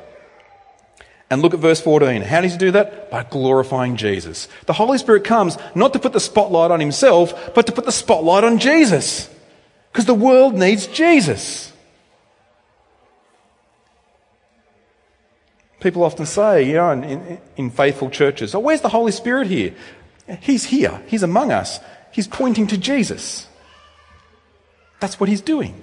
And 1.28 1.42
look 1.42 1.52
at 1.52 1.60
verse 1.60 1.82
14. 1.82 2.22
How 2.22 2.40
does 2.40 2.52
he 2.52 2.58
do 2.58 2.70
that? 2.70 3.10
By 3.10 3.24
glorifying 3.24 3.96
Jesus. 3.96 4.48
The 4.64 4.72
Holy 4.72 4.96
Spirit 4.96 5.24
comes 5.24 5.58
not 5.74 5.92
to 5.92 5.98
put 5.98 6.14
the 6.14 6.20
spotlight 6.20 6.70
on 6.70 6.80
himself, 6.80 7.54
but 7.54 7.66
to 7.66 7.72
put 7.72 7.84
the 7.84 7.92
spotlight 7.92 8.44
on 8.44 8.56
Jesus. 8.56 9.28
Because 9.92 10.06
the 10.06 10.14
world 10.14 10.54
needs 10.54 10.86
Jesus. 10.86 11.70
People 15.80 16.02
often 16.02 16.24
say, 16.24 16.62
you 16.62 16.74
know, 16.74 16.92
in, 16.92 17.04
in, 17.04 17.40
in, 17.56 17.70
faithful 17.70 18.08
churches, 18.08 18.54
oh, 18.54 18.60
where's 18.60 18.80
the 18.80 18.88
Holy 18.88 19.12
Spirit 19.12 19.48
here? 19.48 19.74
He's 20.40 20.64
here. 20.64 21.02
He's 21.08 21.22
among 21.22 21.52
us. 21.52 21.78
He's 22.12 22.26
pointing 22.26 22.68
to 22.68 22.78
Jesus. 22.78 23.48
That's 25.00 25.18
what 25.20 25.28
he's 25.28 25.40
doing. 25.40 25.82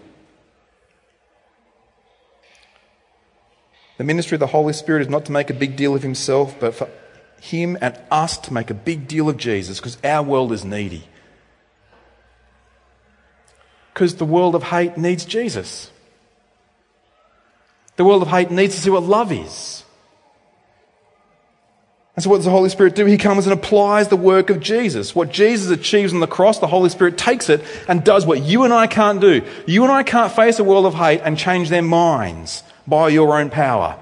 The 3.98 4.06
ministry 4.06 4.38
of 4.38 4.39
the 4.39 4.48
Holy 4.48 4.74
Spirit 4.74 5.02
is 5.02 5.10
not 5.10 5.26
to 5.26 5.34
make 5.34 5.50
a 5.50 5.54
big 5.54 5.76
deal 5.76 5.93
of 5.93 6.02
himself, 6.02 6.58
but 6.60 6.74
for 6.74 6.89
him 7.41 7.78
and 7.82 8.00
us 8.10 8.38
to 8.38 8.54
make 8.54 8.69
a 8.69 8.74
big 8.74 9.08
deal 9.08 9.30
of 9.30 9.38
Jesus 9.38 9.80
because 9.80 9.98
our 10.04 10.24
world 10.24 10.52
is 10.52 10.63
needy 10.65 11.08
because 14.00 14.16
the 14.16 14.24
world 14.24 14.56
of 14.56 14.64
hate 14.64 14.96
needs 14.96 15.26
Jesus. 15.26 15.92
The 17.98 18.06
world 18.06 18.22
of 18.22 18.30
hate 18.30 18.50
needs 18.50 18.76
to 18.76 18.80
see 18.80 18.90
what 18.90 19.04
love 19.04 19.30
is. 19.30 19.84
And 22.16 22.24
so, 22.24 22.30
what 22.30 22.38
does 22.38 22.46
the 22.46 22.52
Holy 22.52 22.70
Spirit 22.70 22.96
do? 22.96 23.06
He 23.06 23.18
comes 23.18 23.46
and 23.46 23.52
applies 23.52 24.08
the 24.08 24.16
work 24.16 24.50
of 24.50 24.62
Jesus. 24.62 25.14
What 25.14 25.34
Jesus 25.34 25.70
achieves 25.70 26.14
on 26.14 26.22
the 26.22 26.28
cross, 26.28 26.60
the 26.60 26.68
Holy 26.68 26.90
Spirit 26.90 27.18
takes 27.18 27.50
it 27.50 27.62
and 27.90 28.02
does 28.02 28.26
what 28.26 28.42
you 28.42 28.64
and 28.64 28.72
I 28.72 28.88
can't 28.88 29.20
do. 29.20 29.42
You 29.68 29.84
and 29.84 29.92
I 29.92 30.04
can't 30.04 30.32
face 30.32 30.60
a 30.60 30.64
world 30.64 30.86
of 30.86 30.94
hate 30.94 31.20
and 31.20 31.38
change 31.38 31.68
their 31.68 31.82
minds 31.82 32.64
by 32.88 33.10
your 33.10 33.38
own 33.38 33.50
power. 33.50 34.00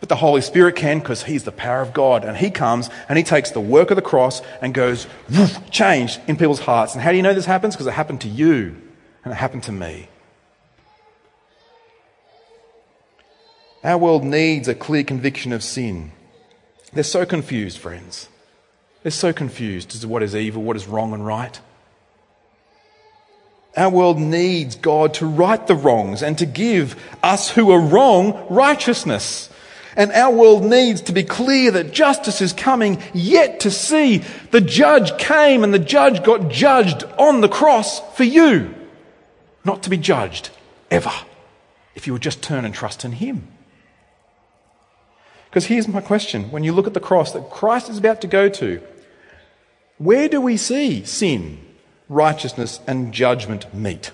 But 0.00 0.08
the 0.08 0.16
Holy 0.16 0.40
Spirit 0.40 0.74
can 0.74 0.98
because 0.98 1.22
He's 1.22 1.44
the 1.44 1.52
power 1.52 1.82
of 1.82 1.92
God. 1.92 2.24
And 2.24 2.36
He 2.36 2.50
comes 2.50 2.90
and 3.08 3.16
He 3.16 3.22
takes 3.22 3.52
the 3.52 3.60
work 3.60 3.92
of 3.92 3.96
the 3.96 4.02
cross 4.02 4.42
and 4.60 4.74
goes, 4.74 5.06
woof, 5.32 5.70
change 5.70 6.18
in 6.26 6.36
people's 6.36 6.58
hearts. 6.58 6.94
And 6.94 7.02
how 7.02 7.12
do 7.12 7.16
you 7.16 7.22
know 7.22 7.32
this 7.32 7.46
happens? 7.46 7.76
Because 7.76 7.86
it 7.86 7.92
happened 7.92 8.22
to 8.22 8.28
you. 8.28 8.89
And 9.24 9.32
it 9.32 9.36
happened 9.36 9.64
to 9.64 9.72
me. 9.72 10.08
Our 13.82 13.98
world 13.98 14.24
needs 14.24 14.68
a 14.68 14.74
clear 14.74 15.04
conviction 15.04 15.52
of 15.52 15.62
sin. 15.62 16.12
They're 16.92 17.02
so 17.02 17.24
confused, 17.24 17.78
friends. 17.78 18.28
They're 19.02 19.10
so 19.10 19.32
confused 19.32 19.94
as 19.94 20.00
to 20.00 20.08
what 20.08 20.22
is 20.22 20.36
evil, 20.36 20.62
what 20.62 20.76
is 20.76 20.86
wrong 20.86 21.14
and 21.14 21.24
right. 21.24 21.58
Our 23.76 23.88
world 23.88 24.18
needs 24.18 24.74
God 24.76 25.14
to 25.14 25.26
right 25.26 25.64
the 25.66 25.76
wrongs 25.76 26.22
and 26.22 26.36
to 26.38 26.46
give 26.46 26.96
us 27.22 27.50
who 27.50 27.70
are 27.70 27.80
wrong 27.80 28.46
righteousness. 28.50 29.48
And 29.96 30.12
our 30.12 30.34
world 30.34 30.64
needs 30.64 31.02
to 31.02 31.12
be 31.12 31.22
clear 31.22 31.70
that 31.70 31.92
justice 31.92 32.40
is 32.40 32.52
coming 32.52 33.02
yet 33.14 33.60
to 33.60 33.70
see 33.70 34.18
the 34.50 34.60
judge 34.60 35.16
came 35.18 35.64
and 35.64 35.72
the 35.72 35.78
judge 35.78 36.22
got 36.22 36.50
judged 36.50 37.04
on 37.18 37.40
the 37.40 37.48
cross 37.48 38.00
for 38.16 38.24
you 38.24 38.74
not 39.64 39.82
to 39.82 39.90
be 39.90 39.96
judged 39.96 40.50
ever 40.90 41.12
if 41.94 42.06
you 42.06 42.12
would 42.12 42.22
just 42.22 42.42
turn 42.42 42.64
and 42.64 42.74
trust 42.74 43.04
in 43.04 43.12
Him. 43.12 43.48
Because 45.50 45.66
here's 45.66 45.88
my 45.88 46.00
question 46.00 46.50
when 46.50 46.62
you 46.62 46.72
look 46.72 46.86
at 46.86 46.94
the 46.94 47.00
cross 47.00 47.32
that 47.32 47.50
Christ 47.50 47.88
is 47.88 47.98
about 47.98 48.20
to 48.20 48.28
go 48.28 48.48
to, 48.48 48.80
where 49.98 50.28
do 50.28 50.40
we 50.40 50.56
see 50.56 51.04
sin, 51.04 51.58
righteousness, 52.08 52.80
and 52.86 53.12
judgment 53.12 53.74
meet? 53.74 54.12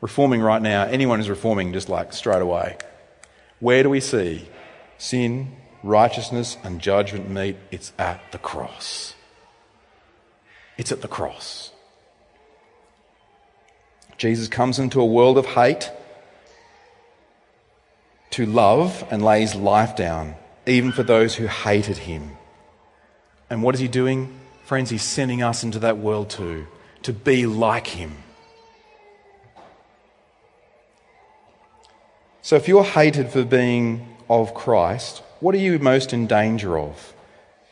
Reforming 0.00 0.42
right 0.42 0.62
now, 0.62 0.84
anyone 0.84 1.18
who's 1.18 1.28
reforming 1.28 1.72
just 1.72 1.88
like 1.88 2.12
straight 2.12 2.42
away. 2.42 2.76
Where 3.58 3.82
do 3.82 3.90
we 3.90 4.00
see 4.00 4.48
sin, 4.96 5.56
righteousness, 5.82 6.56
and 6.62 6.80
judgment 6.80 7.28
meet? 7.28 7.56
It's 7.70 7.92
at 7.98 8.20
the 8.32 8.38
cross. 8.38 9.14
It's 10.78 10.92
at 10.92 11.02
the 11.02 11.08
cross. 11.08 11.69
Jesus 14.20 14.48
comes 14.48 14.78
into 14.78 15.00
a 15.00 15.06
world 15.06 15.38
of 15.38 15.46
hate 15.46 15.90
to 18.32 18.44
love 18.44 19.02
and 19.10 19.24
lay 19.24 19.40
his 19.40 19.54
life 19.54 19.96
down, 19.96 20.34
even 20.66 20.92
for 20.92 21.02
those 21.02 21.36
who 21.36 21.46
hated 21.46 21.96
him. 21.96 22.32
And 23.48 23.62
what 23.62 23.74
is 23.74 23.80
he 23.80 23.88
doing? 23.88 24.38
Friends, 24.66 24.90
he's 24.90 25.02
sending 25.02 25.42
us 25.42 25.64
into 25.64 25.78
that 25.78 25.96
world 25.96 26.28
too, 26.28 26.66
to 27.04 27.14
be 27.14 27.46
like 27.46 27.86
him. 27.86 28.12
So 32.42 32.56
if 32.56 32.68
you're 32.68 32.84
hated 32.84 33.30
for 33.30 33.42
being 33.42 34.06
of 34.28 34.52
Christ, 34.52 35.22
what 35.40 35.54
are 35.54 35.58
you 35.58 35.78
most 35.78 36.12
in 36.12 36.26
danger 36.26 36.78
of? 36.78 37.14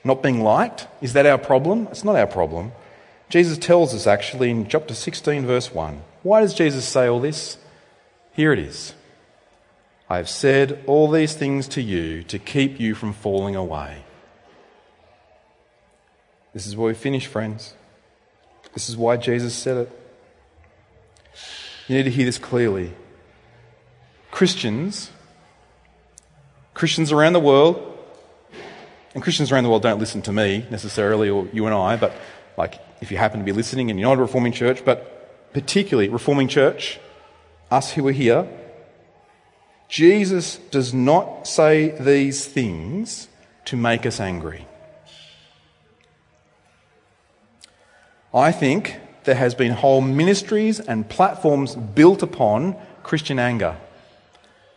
Not 0.03 0.23
being 0.23 0.43
liked? 0.43 0.87
Is 1.03 1.13
that 1.13 1.27
our 1.27 1.37
problem? 1.37 1.89
It's 1.91 2.05
not 2.05 2.17
our 2.17 2.27
problem. 2.27 2.73
Jesus 3.29 3.59
tells 3.59 3.93
us 3.93 4.07
actually 4.07 4.49
in 4.49 4.67
chapter 4.67 4.95
16, 4.95 5.45
verse 5.45 5.75
1. 5.75 6.01
Why 6.29 6.43
does 6.43 6.53
Jesus 6.53 6.87
say 6.87 7.07
all 7.07 7.21
this? 7.21 7.57
Here 8.35 8.53
it 8.53 8.59
is. 8.59 8.93
I 10.11 10.19
have 10.19 10.29
said 10.29 10.85
all 10.87 11.11
these 11.11 11.33
things 11.33 11.67
to 11.69 11.81
you 11.81 12.23
to 12.25 12.39
keep 12.39 12.79
you 12.79 12.95
from 12.95 13.15
falling 13.15 13.57
away. 13.57 14.05
This 16.53 16.67
is 16.67 16.77
where 16.77 16.89
we 16.89 16.93
finish, 16.93 17.27
friends. 17.27 17.73
This 18.75 18.91
is 18.91 18.97
why 18.99 19.17
Jesus 19.17 19.55
said 19.55 19.79
it. 19.79 20.03
You 21.87 21.97
need 21.97 22.03
to 22.03 22.11
hear 22.11 22.27
this 22.27 22.37
clearly. 22.37 22.93
Christians, 24.31 25.11
Christians 26.75 27.11
around 27.11 27.33
the 27.33 27.41
world, 27.41 27.99
and 29.15 29.23
Christians 29.23 29.51
around 29.51 29.65
the 29.65 29.71
world 29.71 29.83
don't 29.83 29.99
listen 29.99 30.21
to 30.23 30.33
me 30.35 30.67
necessarily, 30.71 31.31
or 31.31 31.49
you 31.55 31.65
and 31.65 31.75
I, 31.75 31.97
but 31.97 32.13
like 32.59 32.79
if 33.01 33.11
you 33.11 33.17
happen 33.17 33.41
to 33.41 33.47
be 33.47 33.53
listening 33.53 33.89
and 33.89 33.99
you're 33.99 34.11
not 34.11 34.19
a 34.19 34.21
Reforming 34.21 34.53
church, 34.53 34.85
but 34.85 35.18
particularly 35.53 36.09
Reforming 36.09 36.49
church, 36.49 36.99
us 37.71 37.93
who 37.93 38.07
are 38.09 38.13
here, 38.13 38.49
Jesus 39.89 40.57
does 40.71 40.93
not 40.93 41.47
say 41.47 41.91
these 41.99 42.47
things 42.47 43.29
to 43.65 43.77
make 43.77 44.05
us 44.05 44.21
angry. 44.21 44.67
I 48.35 48.53
think 48.53 49.01
there 49.25 49.35
has 49.35 49.55
been 49.55 49.73
whole 49.73 50.01
ministries 50.01 50.81
and 50.81 51.09
platforms 51.09 51.75
built 51.75 52.23
upon 52.23 52.77
Christian 53.03 53.39
anger. 53.39 53.77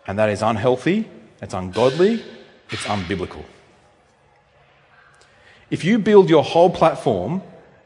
And 0.08 0.18
that 0.18 0.30
is 0.30 0.42
unhealthy, 0.42 1.10
it's 1.42 1.54
ungodly, 1.54 2.24
it's 2.70 2.84
unbiblical. 2.84 3.44
If 5.70 5.84
you 5.84 6.00
build 6.00 6.30
your 6.30 6.44
whole 6.44 6.70
platform, 6.70 7.42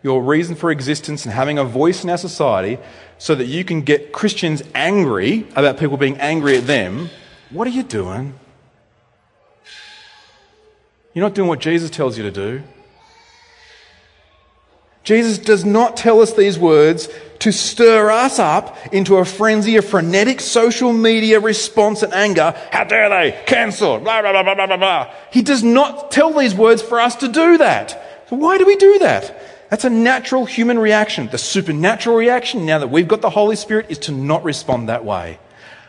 your 0.06 0.22
reason 0.22 0.53
for 0.53 0.70
existence 0.70 1.26
and 1.26 1.34
having 1.34 1.58
a 1.58 1.64
voice 1.64 2.03
in 2.03 2.12
our 2.12 2.18
society 2.18 2.78
so 3.18 3.34
that 3.34 3.45
you 3.45 3.66
can 3.66 3.82
get 3.82 4.12
Christians 4.12 4.62
angry 4.76 5.47
about 5.56 5.80
people 5.80 5.97
being 5.97 6.16
angry 6.18 6.56
at 6.58 6.68
them, 6.68 7.10
what 7.49 7.66
are 7.66 7.72
you 7.72 7.82
doing? 7.82 8.36
You're 11.16 11.26
not 11.26 11.34
doing 11.34 11.47
what 11.47 11.60
Jesus 11.60 11.89
tells 11.89 12.20
you 12.20 12.24
to 12.24 12.30
do. 12.30 12.62
Jesus 15.03 15.39
does 15.39 15.66
not 15.66 15.97
tell 15.97 16.22
us 16.22 16.34
these 16.34 16.60
words 16.60 17.10
to 17.39 17.51
stir 17.51 18.12
us 18.12 18.38
up 18.38 18.78
into 18.93 19.16
a 19.16 19.26
frenzy 19.26 19.76
of 19.78 19.86
frenetic 19.86 20.39
social 20.39 20.93
media 20.93 21.39
response 21.39 22.03
and 22.03 22.14
anger. 22.14 22.53
How 22.72 22.84
dare 22.84 23.10
they? 23.10 23.43
Cancel. 23.47 23.97
Blah, 23.97 24.22
blah, 24.22 24.43
blah, 24.43 24.53
blah, 24.53 24.68
blah, 24.68 24.78
blah. 24.78 25.14
He 25.32 25.41
does 25.41 25.64
not 25.64 26.12
tell 26.12 26.32
these 26.32 26.53
words 26.53 26.84
for 26.84 26.99
us 26.99 27.16
to 27.16 27.28
do 27.28 27.58
that. 27.58 28.28
So 28.30 28.36
why 28.36 28.60
do 28.60 28.66
we 28.66 28.76
do 28.76 28.99
that? 28.99 29.41
That's 29.70 29.86
a 29.86 29.89
natural 29.89 30.45
human 30.45 30.78
reaction. 30.78 31.28
The 31.32 31.38
supernatural 31.38 32.16
reaction, 32.16 32.66
now 32.66 32.80
that 32.80 32.89
we've 32.89 33.07
got 33.07 33.22
the 33.22 33.30
Holy 33.30 33.55
Spirit, 33.55 33.88
is 33.89 33.97
to 33.99 34.11
not 34.11 34.43
respond 34.43 34.89
that 34.89 35.05
way. 35.05 35.39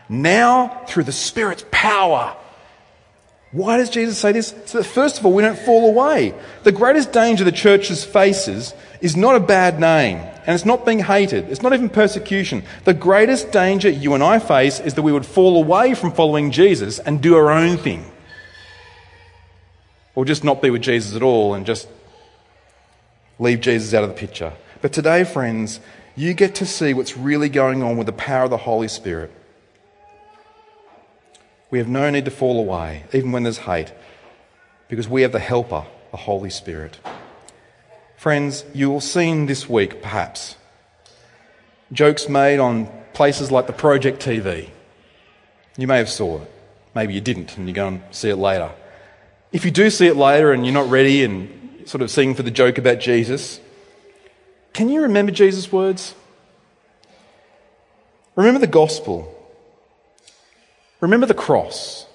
Now, 0.08 0.84
through 0.86 1.04
the 1.04 1.12
Spirit's 1.12 1.64
power, 1.70 2.36
why 3.52 3.76
does 3.76 3.90
Jesus 3.90 4.18
say 4.18 4.32
this? 4.32 4.54
So 4.66 4.78
that 4.78 4.84
first 4.84 5.18
of 5.18 5.26
all, 5.26 5.32
we 5.32 5.42
don't 5.42 5.58
fall 5.58 5.88
away. 5.88 6.34
The 6.62 6.72
greatest 6.72 7.12
danger 7.12 7.44
the 7.44 7.52
church 7.52 7.90
faces 7.90 8.74
is 9.00 9.16
not 9.16 9.36
a 9.36 9.40
bad 9.40 9.78
name, 9.78 10.18
and 10.18 10.48
it's 10.48 10.64
not 10.64 10.84
being 10.84 11.00
hated. 11.00 11.48
It's 11.50 11.62
not 11.62 11.72
even 11.72 11.88
persecution. 11.88 12.64
The 12.84 12.94
greatest 12.94 13.52
danger 13.52 13.88
you 13.88 14.14
and 14.14 14.22
I 14.22 14.38
face 14.38 14.80
is 14.80 14.94
that 14.94 15.02
we 15.02 15.12
would 15.12 15.26
fall 15.26 15.62
away 15.62 15.94
from 15.94 16.12
following 16.12 16.50
Jesus 16.50 16.98
and 16.98 17.20
do 17.20 17.36
our 17.36 17.50
own 17.50 17.76
thing. 17.76 18.10
Or 20.14 20.24
just 20.24 20.44
not 20.44 20.62
be 20.62 20.70
with 20.70 20.82
Jesus 20.82 21.14
at 21.14 21.22
all 21.22 21.54
and 21.54 21.66
just 21.66 21.88
leave 23.38 23.60
Jesus 23.60 23.94
out 23.94 24.04
of 24.04 24.10
the 24.10 24.14
picture. 24.14 24.52
But 24.82 24.92
today, 24.92 25.24
friends, 25.24 25.80
you 26.14 26.34
get 26.34 26.54
to 26.56 26.66
see 26.66 26.94
what's 26.94 27.16
really 27.16 27.48
going 27.48 27.82
on 27.82 27.96
with 27.96 28.06
the 28.06 28.12
power 28.12 28.44
of 28.44 28.50
the 28.50 28.56
Holy 28.56 28.88
Spirit. 28.88 29.30
We 31.70 31.78
have 31.78 31.88
no 31.88 32.08
need 32.10 32.24
to 32.24 32.30
fall 32.30 32.58
away, 32.58 33.04
even 33.12 33.32
when 33.32 33.42
there's 33.42 33.58
hate, 33.58 33.92
because 34.88 35.08
we 35.08 35.22
have 35.22 35.32
the 35.32 35.38
helper, 35.38 35.84
the 36.10 36.16
Holy 36.16 36.50
Spirit. 36.50 36.98
Friends, 38.16 38.64
you 38.72 38.88
will 38.88 39.00
see 39.00 39.28
in 39.28 39.46
this 39.46 39.68
week, 39.68 40.00
perhaps, 40.00 40.56
jokes 41.92 42.28
made 42.28 42.58
on 42.58 42.88
places 43.12 43.50
like 43.50 43.66
the 43.66 43.72
Project 43.72 44.24
TV. 44.24 44.70
You 45.76 45.86
may 45.86 45.98
have 45.98 46.08
saw 46.08 46.40
it. 46.40 46.52
Maybe 46.94 47.12
you 47.12 47.20
didn't, 47.20 47.58
and 47.58 47.68
you 47.68 47.74
go 47.74 47.88
and 47.88 48.02
see 48.10 48.30
it 48.30 48.36
later. 48.36 48.70
If 49.52 49.64
you 49.64 49.70
do 49.70 49.90
see 49.90 50.06
it 50.06 50.16
later 50.16 50.52
and 50.52 50.64
you're 50.64 50.72
not 50.72 50.88
ready 50.88 51.24
and 51.24 51.65
sort 51.86 52.02
of 52.02 52.10
seeing 52.10 52.34
for 52.34 52.42
the 52.42 52.50
joke 52.50 52.78
about 52.78 53.00
Jesus, 53.00 53.60
can 54.72 54.88
you 54.88 55.02
remember 55.02 55.32
Jesus' 55.32 55.72
words? 55.72 56.14
Remember 58.34 58.60
the 58.60 58.66
gospel. 58.66 59.32
Remember 61.00 61.26
the 61.26 61.34
cross. 61.34 62.06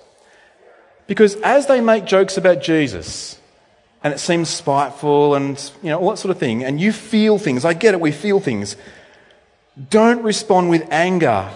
Because 1.07 1.35
as 1.37 1.67
they 1.67 1.81
make 1.81 2.05
jokes 2.05 2.37
about 2.37 2.61
Jesus, 2.61 3.39
and 4.03 4.13
it 4.13 4.19
seems 4.19 4.49
spiteful 4.49 5.35
and 5.35 5.71
you 5.81 5.89
know 5.89 5.99
all 5.99 6.11
that 6.11 6.17
sort 6.17 6.31
of 6.31 6.37
thing, 6.37 6.63
and 6.63 6.79
you 6.79 6.91
feel 6.91 7.37
things, 7.37 7.65
I 7.65 7.73
get 7.73 7.93
it, 7.93 7.99
we 7.99 8.11
feel 8.11 8.39
things. 8.39 8.75
Don't 9.89 10.21
respond 10.21 10.69
with 10.69 10.87
anger. 10.91 11.49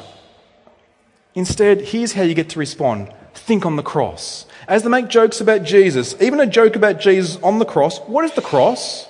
Instead, 1.35 1.81
here's 1.81 2.13
how 2.13 2.23
you 2.23 2.33
get 2.33 2.49
to 2.49 2.59
respond. 2.59 3.13
Think 3.33 3.65
on 3.65 3.75
the 3.75 3.83
cross. 3.83 4.45
As 4.67 4.83
they 4.83 4.89
make 4.89 5.07
jokes 5.07 5.41
about 5.41 5.63
Jesus, 5.63 6.15
even 6.19 6.39
a 6.39 6.47
joke 6.47 6.75
about 6.75 6.99
Jesus 6.99 7.37
on 7.43 7.59
the 7.59 7.65
cross, 7.65 7.99
what 7.99 8.25
is 8.25 8.33
the 8.33 8.41
cross? 8.41 9.07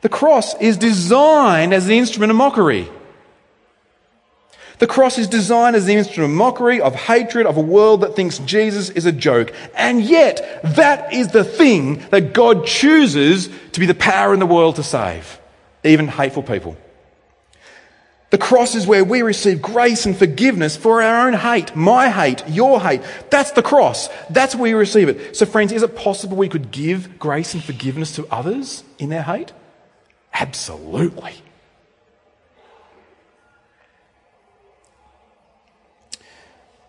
The 0.00 0.08
cross 0.08 0.54
is 0.60 0.76
designed 0.76 1.72
as 1.72 1.86
an 1.86 1.92
instrument 1.92 2.30
of 2.30 2.36
mockery. 2.36 2.88
The 4.78 4.86
cross 4.86 5.16
is 5.16 5.26
designed 5.26 5.74
as 5.74 5.86
the 5.86 5.94
instrument 5.94 6.32
of 6.32 6.36
mockery, 6.36 6.80
of 6.80 6.94
hatred, 6.94 7.46
of 7.46 7.56
a 7.56 7.62
world 7.62 8.02
that 8.02 8.14
thinks 8.14 8.38
Jesus 8.40 8.90
is 8.90 9.06
a 9.06 9.12
joke. 9.12 9.52
And 9.74 10.02
yet, 10.02 10.60
that 10.76 11.14
is 11.14 11.28
the 11.28 11.44
thing 11.44 12.04
that 12.10 12.34
God 12.34 12.66
chooses 12.66 13.48
to 13.72 13.80
be 13.80 13.86
the 13.86 13.94
power 13.94 14.34
in 14.34 14.40
the 14.40 14.46
world 14.46 14.76
to 14.76 14.82
save, 14.82 15.40
even 15.82 16.08
hateful 16.08 16.42
people. 16.42 16.76
The 18.30 18.38
cross 18.38 18.74
is 18.74 18.86
where 18.86 19.04
we 19.04 19.22
receive 19.22 19.62
grace 19.62 20.04
and 20.04 20.16
forgiveness 20.16 20.76
for 20.76 21.00
our 21.00 21.28
own 21.28 21.34
hate, 21.34 21.76
my 21.76 22.10
hate, 22.10 22.42
your 22.48 22.80
hate. 22.80 23.02
That's 23.30 23.52
the 23.52 23.62
cross. 23.62 24.08
That's 24.30 24.54
where 24.54 24.62
we 24.64 24.74
receive 24.74 25.08
it. 25.08 25.36
So, 25.36 25.46
friends, 25.46 25.70
is 25.70 25.84
it 25.84 25.94
possible 25.94 26.36
we 26.36 26.48
could 26.48 26.72
give 26.72 27.20
grace 27.20 27.54
and 27.54 27.62
forgiveness 27.62 28.16
to 28.16 28.26
others 28.28 28.82
in 28.98 29.10
their 29.10 29.22
hate? 29.22 29.52
Absolutely. 30.34 31.34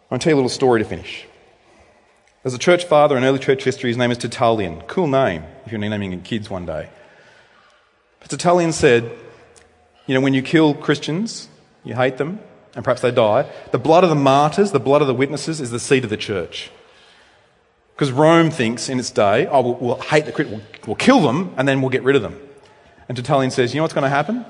I 0.09 0.13
want 0.13 0.21
to 0.21 0.25
tell 0.25 0.31
you 0.31 0.35
a 0.35 0.41
little 0.41 0.49
story 0.49 0.81
to 0.81 0.87
finish. 0.89 1.25
There's 2.41 2.55
a 2.55 2.59
church 2.59 2.85
father 2.85 3.15
in 3.15 3.23
early 3.23 3.39
church 3.39 3.63
history. 3.63 3.89
His 3.89 3.97
name 3.97 4.09
is 4.09 4.17
Tertullian. 4.17 4.81
Cool 4.87 5.07
name 5.07 5.43
if 5.65 5.71
you're 5.71 5.79
naming 5.79 6.13
your 6.13 6.21
kids 6.21 6.49
one 6.49 6.65
day. 6.65 6.89
But 8.21 8.29
Tertullian 8.29 8.71
said, 8.71 9.11
you 10.07 10.13
know, 10.13 10.21
when 10.21 10.33
you 10.33 10.41
kill 10.41 10.73
Christians, 10.73 11.47
you 11.83 11.93
hate 11.93 12.17
them, 12.17 12.39
and 12.73 12.83
perhaps 12.83 13.01
they 13.01 13.11
die, 13.11 13.49
the 13.71 13.77
blood 13.77 14.03
of 14.03 14.09
the 14.09 14.15
martyrs, 14.15 14.71
the 14.71 14.79
blood 14.79 15.01
of 15.01 15.07
the 15.07 15.13
witnesses, 15.13 15.61
is 15.61 15.71
the 15.71 15.79
seed 15.79 16.03
of 16.03 16.09
the 16.09 16.17
church. 16.17 16.71
Because 17.93 18.11
Rome 18.11 18.49
thinks 18.51 18.89
in 18.89 18.99
its 18.99 19.11
day, 19.11 19.47
oh, 19.47 19.61
we'll, 19.61 19.75
we'll 19.75 20.01
hate 20.01 20.25
the 20.25 20.43
we'll, 20.43 20.61
we'll 20.85 20.95
kill 20.95 21.21
them, 21.21 21.53
and 21.57 21.67
then 21.67 21.81
we'll 21.81 21.89
get 21.91 22.03
rid 22.03 22.15
of 22.15 22.21
them. 22.21 22.39
And 23.07 23.15
Tertullian 23.15 23.51
says, 23.51 23.73
you 23.73 23.79
know 23.79 23.83
what's 23.83 23.93
going 23.93 24.03
to 24.03 24.09
happen? 24.09 24.45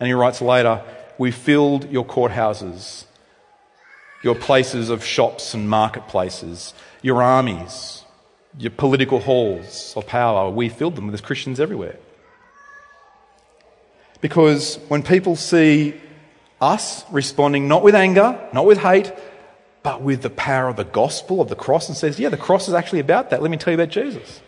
And 0.00 0.06
he 0.06 0.12
writes 0.12 0.40
later, 0.40 0.82
we 1.18 1.30
filled 1.30 1.90
your 1.90 2.04
courthouses 2.04 3.06
your 4.26 4.34
places 4.34 4.90
of 4.90 5.04
shops 5.04 5.54
and 5.54 5.70
marketplaces, 5.70 6.74
your 7.00 7.22
armies, 7.22 8.04
your 8.58 8.72
political 8.72 9.20
halls 9.20 9.94
of 9.96 10.04
power. 10.06 10.50
We 10.50 10.68
filled 10.68 10.96
them 10.96 11.06
with 11.06 11.22
Christians 11.22 11.60
everywhere. 11.60 11.96
Because 14.26 14.80
when 14.88 15.04
people 15.04 15.36
see 15.36 15.94
us 16.60 17.04
responding 17.12 17.68
not 17.68 17.84
with 17.84 17.94
anger, 17.94 18.36
not 18.52 18.66
with 18.66 18.78
hate, 18.78 19.12
but 19.84 20.02
with 20.02 20.22
the 20.22 20.30
power 20.30 20.66
of 20.66 20.74
the 20.74 20.82
gospel 20.82 21.40
of 21.40 21.48
the 21.48 21.54
cross 21.54 21.86
and 21.86 21.96
says, 21.96 22.18
yeah, 22.18 22.28
the 22.28 22.36
cross 22.36 22.66
is 22.66 22.74
actually 22.74 22.98
about 22.98 23.30
that. 23.30 23.40
Let 23.40 23.52
me 23.52 23.56
tell 23.56 23.70
you 23.72 23.80
about 23.80 23.90
Jesus. 23.90 24.40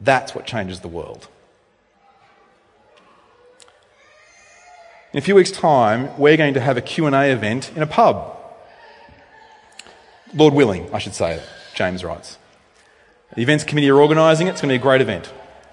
That's 0.00 0.34
what 0.34 0.46
changes 0.46 0.80
the 0.80 0.88
world. 0.88 1.28
In 5.12 5.18
a 5.18 5.20
few 5.20 5.34
weeks' 5.34 5.50
time, 5.50 6.08
we're 6.16 6.38
going 6.38 6.54
to 6.54 6.60
have 6.60 6.78
a 6.78 6.80
Q&A 6.80 7.30
event 7.30 7.72
in 7.76 7.82
a 7.82 7.86
pub. 7.86 8.34
Lord 10.32 10.54
willing, 10.54 10.88
I 10.94 11.00
should 11.00 11.12
say, 11.12 11.34
it, 11.34 11.42
James 11.74 12.02
writes. 12.02 12.38
The 13.34 13.42
events 13.42 13.62
committee 13.62 13.90
are 13.90 14.00
organising 14.00 14.46
it. 14.46 14.52
It's 14.52 14.62
going 14.62 14.70
to 14.70 14.78
be 14.78 14.80
a 14.80 14.82
great 14.82 15.02
event. 15.02 15.30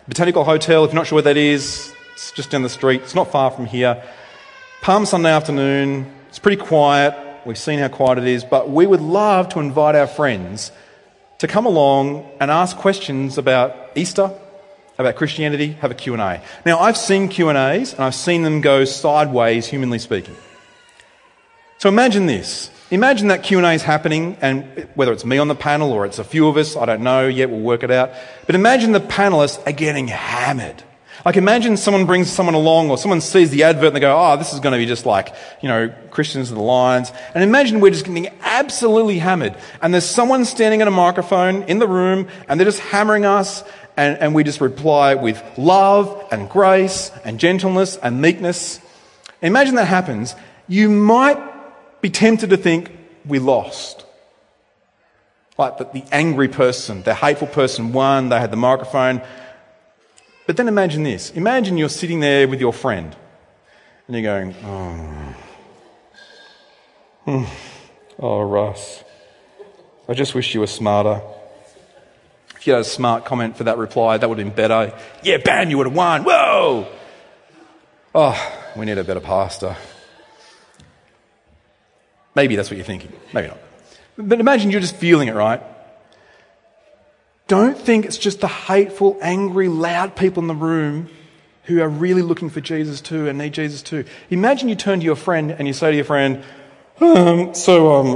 Botanical 0.10 0.44
Hotel, 0.44 0.84
if 0.84 0.92
you're 0.92 1.00
not 1.00 1.08
sure 1.08 1.16
where 1.16 1.24
that 1.24 1.38
is, 1.38 1.94
it's 2.14 2.32
just 2.32 2.52
down 2.52 2.62
the 2.62 2.70
street. 2.70 3.02
It's 3.02 3.16
not 3.16 3.32
far 3.32 3.52
from 3.52 3.66
here. 3.66 4.02
Palm 4.82 5.06
Sunday 5.06 5.32
afternoon. 5.32 6.12
It's 6.30 6.40
pretty 6.40 6.62
quiet. 6.62 7.16
We've 7.46 7.58
seen 7.58 7.80
how 7.80 7.90
quiet 7.90 8.20
it 8.20 8.28
is, 8.28 8.44
but 8.44 8.70
we 8.70 8.86
would 8.86 9.02
love 9.02 9.50
to 9.50 9.60
invite 9.60 9.96
our 9.96 10.08
friends 10.08 10.72
to 11.40 11.48
come 11.48 11.66
along 11.66 12.30
and 12.40 12.50
ask 12.50 12.78
questions 12.78 13.38
about 13.38 13.76
Easter, 13.96 14.32
about 14.98 15.16
Christianity, 15.16 15.74
have 15.74 15.92
a 15.92 15.96
Q&A. 15.96 16.42
Now, 16.66 16.80
I've 16.80 16.98
seen 16.98 17.28
Q&As 17.28 17.94
and 17.94 18.04
I've 18.04 18.16
seen 18.16 18.44
them 18.44 18.62
go 18.62 18.86
sideways, 18.86 19.68
humanly 19.68 20.00
speaking. 20.00 20.36
So 21.80 21.90
imagine 21.90 22.28
this. 22.28 22.70
Imagine 22.92 23.28
that 23.30 23.44
Q&A 23.44 23.74
is 23.74 23.82
happening 23.82 24.38
and 24.40 24.88
whether 24.94 25.12
it's 25.12 25.26
me 25.26 25.38
on 25.40 25.48
the 25.48 25.56
panel 25.56 25.92
or 25.92 26.06
it's 26.06 26.20
a 26.20 26.24
few 26.24 26.48
of 26.48 26.58
us, 26.58 26.78
I 26.78 26.86
don't 26.86 27.02
know 27.02 27.28
yet, 27.28 27.50
we'll 27.50 27.60
work 27.60 27.84
it 27.84 27.92
out. 27.92 28.12
But 28.46 28.56
imagine 28.56 28.92
the 28.92 29.02
panelists 29.02 29.66
are 29.68 29.74
getting 29.74 30.08
hammered. 30.08 30.84
Like 31.26 31.38
imagine 31.38 31.78
someone 31.78 32.06
brings 32.06 32.30
someone 32.30 32.56
along 32.56 32.90
or 32.90 32.98
someone 32.98 33.22
sees 33.22 33.50
the 33.50 33.64
advert 33.64 33.88
and 33.88 33.96
they 33.96 34.02
go, 34.02 34.14
oh, 34.18 34.36
this 34.36 34.54
is 34.54 34.60
going 34.60 34.74
to 34.74 34.78
be 34.78 34.86
just 34.86 35.06
like, 35.06 35.34
you 35.62 35.70
know, 35.70 35.94
Christians 36.12 36.52
of 36.52 36.58
the 36.58 36.64
Lions. 36.64 37.14
And 37.34 37.44
imagine 37.44 37.80
we're 37.80 37.92
just 37.92 38.06
getting 38.06 38.30
absolutely 38.42 39.20
hammered. 39.20 39.56
And 39.82 39.94
there's 39.94 40.06
someone 40.06 40.44
standing 40.44 40.82
at 40.82 40.88
a 40.88 40.92
microphone 40.92 41.64
in 41.64 41.80
the 41.80 41.88
room 41.88 42.28
and 42.50 42.60
they're 42.60 42.66
just 42.66 42.80
hammering 42.80 43.24
us 43.24 43.64
and, 43.96 44.18
and 44.20 44.36
we 44.36 44.44
just 44.44 44.60
reply 44.60 45.16
with 45.16 45.42
love 45.58 46.28
and 46.32 46.50
grace 46.50 47.10
and 47.24 47.40
gentleness 47.40 47.96
and 47.96 48.22
meekness. 48.22 48.80
Imagine 49.42 49.76
that 49.76 49.86
happens. 49.86 50.36
You 50.68 50.90
might 50.90 51.40
be 52.02 52.10
tempted 52.10 52.50
to 52.50 52.58
think 52.58 52.92
we 53.26 53.40
lost. 53.40 54.06
Like 55.58 55.78
that 55.78 55.94
the 55.94 56.04
angry 56.12 56.50
person, 56.50 57.04
the 57.04 57.14
hateful 57.14 57.48
person 57.48 57.94
won, 57.94 58.30
they 58.30 58.40
had 58.40 58.52
the 58.52 58.58
microphone. 58.58 59.22
But 60.46 60.58
then 60.58 60.68
imagine 60.68 61.04
this. 61.04 61.32
Imagine 61.32 61.78
you're 61.78 61.90
sitting 61.90 62.20
there 62.20 62.48
with 62.48 62.60
your 62.60 62.74
friend 62.74 63.16
and 64.08 64.16
you're 64.16 64.24
going, 64.24 64.56
oh, 64.64 65.36
hmm. 67.26 67.44
oh 68.20 68.42
Russ, 68.42 69.04
I 70.08 70.14
just 70.14 70.36
wish 70.36 70.54
you 70.54 70.60
were 70.60 70.68
smarter. 70.68 71.22
If 72.58 72.68
you 72.68 72.74
had 72.74 72.82
a 72.82 72.86
smart 72.86 73.26
comment 73.26 73.58
for 73.58 73.66
that 73.66 73.78
reply, 73.78 74.18
that 74.18 74.28
would 74.28 74.38
have 74.38 74.48
been 74.48 74.56
better. 74.56 74.98
Yeah, 75.22 75.38
bam, 75.38 75.70
you 75.70 75.78
would 75.78 75.88
have 75.88 75.96
won. 75.96 76.24
Whoa! 76.24 76.88
Oh, 78.16 78.72
we 78.76 78.86
need 78.86 78.98
a 78.98 79.04
better 79.04 79.20
pastor. 79.20 79.76
Maybe 82.36 82.56
that's 82.56 82.70
what 82.70 82.78
you're 82.78 82.86
thinking. 82.86 83.12
Maybe 83.34 83.48
not. 83.48 83.60
But 84.18 84.40
imagine 84.40 84.72
you're 84.72 84.82
just 84.82 84.96
feeling 84.96 85.28
it, 85.28 85.36
right? 85.36 85.62
Don't 87.48 87.78
think 87.78 88.06
it's 88.06 88.18
just 88.18 88.40
the 88.40 88.48
hateful, 88.48 89.18
angry, 89.22 89.68
loud 89.68 90.16
people 90.16 90.42
in 90.42 90.48
the 90.48 90.56
room 90.56 91.10
who 91.64 91.82
are 91.82 91.90
really 91.90 92.22
looking 92.22 92.50
for 92.50 92.62
Jesus 92.62 93.02
too 93.02 93.28
and 93.28 93.38
need 93.38 93.54
Jesus 93.54 93.82
too. 93.82 94.06
Imagine 94.30 94.70
you 94.70 94.76
turn 94.76 95.00
to 95.00 95.06
your 95.06 95.16
friend 95.16 95.52
and 95.52 95.68
you 95.68 95.74
say 95.74 95.92
to 95.92 95.96
your 95.96 96.06
friend, 96.06 96.44
um, 97.00 97.54
So, 97.54 97.94
um, 97.94 98.08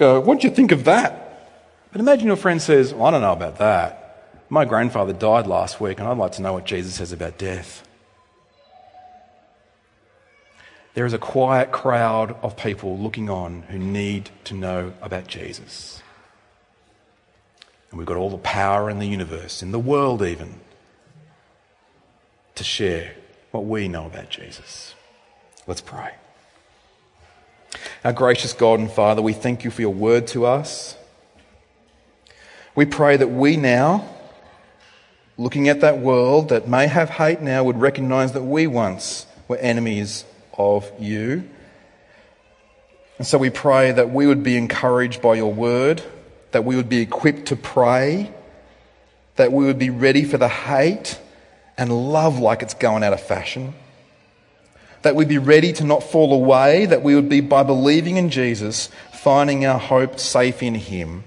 uh, 0.00 0.20
what 0.20 0.40
do 0.40 0.48
you 0.48 0.54
think 0.54 0.72
of 0.72 0.84
that? 0.84 1.22
But 1.92 2.00
imagine 2.00 2.26
your 2.26 2.36
friend 2.36 2.60
says, 2.60 2.94
well, 2.94 3.06
I 3.06 3.10
don't 3.10 3.20
know 3.20 3.32
about 3.32 3.58
that. 3.58 3.98
My 4.48 4.64
grandfather 4.64 5.12
died 5.12 5.46
last 5.46 5.80
week, 5.80 5.98
and 5.98 6.08
I'd 6.08 6.18
like 6.18 6.32
to 6.32 6.42
know 6.42 6.52
what 6.52 6.64
Jesus 6.64 6.94
says 6.94 7.12
about 7.12 7.38
death. 7.38 7.86
There 10.94 11.06
is 11.06 11.14
a 11.14 11.18
quiet 11.18 11.72
crowd 11.72 12.36
of 12.42 12.56
people 12.56 12.98
looking 12.98 13.30
on 13.30 13.62
who 13.62 13.78
need 13.78 14.30
to 14.44 14.54
know 14.54 14.92
about 15.00 15.26
Jesus. 15.26 16.02
And 17.92 17.98
we've 17.98 18.06
got 18.06 18.16
all 18.16 18.30
the 18.30 18.38
power 18.38 18.88
in 18.88 18.98
the 18.98 19.06
universe, 19.06 19.62
in 19.62 19.70
the 19.70 19.78
world 19.78 20.22
even, 20.22 20.60
to 22.54 22.64
share 22.64 23.14
what 23.50 23.66
we 23.66 23.86
know 23.86 24.06
about 24.06 24.30
Jesus. 24.30 24.94
Let's 25.66 25.82
pray. 25.82 26.14
Our 28.02 28.14
gracious 28.14 28.54
God 28.54 28.80
and 28.80 28.90
Father, 28.90 29.20
we 29.20 29.34
thank 29.34 29.62
you 29.62 29.70
for 29.70 29.82
your 29.82 29.92
word 29.92 30.26
to 30.28 30.46
us. 30.46 30.96
We 32.74 32.86
pray 32.86 33.18
that 33.18 33.28
we 33.28 33.58
now, 33.58 34.08
looking 35.36 35.68
at 35.68 35.82
that 35.82 35.98
world 35.98 36.48
that 36.48 36.66
may 36.66 36.86
have 36.86 37.10
hate 37.10 37.42
now, 37.42 37.62
would 37.62 37.78
recognize 37.78 38.32
that 38.32 38.42
we 38.42 38.66
once 38.66 39.26
were 39.48 39.58
enemies 39.58 40.24
of 40.56 40.90
you. 40.98 41.46
And 43.18 43.26
so 43.26 43.36
we 43.36 43.50
pray 43.50 43.92
that 43.92 44.10
we 44.10 44.26
would 44.26 44.42
be 44.42 44.56
encouraged 44.56 45.20
by 45.20 45.34
your 45.34 45.52
word, 45.52 46.02
that 46.52 46.64
we 46.64 46.76
would 46.76 46.88
be 46.88 47.00
equipped 47.00 47.46
to 47.46 47.56
pray, 47.56 48.30
that 49.36 49.52
we 49.52 49.64
would 49.64 49.78
be 49.78 49.90
ready 49.90 50.24
for 50.24 50.38
the 50.38 50.48
hate 50.48 51.20
and 51.76 52.12
love 52.12 52.38
like 52.38 52.62
it's 52.62 52.74
going 52.74 53.02
out 53.02 53.12
of 53.12 53.20
fashion, 53.20 53.74
that 55.02 55.16
we'd 55.16 55.28
be 55.28 55.38
ready 55.38 55.72
to 55.72 55.84
not 55.84 56.02
fall 56.02 56.32
away, 56.32 56.86
that 56.86 57.02
we 57.02 57.14
would 57.14 57.28
be, 57.28 57.40
by 57.40 57.62
believing 57.62 58.16
in 58.16 58.30
Jesus, 58.30 58.88
finding 59.12 59.66
our 59.66 59.78
hope 59.78 60.18
safe 60.18 60.62
in 60.62 60.74
Him 60.74 61.24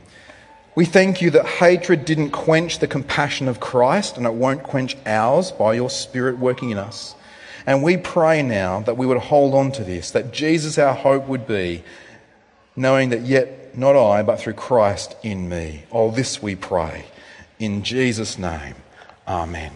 we 0.76 0.84
thank 0.84 1.22
you 1.22 1.30
that 1.32 1.46
hatred 1.46 2.04
didn't 2.04 2.32
quench 2.32 2.80
the 2.80 2.88
compassion 2.88 3.48
of 3.48 3.62
Christ 3.62 4.18
and 4.18 4.26
it 4.26 4.34
won't 4.34 4.62
quench 4.62 4.98
ours 5.06 5.52
by 5.52 5.74
your 5.74 5.90
Spirit 5.90 6.38
working 6.38 6.70
in 6.70 6.78
us. 6.78 7.16
And 7.66 7.82
we 7.82 7.96
pray 7.96 8.44
now 8.44 8.82
that 8.82 8.98
we 8.98 9.06
would 9.06 9.18
hold 9.18 9.56
on 9.56 9.72
to 9.72 9.86
this, 9.86 10.12
that 10.12 10.34
Jesus, 10.34 10.78
our 10.78 10.94
hope, 10.94 11.28
would 11.28 11.48
be, 11.48 11.84
knowing 12.76 13.10
that 13.10 13.22
yet 13.22 13.65
not 13.78 13.96
I, 13.96 14.24
but 14.24 14.40
through 14.40 14.54
Christ 14.54 15.16
in 15.24 15.50
me. 15.50 15.84
All 15.92 16.12
this 16.12 16.42
we 16.42 16.56
pray. 16.56 17.06
In 17.60 17.84
Jesus' 17.84 18.38
name, 18.38 18.76
Amen. 19.28 19.72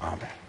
Amen. 0.00 0.41